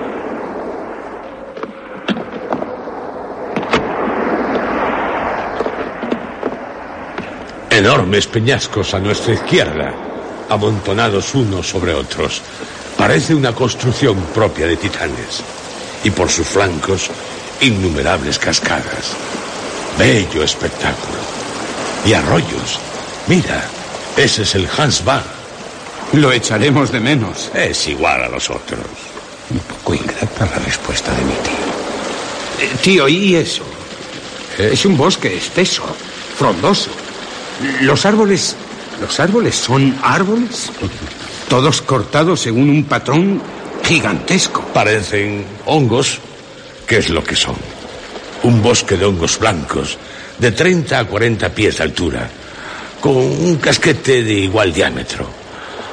[7.69, 9.93] Enormes peñascos a nuestra izquierda,
[10.49, 12.41] amontonados unos sobre otros.
[12.97, 15.41] Parece una construcción propia de titanes.
[16.03, 17.09] Y por sus flancos,
[17.61, 19.15] innumerables cascadas.
[19.97, 21.17] Bello espectáculo.
[22.05, 22.79] Y arroyos.
[23.27, 23.63] Mira,
[24.15, 25.23] ese es el Hans Bach.
[26.13, 27.51] Lo echaremos de menos.
[27.53, 28.79] Es igual a los otros.
[29.49, 31.67] Un poco ingrata la respuesta de mi tío.
[32.59, 33.63] Eh, tío, ¿y eso?
[34.57, 35.83] Es un bosque espeso,
[36.37, 36.89] frondoso.
[37.81, 38.55] Los árboles.
[39.01, 40.71] ¿Los árboles son árboles?
[41.49, 43.41] Todos cortados según un patrón
[43.83, 44.61] gigantesco.
[44.73, 46.19] Parecen hongos,
[46.87, 47.55] que es lo que son.
[48.47, 49.97] Un bosque de hongos blancos,
[50.39, 52.29] de 30 a 40 pies de altura,
[53.01, 55.27] con un casquete de igual diámetro.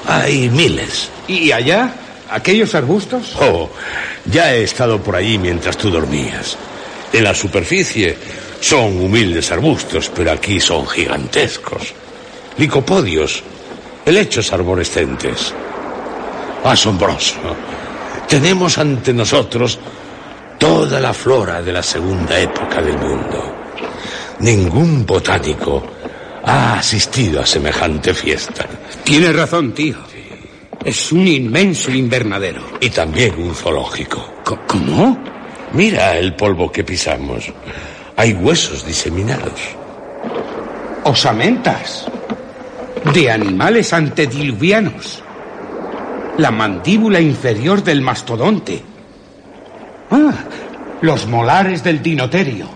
[0.06, 1.10] Hay miles.
[1.26, 1.92] ¿Y allá?
[2.30, 3.34] ¿Aquellos arbustos?
[3.40, 3.68] Oh,
[4.30, 6.56] ya he estado por allí mientras tú dormías.
[7.12, 8.16] En la superficie
[8.60, 11.92] son humildes arbustos, pero aquí son gigantescos.
[12.56, 13.42] Licopodios,
[14.06, 15.52] helechos arborescentes.
[16.62, 17.34] Asombroso.
[18.28, 19.80] Tenemos ante nosotros
[20.58, 23.54] toda la flora de la segunda época del mundo.
[24.40, 25.82] Ningún botánico
[26.44, 28.66] ha asistido a semejante fiesta.
[29.04, 29.96] Tiene razón, tío.
[30.84, 32.60] Es un inmenso invernadero.
[32.80, 34.34] Y también un zoológico.
[34.66, 35.18] ¿Cómo?
[35.72, 37.50] Mira el polvo que pisamos.
[38.16, 39.60] Hay huesos diseminados.
[41.04, 42.06] Osamentas.
[43.12, 45.22] De animales antediluvianos.
[46.36, 48.82] La mandíbula inferior del mastodonte.
[50.10, 50.32] Ah,
[51.00, 52.68] los molares del dinoterio.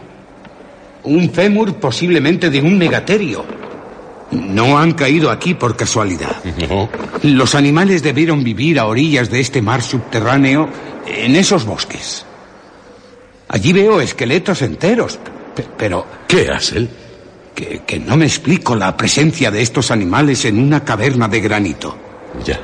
[1.04, 3.44] Un fémur posiblemente de un megaterio.
[4.30, 6.36] No han caído aquí por casualidad.
[6.68, 6.88] No.
[7.22, 10.68] Los animales debieron vivir a orillas de este mar subterráneo
[11.06, 12.26] en esos bosques.
[13.48, 15.18] Allí veo esqueletos enteros,
[15.54, 16.04] pe- pero...
[16.26, 16.46] ¿Qué?
[17.54, 21.96] Que, que no me explico la presencia de estos animales en una caverna de granito.
[22.44, 22.60] Ya.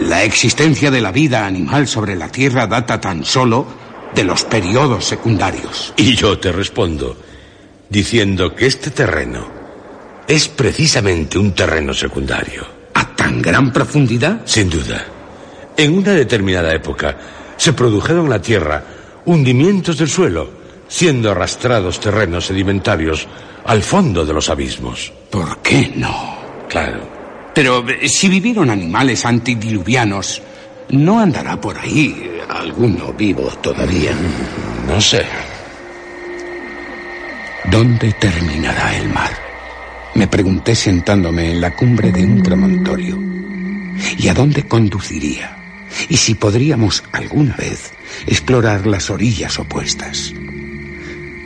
[0.00, 3.66] La existencia de la vida animal sobre la Tierra data tan solo
[4.14, 5.92] de los periodos secundarios.
[5.96, 7.16] Y yo te respondo
[7.88, 9.46] diciendo que este terreno
[10.26, 12.66] es precisamente un terreno secundario.
[12.94, 14.42] ¿A tan gran profundidad?
[14.44, 15.04] Sin duda.
[15.76, 17.16] En una determinada época
[17.56, 18.84] se produjeron en la Tierra
[19.24, 20.50] hundimientos del suelo,
[20.88, 23.26] siendo arrastrados terrenos sedimentarios
[23.64, 25.12] al fondo de los abismos.
[25.30, 26.38] ¿Por qué no?
[26.68, 27.00] Claro.
[27.54, 30.42] Pero eh, si vivieron animales antidiluvianos,
[30.92, 34.12] ¿no andará por ahí alguno vivo todavía?
[34.86, 35.24] No sé.
[37.70, 39.30] ¿Dónde terminará el mar?
[40.14, 43.18] Me pregunté sentándome en la cumbre de un promontorio.
[44.18, 45.56] ¿Y a dónde conduciría?
[46.08, 47.92] ¿Y si podríamos alguna vez
[48.26, 50.32] explorar las orillas opuestas?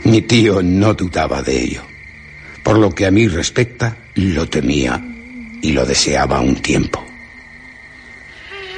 [0.04, 1.82] Mi tío no dudaba de ello.
[2.62, 5.00] Por lo que a mí respecta, lo temía
[5.62, 7.05] y lo deseaba un tiempo.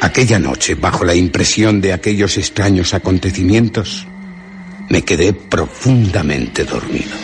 [0.00, 4.06] Aquella noche, bajo la impresión de aquellos extraños acontecimientos,
[4.88, 7.16] me quedé profundamente dormido.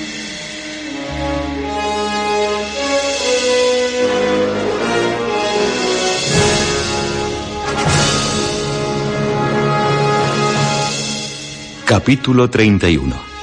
[11.87, 13.34] Capítulo 31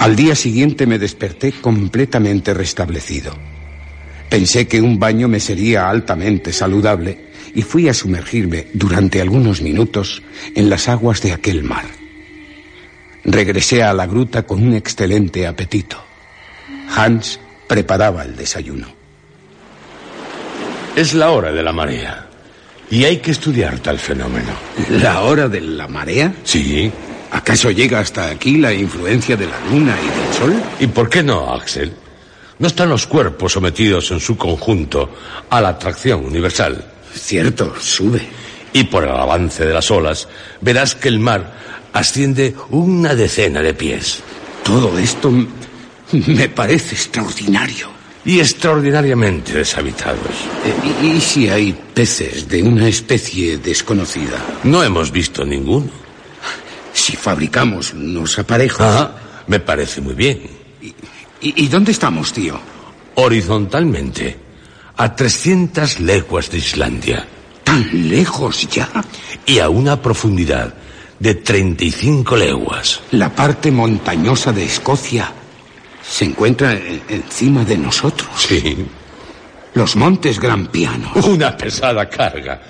[0.00, 3.36] Al día siguiente me desperté completamente restablecido.
[4.30, 10.22] Pensé que un baño me sería altamente saludable y fui a sumergirme durante algunos minutos
[10.54, 11.84] en las aguas de aquel mar.
[13.24, 16.02] Regresé a la gruta con un excelente apetito.
[16.96, 18.86] Hans preparaba el desayuno.
[20.96, 22.26] Es la hora de la marea.
[22.90, 24.52] Y hay que estudiar tal fenómeno.
[24.88, 26.32] ¿La hora de la marea?
[26.42, 26.90] Sí.
[27.30, 30.62] ¿Acaso llega hasta aquí la influencia de la luna y del sol?
[30.80, 31.92] ¿Y por qué no, Axel?
[32.58, 35.08] ¿No están los cuerpos sometidos en su conjunto
[35.48, 36.84] a la atracción universal?
[37.14, 38.28] Cierto, sube.
[38.72, 40.28] Y por el avance de las olas,
[40.60, 41.54] verás que el mar
[41.92, 44.22] asciende una decena de pies.
[44.62, 45.32] Todo esto
[46.12, 47.88] me parece extraordinario.
[48.24, 50.20] Y extraordinariamente deshabitados.
[50.66, 54.36] Eh, ¿Y, y si hay peces de una especie desconocida?
[54.64, 55.99] No hemos visto ninguno.
[57.00, 58.86] Si fabricamos unos aparejos.
[58.86, 59.10] Ah,
[59.46, 60.38] me parece muy bien.
[60.82, 60.94] ¿Y,
[61.40, 62.60] y dónde estamos, tío?
[63.14, 64.36] Horizontalmente,
[64.98, 67.26] a 300 leguas de Islandia.
[67.64, 68.90] ¿Tan lejos ya?
[69.46, 70.74] Y a una profundidad
[71.18, 73.00] de 35 leguas.
[73.12, 75.32] La parte montañosa de Escocia
[76.06, 76.72] se encuentra
[77.08, 78.28] encima de nosotros.
[78.36, 78.76] Sí.
[79.72, 81.24] Los montes Grampianos.
[81.24, 82.60] Una pesada carga.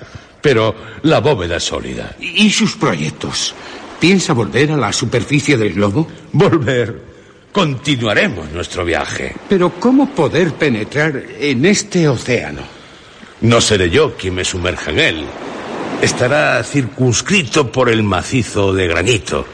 [0.41, 2.15] Pero la bóveda es sólida.
[2.19, 3.53] ¿Y sus proyectos?
[4.01, 6.07] ¿Piensa volver a la superficie del globo?
[6.31, 6.99] Volver.
[7.51, 9.35] Continuaremos nuestro viaje.
[9.47, 12.63] Pero ¿cómo poder penetrar en este océano?
[13.41, 15.25] No seré yo quien me sumerja en él.
[16.01, 19.45] Estará circunscrito por el macizo de granito.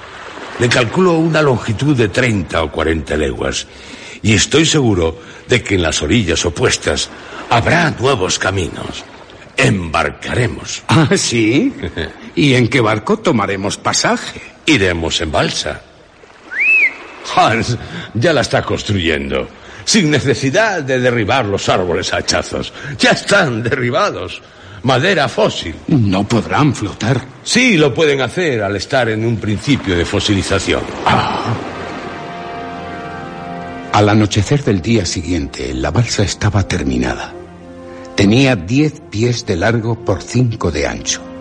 [0.59, 3.67] Le calculo una longitud de 30 o 40 leguas.
[4.21, 5.19] Y estoy seguro
[5.49, 7.09] de que en las orillas opuestas
[7.49, 9.03] habrá nuevos caminos.
[9.57, 10.83] Embarcaremos.
[10.87, 11.73] ¿Ah, sí?
[12.37, 14.39] ¿Y en qué barco tomaremos pasaje?
[14.67, 15.81] Iremos en balsa.
[17.35, 17.75] Hans
[18.13, 19.47] ya la está construyendo,
[19.83, 22.71] sin necesidad de derribar los árboles a hachazos.
[22.99, 24.39] Ya están derribados.
[24.83, 25.73] Madera fósil.
[25.87, 27.19] No podrán flotar.
[27.43, 30.83] Sí, lo pueden hacer al estar en un principio de fosilización.
[33.93, 37.33] Al anochecer del día siguiente, la balsa estaba terminada.
[38.15, 41.36] Tenía diez pies de largo por cinco de ancho.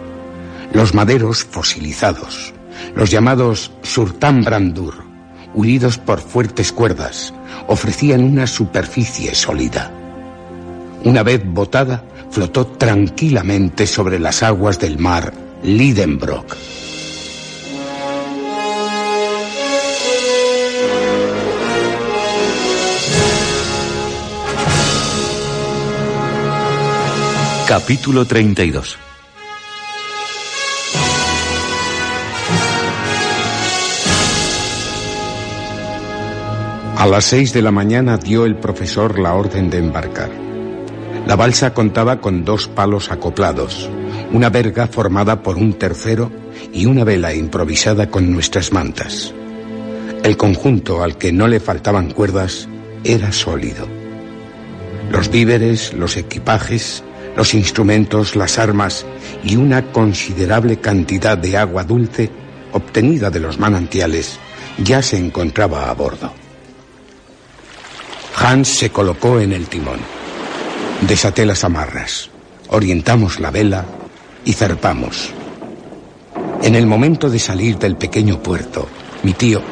[0.73, 2.53] Los maderos fosilizados,
[2.95, 5.05] los llamados surtán brandur,
[5.55, 7.33] unidos por fuertes cuerdas,
[7.67, 9.91] ofrecían una superficie sólida.
[11.05, 15.33] Una vez botada, flotó tranquilamente sobre las aguas del mar
[15.63, 16.57] Lidenbrock.
[27.67, 29.06] Capítulo 32
[36.97, 40.31] A las seis de la mañana dio el profesor la orden de embarcar.
[41.27, 43.91] La balsa contaba con dos palos acoplados,
[44.33, 46.33] una verga formada por un tercero
[46.73, 49.35] y una vela improvisada con nuestras mantas.
[50.23, 52.67] El conjunto al que no le faltaban cuerdas
[53.05, 53.87] era sólido.
[55.11, 57.05] Los víveres, los equipajes,
[57.37, 59.05] los instrumentos, las armas
[59.45, 62.31] y una considerable cantidad de agua dulce
[62.73, 64.39] obtenida de los manantiales
[64.83, 66.46] ya se encontraba a bordo.
[68.37, 69.99] Hans se colocó en el timón.
[71.01, 72.31] Desaté las amarras,
[72.69, 73.85] orientamos la vela
[74.45, 75.31] y zarpamos.
[76.63, 78.89] En el momento de salir del pequeño puerto,
[79.23, 79.63] mi tío,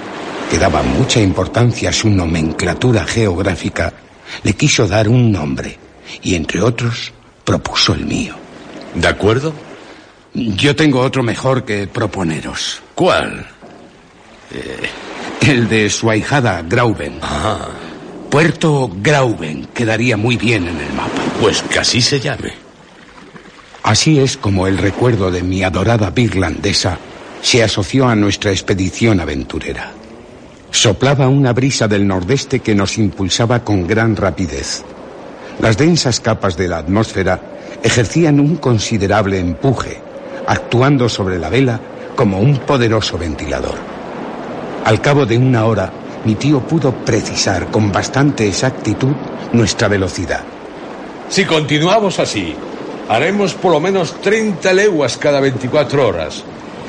[0.51, 3.93] que daba mucha importancia a su nomenclatura geográfica,
[4.43, 5.79] le quiso dar un nombre
[6.23, 7.13] y, entre otros,
[7.45, 8.35] propuso el mío.
[8.95, 9.53] ¿De acuerdo?
[10.33, 12.83] Yo tengo otro mejor que proponeros.
[12.95, 13.47] ¿Cuál?
[14.53, 14.89] Eh,
[15.49, 17.19] el de su ahijada Grauben.
[17.23, 17.69] Ah.
[18.35, 21.23] Puerto Grauben quedaría muy bien en el mapa.
[21.41, 22.53] Pues que así se llame.
[23.85, 26.99] Así es como el recuerdo de mi adorada birlandesa
[27.43, 29.93] se asoció a nuestra expedición aventurera.
[30.73, 34.83] Soplaba una brisa del nordeste que nos impulsaba con gran rapidez.
[35.61, 37.41] Las densas capas de la atmósfera
[37.85, 40.03] ejercían un considerable empuje,
[40.49, 41.81] actuando sobre la vela
[42.17, 43.77] como un poderoso ventilador.
[44.85, 45.93] Al cabo de una hora,
[46.25, 49.15] mi tío pudo precisar con bastante exactitud
[49.53, 50.43] nuestra velocidad.
[51.29, 52.55] Si continuamos así,
[53.09, 56.45] haremos por lo menos 30 leguas cada 24 horas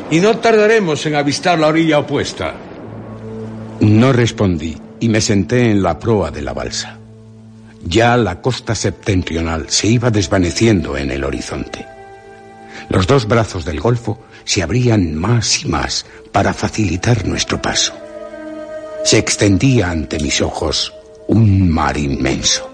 [0.09, 2.53] y no tardaremos en avistar la orilla opuesta.
[3.79, 6.97] No respondí y me senté en la proa de la balsa.
[7.83, 11.85] Ya la costa septentrional se iba desvaneciendo en el horizonte.
[12.89, 18.04] Los dos brazos del Golfo se abrían más y más para facilitar nuestro paso.
[19.05, 20.91] Se extendía ante mis ojos
[21.27, 22.67] un mar inmenso.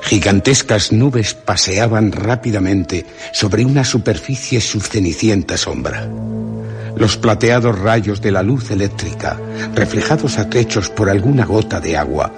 [0.00, 3.04] Gigantescas nubes paseaban rápidamente
[3.34, 6.08] sobre una superficie subcenicienta sombra.
[6.96, 9.38] Los plateados rayos de la luz eléctrica,
[9.74, 12.32] reflejados a trechos por alguna gota de agua,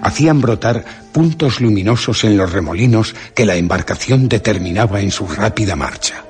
[0.00, 6.22] hacían brotar puntos luminosos en los remolinos que la embarcación determinaba en su rápida marcha.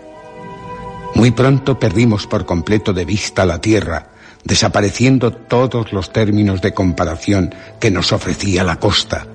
[1.14, 4.15] Muy pronto perdimos por completo de vista la tierra,
[4.46, 9.26] desapareciendo todos los términos de comparación que nos ofrecía la costa,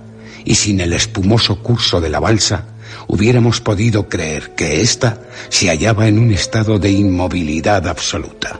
[0.45, 2.63] y sin el espumoso curso de la balsa,
[3.07, 5.19] hubiéramos podido creer que ésta
[5.49, 8.59] se hallaba en un estado de inmovilidad absoluta.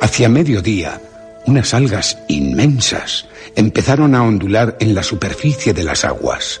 [0.00, 1.00] Hacia mediodía,
[1.46, 6.60] unas algas inmensas empezaron a ondular en la superficie de las aguas.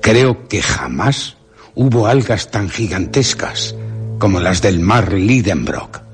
[0.00, 1.36] Creo que jamás
[1.74, 3.74] hubo algas tan gigantescas
[4.18, 6.05] como las del mar Lidenbrock.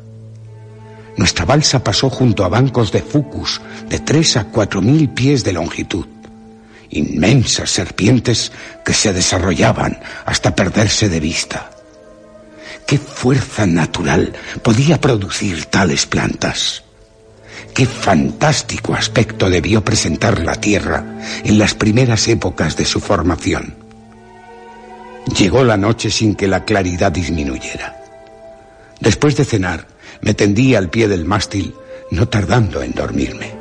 [1.16, 5.52] Nuestra balsa pasó junto a bancos de fucus de tres a cuatro mil pies de
[5.52, 6.06] longitud.
[6.90, 8.52] Inmensas serpientes
[8.84, 11.70] que se desarrollaban hasta perderse de vista.
[12.86, 14.32] ¿Qué fuerza natural
[14.62, 16.82] podía producir tales plantas?
[17.74, 21.04] Qué fantástico aspecto debió presentar la Tierra
[21.44, 23.74] en las primeras épocas de su formación.
[25.38, 28.02] Llegó la noche sin que la claridad disminuyera.
[29.00, 29.86] Después de cenar,
[30.22, 31.74] me tendí al pie del mástil,
[32.10, 33.52] no tardando en dormirme.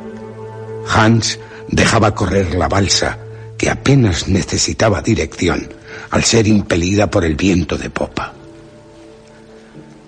[0.88, 3.18] Hans dejaba correr la balsa,
[3.58, 5.70] que apenas necesitaba dirección,
[6.12, 8.34] al ser impelida por el viento de popa.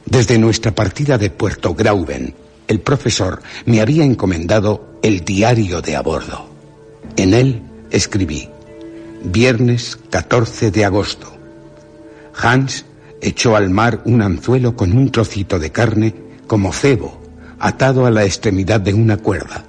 [0.06, 2.36] Desde nuestra partida de Puerto Grauben,
[2.68, 6.50] el profesor me había encomendado el diario de a bordo.
[7.16, 7.62] En él
[7.92, 8.50] escribí,
[9.24, 11.36] viernes 14 de agosto.
[12.36, 12.86] Hans
[13.22, 16.14] echó al mar un anzuelo con un trocito de carne
[16.54, 17.20] como cebo,
[17.60, 19.64] atado a la extremidad de una cuerda.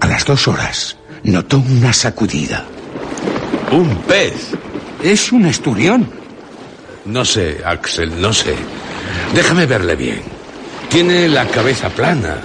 [0.00, 2.64] A las dos horas notó una sacudida.
[3.70, 4.50] Un pez.
[5.04, 6.10] Es un esturión.
[7.04, 8.56] No sé, Axel, no sé.
[9.32, 10.22] Déjame verle bien.
[10.90, 12.38] Tiene la cabeza plana,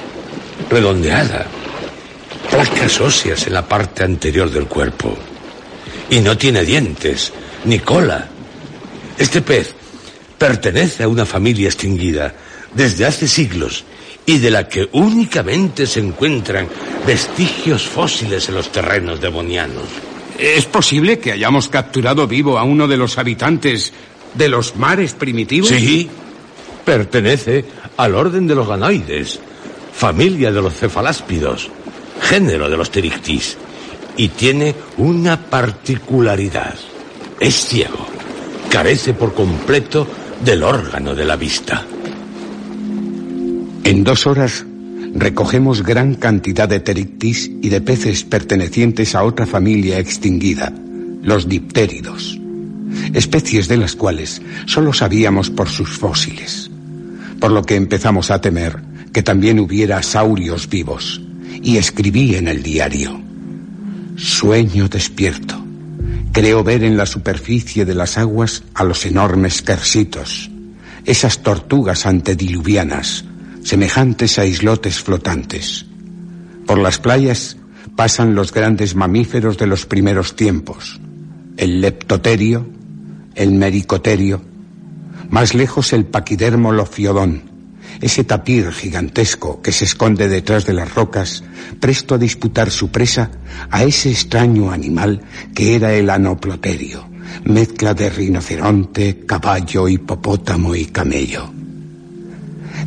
[0.69, 1.47] redondeada.
[2.51, 5.17] placas óseas en la parte anterior del cuerpo.
[6.11, 7.33] Y no tiene dientes,
[7.65, 8.27] ni cola.
[9.17, 9.73] Este pez
[10.37, 12.35] pertenece a una familia extinguida
[12.73, 13.83] desde hace siglos
[14.25, 16.67] y de la que únicamente se encuentran
[17.05, 19.83] vestigios fósiles en los terrenos devonianos.
[20.37, 23.93] ¿Es posible que hayamos capturado vivo a uno de los habitantes
[24.33, 25.69] de los mares primitivos?
[25.69, 26.09] Sí,
[26.85, 27.65] pertenece
[27.97, 29.39] al orden de los ganoides,
[29.93, 31.69] familia de los cefaláspidos,
[32.21, 33.57] género de los pterictis,
[34.17, 36.75] y tiene una particularidad.
[37.39, 38.07] Es ciego,
[38.69, 40.07] carece por completo
[40.43, 41.85] del órgano de la vista.
[43.83, 44.65] En dos horas
[45.15, 50.71] recogemos gran cantidad de pterictis y de peces pertenecientes a otra familia extinguida,
[51.23, 52.39] los diptéridos,
[53.13, 56.69] especies de las cuales solo sabíamos por sus fósiles,
[57.39, 58.81] por lo que empezamos a temer
[59.11, 61.21] que también hubiera saurios vivos,
[61.63, 63.19] y escribí en el diario,
[64.15, 65.65] Sueño despierto.
[66.31, 70.49] Creo ver en la superficie de las aguas a los enormes quersitos,
[71.05, 73.25] esas tortugas antediluvianas,
[73.63, 75.85] semejantes a islotes flotantes.
[76.65, 77.57] Por las playas
[77.95, 80.99] pasan los grandes mamíferos de los primeros tiempos,
[81.57, 82.67] el leptoterio,
[83.35, 84.41] el mericoterio,
[85.29, 87.43] más lejos el paquidermo lofiodón,
[87.99, 91.43] ese tapir gigantesco que se esconde detrás de las rocas,
[91.79, 93.31] presto a disputar su presa
[93.69, 95.21] a ese extraño animal
[95.53, 97.07] que era el anoploterio,
[97.45, 101.60] mezcla de rinoceronte, caballo, hipopótamo y camello.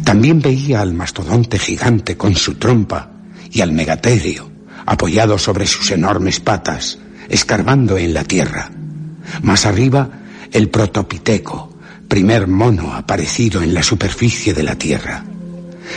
[0.04, 3.10] También veía al mastodonte gigante con su trompa
[3.50, 4.50] y al megaterio,
[4.84, 6.98] apoyado sobre sus enormes patas,
[7.28, 8.70] escarbando en la tierra.
[9.42, 10.10] Más arriba,
[10.52, 11.74] el protopiteco,
[12.06, 15.24] primer mono aparecido en la superficie de la tierra.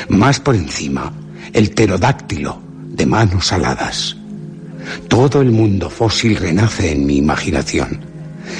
[0.09, 1.11] Más por encima,
[1.51, 4.15] el pterodáctilo, de manos aladas.
[5.07, 8.05] Todo el mundo fósil renace en mi imaginación.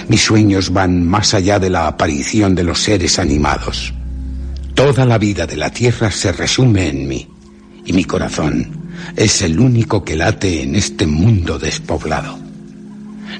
[0.10, 3.94] Mis sueños van más allá de la aparición de los seres animados.
[4.78, 7.28] Toda la vida de la Tierra se resume en mí,
[7.84, 12.38] y mi corazón es el único que late en este mundo despoblado.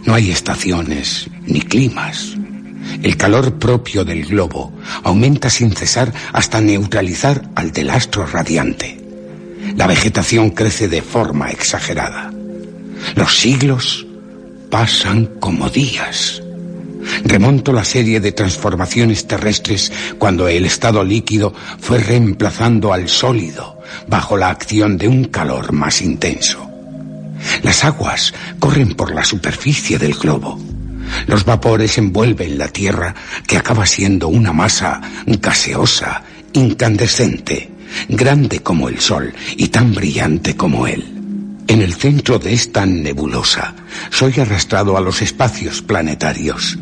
[0.04, 2.36] No hay estaciones ni climas.
[3.04, 4.74] El calor propio del globo
[5.04, 9.00] aumenta sin cesar hasta neutralizar al del astro radiante.
[9.76, 12.34] La vegetación crece de forma exagerada.
[13.14, 14.08] Los siglos
[14.72, 16.42] pasan como días.
[17.24, 24.38] Remonto la serie de transformaciones terrestres cuando el estado líquido fue reemplazando al sólido bajo
[24.38, 26.70] la acción de un calor más intenso.
[27.64, 30.60] Las aguas corren por la superficie del globo.
[31.28, 33.16] Los vapores envuelven la Tierra
[33.48, 36.24] que acaba siendo una masa gaseosa,
[36.54, 37.70] incandescente,
[38.10, 41.17] grande como el Sol y tan brillante como él.
[41.68, 43.76] En el centro de esta nebulosa
[44.10, 46.78] soy arrastrado a los espacios planetarios.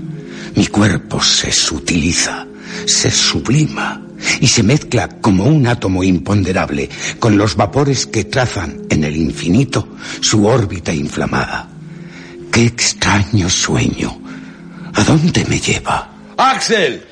[0.56, 2.46] Mi cuerpo se sutiliza,
[2.86, 4.02] se sublima
[4.40, 6.90] y se mezcla como un átomo imponderable
[7.20, 9.88] con los vapores que trazan en el infinito
[10.22, 11.68] su órbita inflamada.
[12.52, 14.22] ¡Qué extraño sueño!
[14.94, 16.10] ¿A dónde me lleva?
[16.38, 17.04] ¡Axel!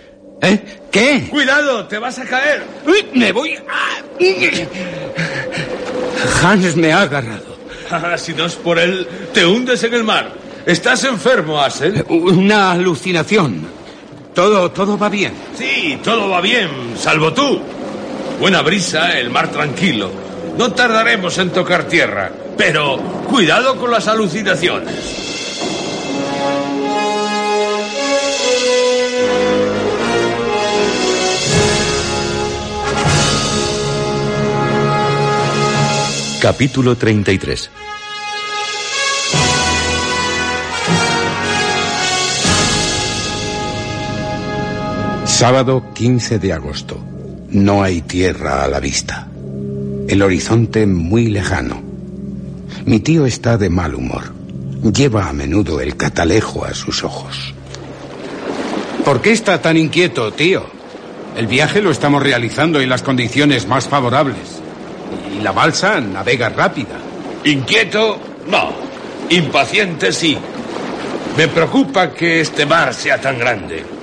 [0.41, 0.79] ¿Eh?
[0.91, 1.27] ¿Qué?
[1.29, 1.85] ¡Cuidado!
[1.87, 2.63] ¡Te vas a caer!
[3.15, 3.55] ¡Me voy!
[6.41, 7.52] Hans me ha agarrado.
[8.17, 10.31] Si no es por él, te hundes en el mar.
[10.65, 12.05] Estás enfermo, Axel.
[12.09, 13.67] Una alucinación.
[14.33, 15.33] Todo, todo va bien.
[15.57, 17.61] Sí, todo va bien, salvo tú.
[18.39, 20.09] Buena brisa, el mar tranquilo.
[20.57, 22.97] No tardaremos en tocar tierra, pero
[23.29, 25.19] cuidado con las alucinaciones.
[36.41, 37.82] Capítulo 33
[45.33, 47.03] Sábado 15 de agosto.
[47.49, 49.27] No hay tierra a la vista.
[50.07, 51.81] El horizonte muy lejano.
[52.85, 54.31] Mi tío está de mal humor.
[54.83, 57.55] Lleva a menudo el catalejo a sus ojos.
[59.03, 60.67] ¿Por qué está tan inquieto, tío?
[61.35, 64.61] El viaje lo estamos realizando en las condiciones más favorables.
[65.35, 66.99] Y la balsa navega rápida.
[67.43, 68.19] ¿Inquieto?
[68.47, 68.71] No.
[69.31, 70.37] Impaciente sí.
[71.35, 74.02] Me preocupa que este mar sea tan grande.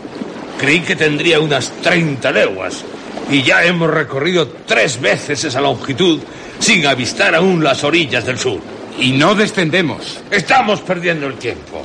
[0.61, 2.85] Creí que tendría unas 30 leguas
[3.31, 6.21] y ya hemos recorrido tres veces esa longitud
[6.59, 8.61] sin avistar aún las orillas del sur.
[8.99, 10.21] Y no descendemos.
[10.31, 11.83] Estamos perdiendo el tiempo.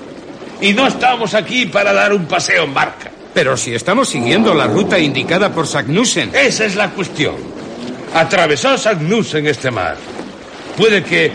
[0.60, 3.10] Y no estamos aquí para dar un paseo en barca.
[3.34, 6.31] Pero si estamos siguiendo la ruta indicada por Sagnussen.
[6.34, 7.35] Esa es la cuestión.
[8.14, 9.95] Atravesó Sagnussen este mar.
[10.76, 11.31] Puede que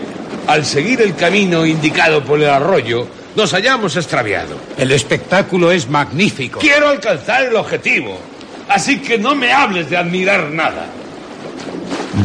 [0.47, 3.07] Al seguir el camino indicado por el arroyo,
[3.37, 4.57] nos hayamos extraviado.
[4.77, 6.61] El espectáculo es magnífico.
[6.61, 8.19] Quiero alcanzar el objetivo,
[8.69, 10.87] así que no me hables de admirar nada.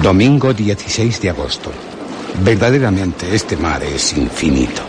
[0.02, 1.72] Domingo 16 de agosto.
[2.44, 4.82] Verdaderamente este mar es infinito.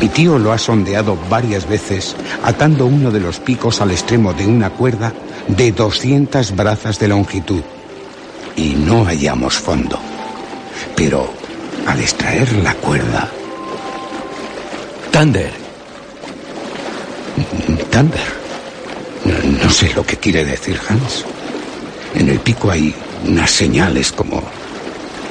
[0.00, 4.46] Mi tío lo ha sondeado varias veces, atando uno de los picos al extremo de
[4.46, 5.12] una cuerda
[5.48, 7.62] de 200 brazas de longitud.
[8.56, 9.98] Y no hallamos fondo.
[10.94, 11.30] Pero
[11.86, 13.28] al extraer la cuerda...
[15.16, 15.50] Thunder.
[17.90, 18.20] Thunder.
[19.24, 21.24] No, no sé lo que quiere decir Hans.
[22.14, 22.94] En el pico hay
[23.26, 24.42] unas señales como...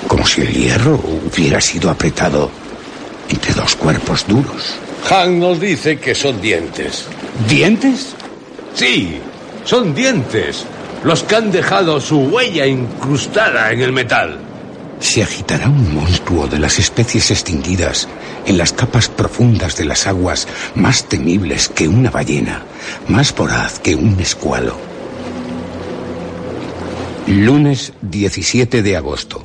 [0.07, 2.49] como si el hierro hubiera sido apretado
[3.29, 4.73] entre dos cuerpos duros.
[5.11, 7.05] Han nos dice que son dientes.
[7.47, 8.15] ¿Dientes?
[8.73, 9.19] Sí,
[9.65, 10.65] son dientes.
[11.03, 14.44] Los que han dejado su huella incrustada en el metal.
[14.99, 18.07] Se agitará un monstruo de las especies extinguidas
[18.45, 22.63] en las capas profundas de las aguas más temibles que una ballena,
[23.07, 24.77] más voraz que un escualo.
[27.27, 29.43] Lunes 17 de agosto.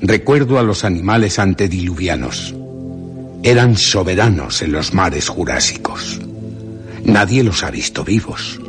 [0.00, 2.54] Recuerdo a los animales antediluvianos.
[3.42, 6.20] Eran soberanos en los mares jurásicos.
[7.04, 8.60] Nadie los ha visto vivos.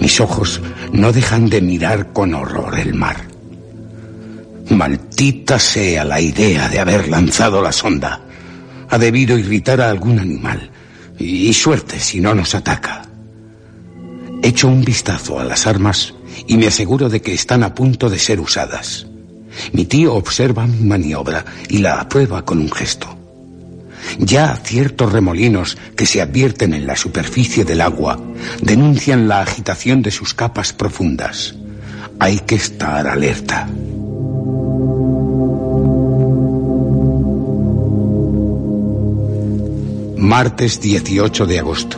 [0.00, 0.60] Mis ojos
[0.92, 3.29] no dejan de mirar con horror el mar.
[4.70, 8.20] Maldita sea la idea de haber lanzado la sonda.
[8.88, 10.70] Ha debido irritar a algún animal.
[11.18, 13.02] Y suerte si no nos ataca.
[14.42, 16.14] Echo un vistazo a las armas
[16.46, 19.06] y me aseguro de que están a punto de ser usadas.
[19.72, 23.18] Mi tío observa mi maniobra y la aprueba con un gesto.
[24.18, 28.20] Ya ciertos remolinos que se advierten en la superficie del agua
[28.62, 31.56] denuncian la agitación de sus capas profundas.
[32.18, 33.68] Hay que estar alerta.
[40.20, 41.96] Martes 18 de agosto.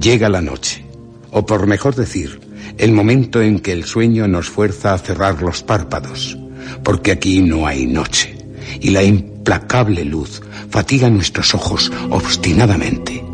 [0.00, 0.84] Llega la noche,
[1.30, 2.40] o por mejor decir,
[2.76, 6.36] el momento en que el sueño nos fuerza a cerrar los párpados,
[6.82, 8.36] porque aquí no hay noche,
[8.80, 13.24] y la implacable luz fatiga nuestros ojos obstinadamente.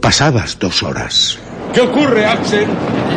[0.00, 1.36] Pasadas dos horas.
[1.74, 2.68] ¿Qué ocurre, Axel?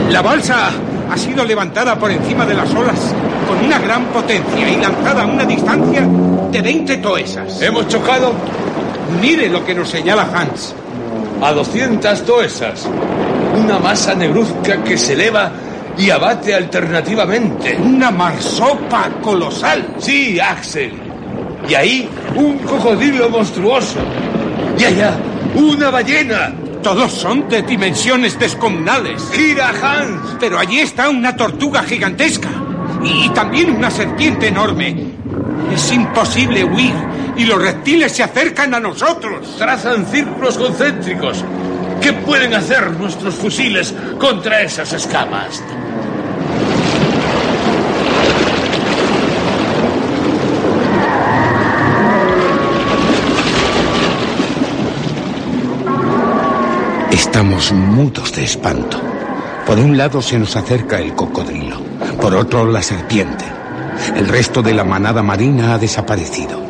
[0.10, 0.72] La balsa
[1.08, 3.14] ha sido levantada por encima de las olas
[3.48, 6.02] con una gran potencia y lanzada a una distancia
[6.52, 7.62] de 20 toesas.
[7.62, 8.34] ¿Hemos chocado?
[9.22, 10.76] Mire lo que nos señala Hans.
[11.42, 12.88] A 200 toesas.
[13.56, 15.52] Una masa negruzca que se eleva
[15.98, 17.78] y abate alternativamente.
[17.78, 19.96] Una marsopa colosal.
[19.98, 20.92] Sí, Axel.
[21.68, 24.00] Y ahí un cocodrilo monstruoso.
[24.78, 25.14] Y allá
[25.56, 26.54] una ballena.
[26.84, 29.24] Todos son de dimensiones descomunales.
[29.32, 30.38] Gira, Hans.
[30.40, 32.50] Pero allí está una tortuga gigantesca.
[33.04, 34.96] Y también una serpiente enorme.
[35.74, 36.94] Es imposible huir
[37.38, 39.56] y los reptiles se acercan a nosotros.
[39.58, 41.44] Trazan círculos concéntricos.
[42.02, 45.62] ¿Qué pueden hacer nuestros fusiles contra esas escamas?
[57.12, 59.00] Estamos mudos de espanto.
[59.66, 61.78] Por un lado se nos acerca el cocodrilo,
[62.22, 63.46] por otro la serpiente.
[64.16, 66.67] El resto de la manada marina ha desaparecido.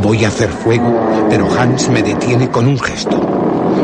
[0.00, 3.20] Voy a hacer fuego, pero Hans me detiene con un gesto.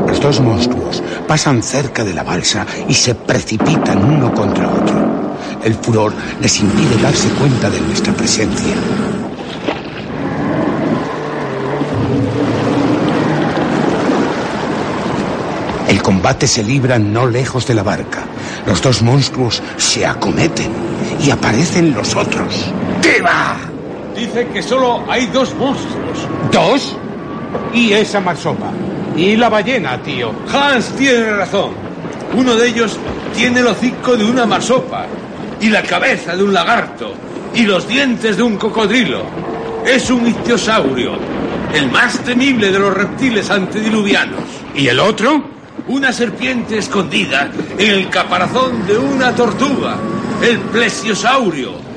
[0.06, 5.36] Los dos monstruos pasan cerca de la balsa y se precipitan uno contra otro.
[5.62, 8.74] El furor les impide darse cuenta de nuestra presencia.
[15.88, 18.24] El combate se libra no lejos de la barca.
[18.66, 20.70] Los dos monstruos se acometen
[21.22, 22.72] y aparecen los otros.
[23.02, 23.67] ¿Qué va?
[24.18, 26.18] Dice que solo hay dos monstruos.
[26.50, 26.96] ¿Dos?
[27.72, 28.72] Y esa marsopa.
[29.16, 30.32] Y la ballena, tío.
[30.52, 31.70] Hans tiene razón.
[32.36, 32.98] Uno de ellos
[33.36, 35.06] tiene el hocico de una marsopa
[35.60, 37.14] y la cabeza de un lagarto
[37.54, 39.22] y los dientes de un cocodrilo.
[39.86, 41.12] Es un ictiosaurio,
[41.72, 44.42] el más temible de los reptiles antediluvianos.
[44.74, 45.44] ¿Y el otro?
[45.86, 49.96] Una serpiente escondida en el caparazón de una tortuga,
[50.42, 51.87] el plesiosaurio.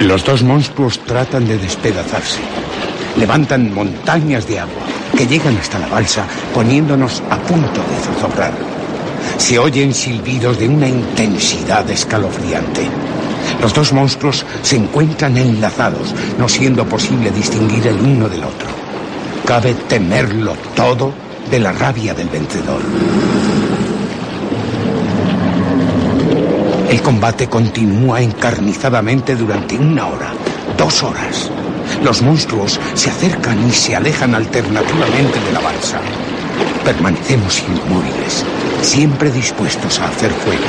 [0.00, 2.38] Los dos monstruos tratan de despedazarse.
[3.16, 8.52] Levantan montañas de agua que llegan hasta la balsa, poniéndonos a punto de zozobrar.
[9.38, 12.82] Se oyen silbidos de una intensidad escalofriante.
[13.60, 18.68] Los dos monstruos se encuentran enlazados, no siendo posible distinguir el uno del otro.
[19.44, 21.12] Cabe temerlo todo
[21.50, 22.82] de la rabia del vencedor.
[26.88, 30.32] El combate continúa encarnizadamente durante una hora,
[30.78, 31.50] dos horas.
[32.02, 36.00] Los monstruos se acercan y se alejan alternativamente de la balsa.
[36.84, 38.42] Permanecemos inmóviles,
[38.80, 40.64] siempre dispuestos a hacer fuego.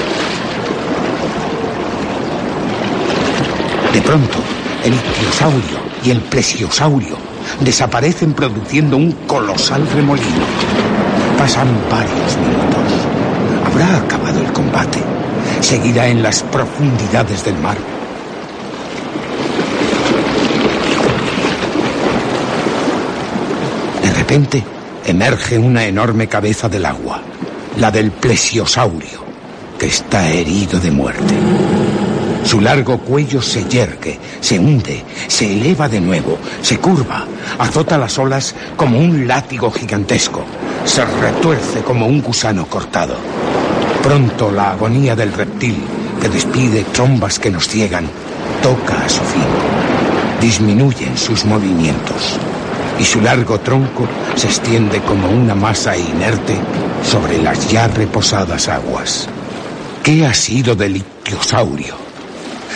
[3.93, 4.39] De pronto,
[4.83, 7.17] el ictiosaurio y el plesiosaurio
[7.61, 10.45] desaparecen produciendo un colosal remolino.
[11.37, 13.08] Pasan varios minutos.
[13.71, 14.99] ¿Habrá acabado el combate?
[15.61, 17.77] ¿Seguirá en las profundidades del mar?
[24.01, 24.63] De repente,
[25.05, 27.21] emerge una enorme cabeza del agua,
[27.77, 29.23] la del plesiosaurio,
[29.77, 31.35] que está herido de muerte.
[32.43, 37.25] Su largo cuello se yergue, se hunde, se eleva de nuevo, se curva,
[37.59, 40.43] azota las olas como un látigo gigantesco,
[40.85, 43.38] se retuerce como un gusano cortado.
[44.03, 45.83] Pronto la agonía del reptil,
[46.21, 48.07] que despide trombas que nos ciegan,
[48.61, 49.43] toca a su fin.
[50.41, 52.39] Disminuyen sus movimientos
[52.99, 56.57] y su largo tronco se extiende como una masa inerte
[57.03, 59.27] sobre las ya reposadas aguas.
[60.03, 61.95] ¿Qué ha sido del ictiosaurio?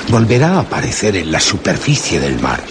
[0.09, 2.61] Volverá a aparecer en la superficie del mar.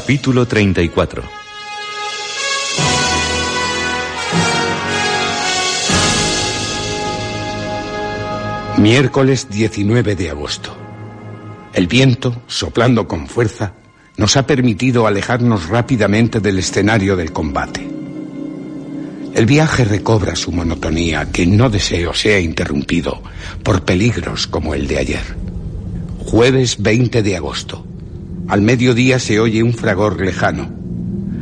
[0.00, 1.24] Capítulo 34
[8.78, 10.72] Miércoles 19 de agosto.
[11.74, 13.72] El viento, soplando con fuerza,
[14.16, 17.90] nos ha permitido alejarnos rápidamente del escenario del combate.
[19.34, 23.20] El viaje recobra su monotonía, que no deseo sea interrumpido
[23.64, 25.36] por peligros como el de ayer.
[26.20, 27.87] Jueves 20 de agosto.
[28.48, 30.70] Al mediodía se oye un fragor lejano.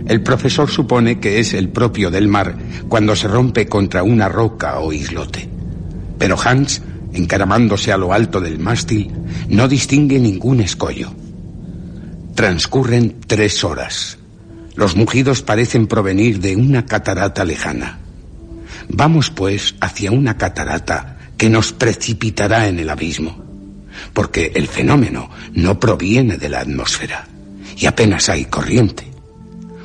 [0.07, 2.57] El profesor supone que es el propio del mar
[2.89, 5.49] cuando se rompe contra una roca o islote.
[6.19, 6.83] Pero Hans
[7.17, 9.13] encaramándose a lo alto del mástil,
[9.49, 11.13] no distingue ningún escollo.
[12.35, 14.19] Transcurren tres horas.
[14.75, 17.99] Los mugidos parecen provenir de una catarata lejana.
[18.89, 23.45] Vamos, pues, hacia una catarata que nos precipitará en el abismo,
[24.13, 27.27] porque el fenómeno no proviene de la atmósfera
[27.77, 29.07] y apenas hay corriente.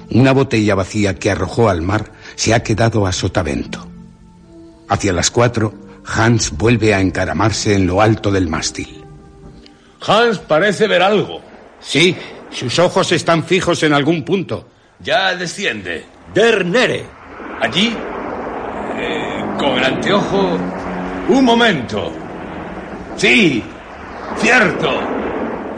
[0.09, 3.87] Una botella vacía que arrojó al mar se ha quedado a sotavento.
[4.89, 5.73] Hacia las cuatro,
[6.05, 9.03] Hans vuelve a encaramarse en lo alto del mástil.
[10.05, 11.41] Hans parece ver algo.
[11.79, 12.15] Sí,
[12.51, 14.67] sus ojos están fijos en algún punto.
[14.99, 16.05] Ya desciende.
[16.33, 17.05] Der Nere.
[17.61, 17.95] Allí,
[18.97, 20.57] eh, con el anteojo.
[21.29, 22.11] Un momento.
[23.15, 23.63] Sí,
[24.37, 24.89] cierto.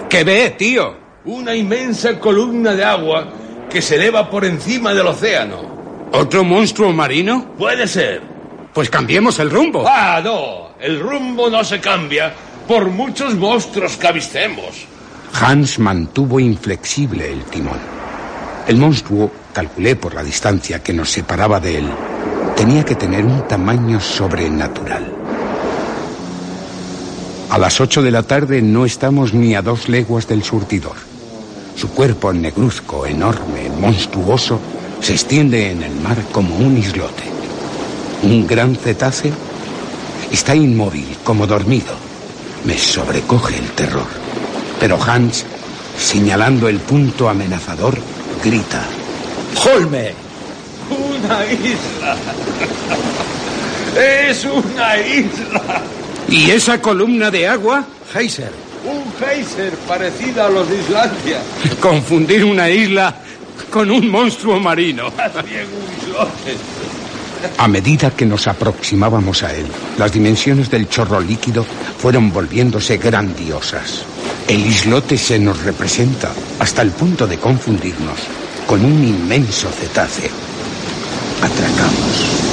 [0.09, 0.95] ¿Qué ve, tío?
[1.25, 3.27] Una inmensa columna de agua
[3.69, 6.09] que se eleva por encima del océano.
[6.11, 7.53] ¿Otro monstruo marino?
[7.57, 8.21] Puede ser.
[8.73, 9.85] Pues cambiemos el rumbo.
[9.87, 10.73] Ah, no.
[10.79, 12.33] El rumbo no se cambia
[12.67, 14.85] por muchos monstruos que avistemos.
[15.33, 17.79] Hans mantuvo inflexible el timón.
[18.67, 21.89] El monstruo, calculé por la distancia que nos separaba de él,
[22.55, 25.22] tenía que tener un tamaño sobrenatural.
[27.53, 30.95] A las ocho de la tarde no estamos ni a dos leguas del surtidor.
[31.75, 34.59] Su cuerpo negruzco, enorme, monstruoso,
[34.99, 37.21] se extiende en el mar como un islote.
[38.23, 39.35] Un gran cetáceo
[40.31, 41.93] está inmóvil, como dormido.
[42.65, 44.07] Me sobrecoge el terror.
[44.79, 45.45] Pero Hans,
[45.95, 47.99] señalando el punto amenazador,
[48.43, 48.83] grita.
[49.63, 50.15] Holme.
[50.89, 52.17] Una isla.
[53.95, 55.83] Es una isla.
[56.29, 57.85] ¿Y esa columna de agua?
[58.13, 58.51] Heiser.
[58.85, 61.41] Un geyser parecido a los de Islandia.
[61.79, 63.15] Confundir una isla
[63.71, 65.11] con un monstruo marino.
[67.57, 69.65] A medida que nos aproximábamos a él,
[69.97, 71.65] las dimensiones del chorro líquido
[71.97, 74.05] fueron volviéndose grandiosas.
[74.47, 78.19] El islote se nos representa hasta el punto de confundirnos
[78.67, 80.31] con un inmenso cetáceo.
[81.41, 82.52] Atracamos.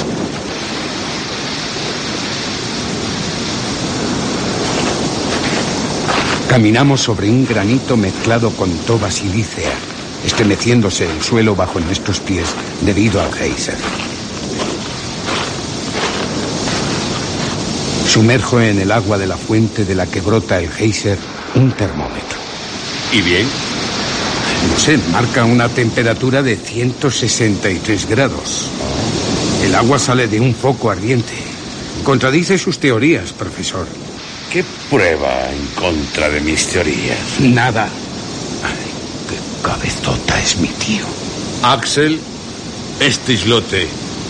[6.51, 9.71] Caminamos sobre un granito mezclado con toba silícea,
[10.25, 12.49] estremeciéndose el suelo bajo nuestros pies
[12.81, 13.77] debido al geyser.
[18.05, 21.17] Sumerjo en el agua de la fuente de la que brota el geyser
[21.55, 22.37] un termómetro.
[23.13, 23.47] ¿Y bien?
[24.69, 28.67] No sé, marca una temperatura de 163 grados.
[29.63, 31.31] El agua sale de un foco ardiente.
[32.03, 33.87] Contradice sus teorías, profesor.
[34.51, 37.39] ¿Qué prueba en contra de mis teorías?
[37.39, 37.85] Nada.
[37.85, 38.91] Ay,
[39.29, 41.05] qué cabezota es mi tío.
[41.63, 42.19] Axel,
[42.99, 43.87] este islote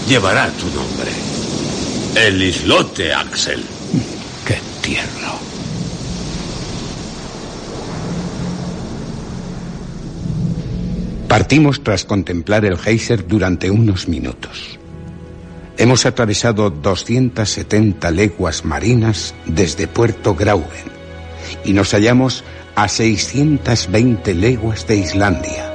[0.07, 1.09] llevará tu nombre.
[2.15, 3.65] El islote, Axel.
[4.45, 5.39] Qué tierno.
[11.27, 14.80] Partimos tras contemplar el geyser durante unos minutos.
[15.81, 20.85] Hemos atravesado 270 leguas marinas desde Puerto Grauben
[21.65, 22.43] y nos hallamos
[22.75, 25.73] a 620 leguas de Islandia,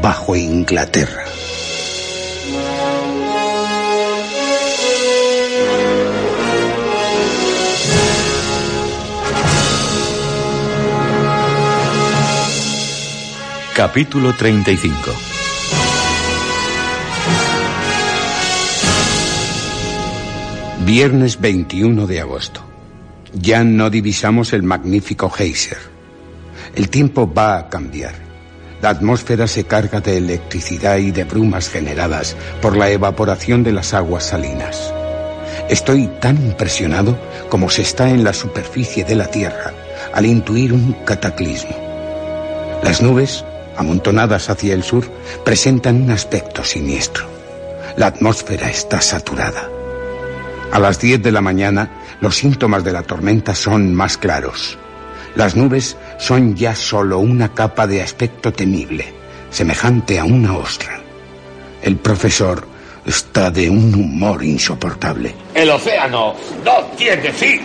[0.00, 1.22] bajo Inglaterra.
[13.74, 15.35] Capítulo 35
[20.86, 22.60] Viernes 21 de agosto.
[23.34, 25.78] Ya no divisamos el magnífico geyser.
[26.76, 28.14] El tiempo va a cambiar.
[28.80, 33.94] La atmósfera se carga de electricidad y de brumas generadas por la evaporación de las
[33.94, 34.94] aguas salinas.
[35.68, 37.18] Estoy tan impresionado
[37.48, 39.74] como se está en la superficie de la Tierra
[40.14, 41.76] al intuir un cataclismo.
[42.84, 43.44] Las nubes
[43.76, 45.04] amontonadas hacia el sur,
[45.44, 47.26] presentan un aspecto siniestro.
[47.96, 49.75] La atmósfera está saturada.
[50.72, 51.88] A las 10 de la mañana,
[52.20, 54.76] los síntomas de la tormenta son más claros.
[55.34, 59.12] Las nubes son ya solo una capa de aspecto temible,
[59.50, 61.00] semejante a una ostra.
[61.82, 62.66] El profesor
[63.06, 65.34] está de un humor insoportable.
[65.54, 66.34] El océano
[66.64, 67.60] no tiene fin.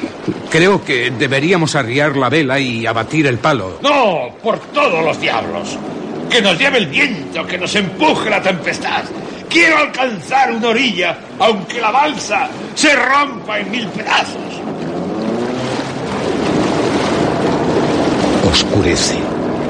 [0.50, 3.80] Creo que deberíamos arriar la vela y abatir el palo.
[3.82, 5.78] No, por todos los diablos.
[6.30, 9.04] Que nos lleve el viento, que nos empuje la tempestad.
[9.52, 14.40] Quiero alcanzar una orilla, aunque la balsa se rompa en mil pedazos.
[18.50, 19.18] Oscurece.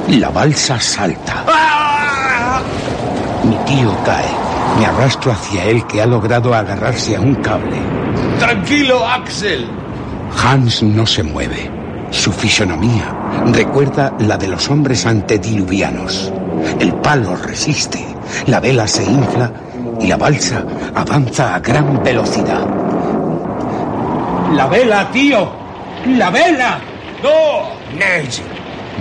[0.10, 1.46] La balsa salta.
[1.48, 2.62] ¡Ah!
[3.44, 4.30] Mi tío cae.
[4.78, 7.78] Me arrastro hacia él que ha logrado agarrarse a un cable.
[8.38, 9.68] Tranquilo, Axel.
[10.44, 11.72] Hans no se mueve.
[12.12, 13.16] Su fisonomía
[13.48, 16.32] recuerda la de los hombres antediluvianos.
[16.80, 18.06] El palo resiste,
[18.46, 19.52] la vela se infla
[20.02, 20.64] y la balsa
[20.96, 22.66] avanza a gran velocidad.
[24.54, 25.50] ¡La vela, tío!
[26.06, 26.80] ¡La vela!
[27.24, 27.80] ¡No!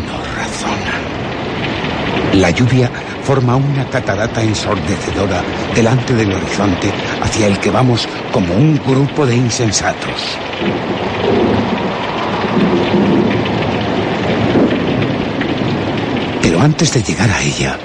[0.06, 1.00] No razonan.
[2.34, 2.90] La lluvia
[3.22, 5.42] forma una catarata ensordecedora
[5.74, 10.38] delante del horizonte hacia el que vamos como un grupo de insensatos.
[16.42, 17.78] Pero antes de llegar a ella,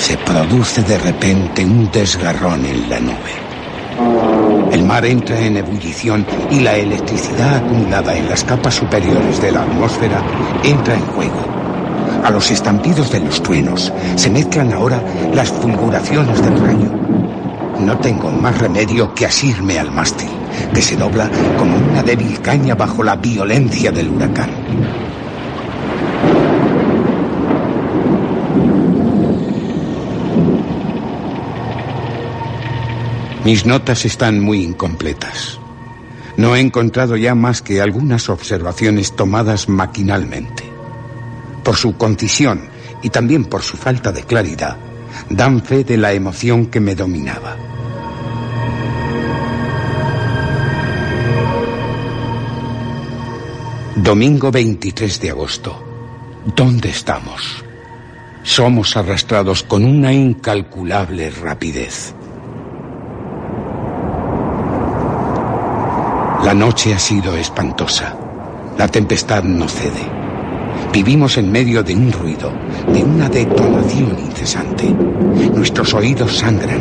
[0.00, 4.72] se produce de repente un desgarrón en la nube.
[4.72, 9.60] El mar entra en ebullición y la electricidad acumulada en las capas superiores de la
[9.60, 10.22] atmósfera
[10.64, 11.44] entra en juego.
[12.24, 15.02] A los estampidos de los truenos se mezclan ahora
[15.34, 16.90] las fulguraciones del rayo.
[17.78, 20.30] No tengo más remedio que asirme al mástil,
[20.72, 24.50] que se dobla como una débil caña bajo la violencia del huracán.
[33.44, 35.58] Mis notas están muy incompletas.
[36.36, 40.64] No he encontrado ya más que algunas observaciones tomadas maquinalmente.
[41.64, 42.68] Por su concisión
[43.02, 44.76] y también por su falta de claridad,
[45.30, 47.56] dan fe de la emoción que me dominaba.
[53.96, 55.82] Domingo 23 de agosto.
[56.54, 57.64] ¿Dónde estamos?
[58.42, 62.14] Somos arrastrados con una incalculable rapidez.
[66.50, 68.12] La noche ha sido espantosa.
[68.76, 70.02] La tempestad no cede.
[70.92, 72.52] Vivimos en medio de un ruido,
[72.92, 74.92] de una detonación incesante.
[75.54, 76.80] Nuestros oídos sangran.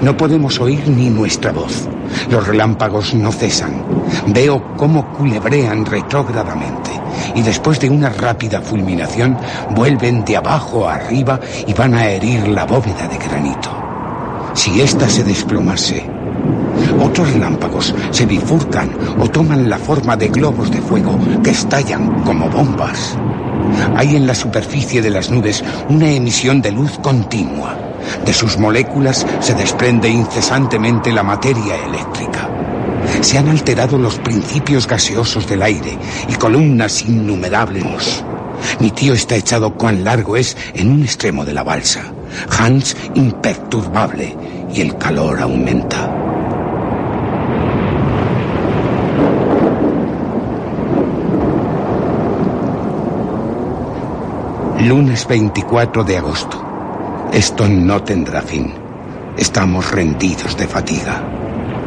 [0.00, 1.86] No podemos oír ni nuestra voz.
[2.30, 3.84] Los relámpagos no cesan.
[4.28, 6.92] Veo cómo culebrean retrógradamente
[7.34, 9.36] y después de una rápida fulminación
[9.76, 13.70] vuelven de abajo a arriba y van a herir la bóveda de granito.
[14.54, 16.11] Si ésta se desplomase,
[17.00, 22.48] otros relámpagos se bifurcan o toman la forma de globos de fuego que estallan como
[22.48, 23.16] bombas.
[23.96, 27.76] Hay en la superficie de las nubes una emisión de luz continua.
[28.24, 32.48] De sus moléculas se desprende incesantemente la materia eléctrica.
[33.20, 35.98] Se han alterado los principios gaseosos del aire
[36.28, 38.24] y columnas innumerables.
[38.80, 42.12] Mi tío está echado cuán largo es en un extremo de la balsa.
[42.58, 44.36] Hans imperturbable
[44.72, 46.21] y el calor aumenta.
[54.84, 56.60] Lunes 24 de agosto.
[57.32, 58.72] Esto no tendrá fin.
[59.38, 61.22] Estamos rendidos de fatiga.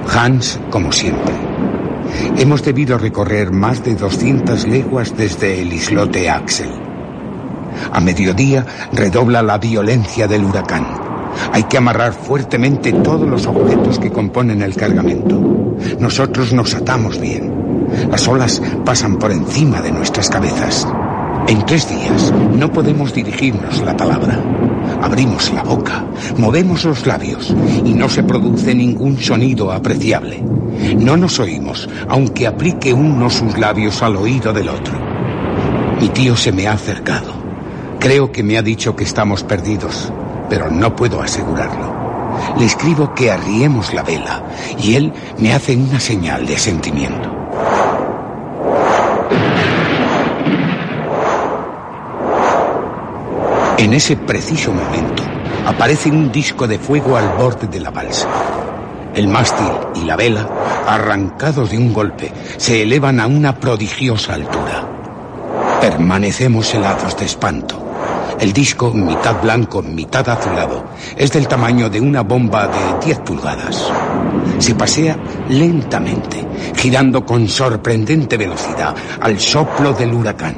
[0.08, 1.34] Hans, como siempre.
[2.38, 6.70] Hemos debido recorrer más de 200 leguas desde el islote Axel.
[7.92, 10.88] A mediodía redobla la violencia del huracán.
[11.52, 15.38] Hay que amarrar fuertemente todos los objetos que componen el cargamento.
[16.00, 17.90] Nosotros nos atamos bien.
[18.10, 20.88] Las olas pasan por encima de nuestras cabezas.
[21.48, 24.40] En tres días no podemos dirigirnos la palabra.
[25.02, 26.04] Abrimos la boca,
[26.38, 27.54] movemos los labios
[27.86, 30.44] y no se produce ningún sonido apreciable.
[30.98, 34.96] No nos oímos, aunque aplique uno sus labios al oído del otro.
[36.02, 37.34] Mi tío se me ha acercado.
[38.00, 40.12] Creo que me ha dicho que estamos perdidos,
[40.50, 41.94] pero no puedo asegurarlo.
[42.58, 44.44] Le escribo que arriemos la vela
[44.82, 47.35] y él me hace una señal de sentimiento.
[53.78, 55.22] En ese preciso momento
[55.66, 58.30] aparece un disco de fuego al borde de la balsa.
[59.14, 60.48] El mástil y la vela,
[60.88, 64.88] arrancados de un golpe, se elevan a una prodigiosa altura.
[65.82, 67.82] Permanecemos helados de espanto.
[68.40, 70.86] El disco, mitad blanco, mitad azulado,
[71.18, 73.92] es del tamaño de una bomba de 10 pulgadas.
[74.58, 75.18] Se pasea
[75.50, 76.48] lentamente,
[76.78, 80.56] girando con sorprendente velocidad al soplo del huracán.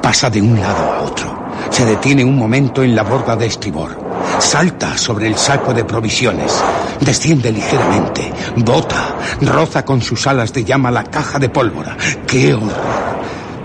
[0.00, 1.37] Pasa de un lado a otro
[1.78, 3.96] se detiene un momento en la borda de estribor.
[4.40, 6.52] Salta sobre el saco de provisiones.
[7.00, 8.32] Desciende ligeramente.
[8.56, 9.14] Bota.
[9.42, 11.96] Roza con sus alas de llama la caja de pólvora.
[12.26, 12.72] ¡Qué horror!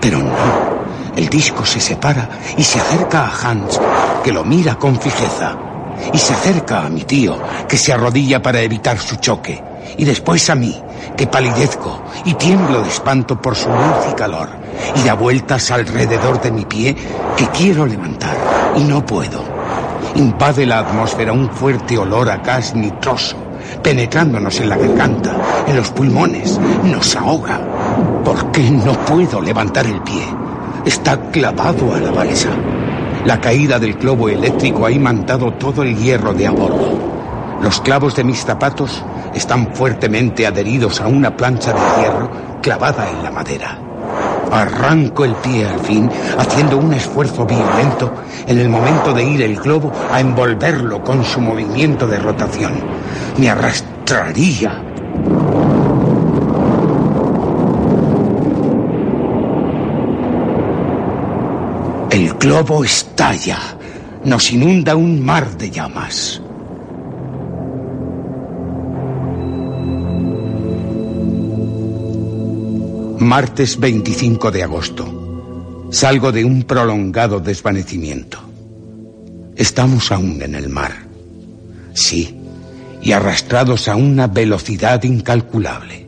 [0.00, 0.32] Pero no.
[1.16, 3.80] El disco se separa y se acerca a Hans,
[4.22, 5.58] que lo mira con fijeza.
[6.12, 7.36] Y se acerca a mi tío,
[7.68, 9.60] que se arrodilla para evitar su choque.
[9.98, 10.80] Y después a mí,
[11.16, 14.48] que palidezco y tiemblo de espanto por su luz y calor,
[14.96, 16.96] y da vueltas alrededor de mi pie
[17.36, 18.36] que quiero levantar
[18.76, 19.42] y no puedo.
[20.16, 23.36] Invade la atmósfera un fuerte olor a gas nitroso,
[23.82, 25.36] penetrándonos en la garganta,
[25.66, 27.60] en los pulmones, nos ahoga.
[28.24, 30.24] ¿Por qué no puedo levantar el pie?
[30.84, 32.50] Está clavado a la balsa.
[33.24, 36.98] La caída del globo eléctrico ha imantado todo el hierro de a bordo.
[37.62, 39.02] Los clavos de mis zapatos
[39.34, 42.30] están fuertemente adheridos a una plancha de hierro
[42.62, 43.78] clavada en la madera.
[44.50, 46.08] Arranco el pie al fin,
[46.38, 48.12] haciendo un esfuerzo violento
[48.46, 52.72] en el momento de ir el globo a envolverlo con su movimiento de rotación.
[53.38, 54.80] Me arrastraría.
[62.10, 63.58] El globo estalla.
[64.24, 66.40] Nos inunda un mar de llamas.
[73.24, 75.88] Martes 25 de agosto.
[75.90, 78.38] Salgo de un prolongado desvanecimiento.
[79.56, 80.92] Estamos aún en el mar.
[81.94, 82.38] Sí,
[83.00, 86.06] y arrastrados a una velocidad incalculable.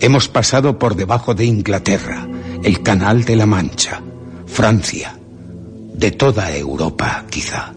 [0.00, 2.26] Hemos pasado por debajo de Inglaterra,
[2.64, 4.00] el Canal de la Mancha,
[4.46, 5.14] Francia,
[5.92, 7.74] de toda Europa quizá.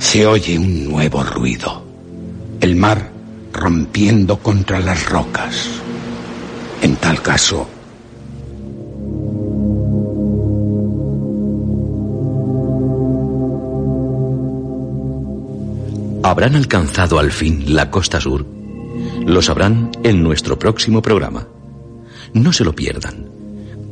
[0.00, 1.84] Se oye un nuevo ruido.
[2.60, 3.12] El mar
[3.52, 5.68] rompiendo contra las rocas.
[6.82, 7.68] En tal caso,
[16.28, 18.44] ¿Habrán alcanzado al fin la costa sur?
[19.24, 21.48] Lo sabrán en nuestro próximo programa.
[22.34, 23.30] No se lo pierdan.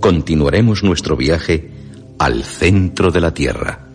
[0.00, 1.70] Continuaremos nuestro viaje
[2.18, 3.85] al centro de la Tierra.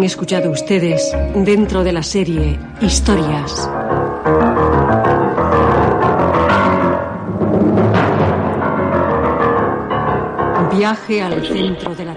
[0.00, 3.68] Han escuchado ustedes dentro de la serie Historias.
[10.74, 12.09] Viaje al centro de la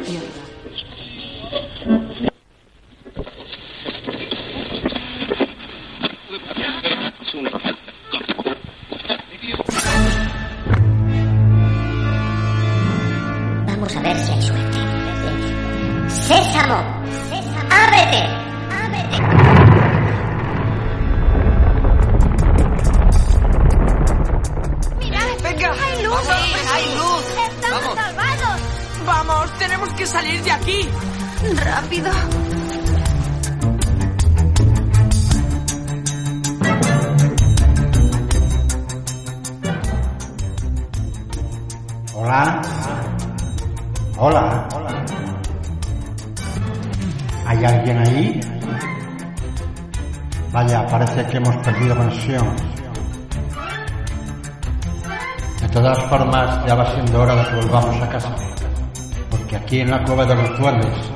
[59.74, 61.12] aquí en la cueva de los duendes,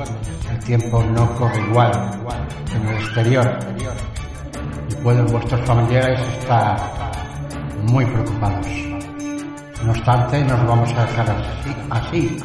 [0.49, 1.91] el tiempo no corre igual
[2.65, 3.59] que en el exterior.
[4.89, 6.75] Y pueden vuestros familiares estar
[7.83, 8.65] muy preocupados.
[9.85, 11.75] No obstante, nos vamos a dejar así.
[11.91, 12.37] así.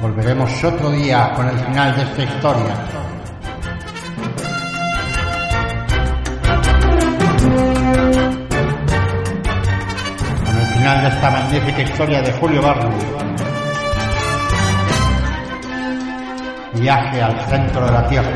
[0.00, 2.74] Volveremos otro día con el final de esta historia.
[10.46, 13.27] Con el final de esta magnífica historia de Julio Barrio.
[16.88, 18.30] Viaje al centro de la Tierra.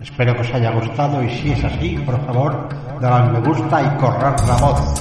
[0.00, 2.68] Espero que os haya gustado y si es así, por favor,
[2.98, 4.99] al me gusta y correr la voz.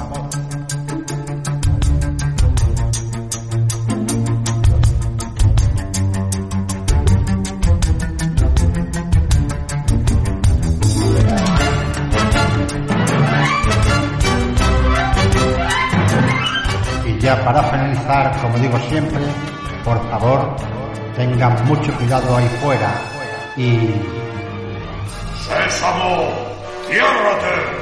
[18.61, 19.19] Digo siempre,
[19.83, 20.55] por favor,
[21.15, 22.91] tengan mucho cuidado ahí fuera
[23.57, 23.89] y
[25.47, 26.29] ¡Sésamo!
[26.87, 27.78] ¡Ciérrate!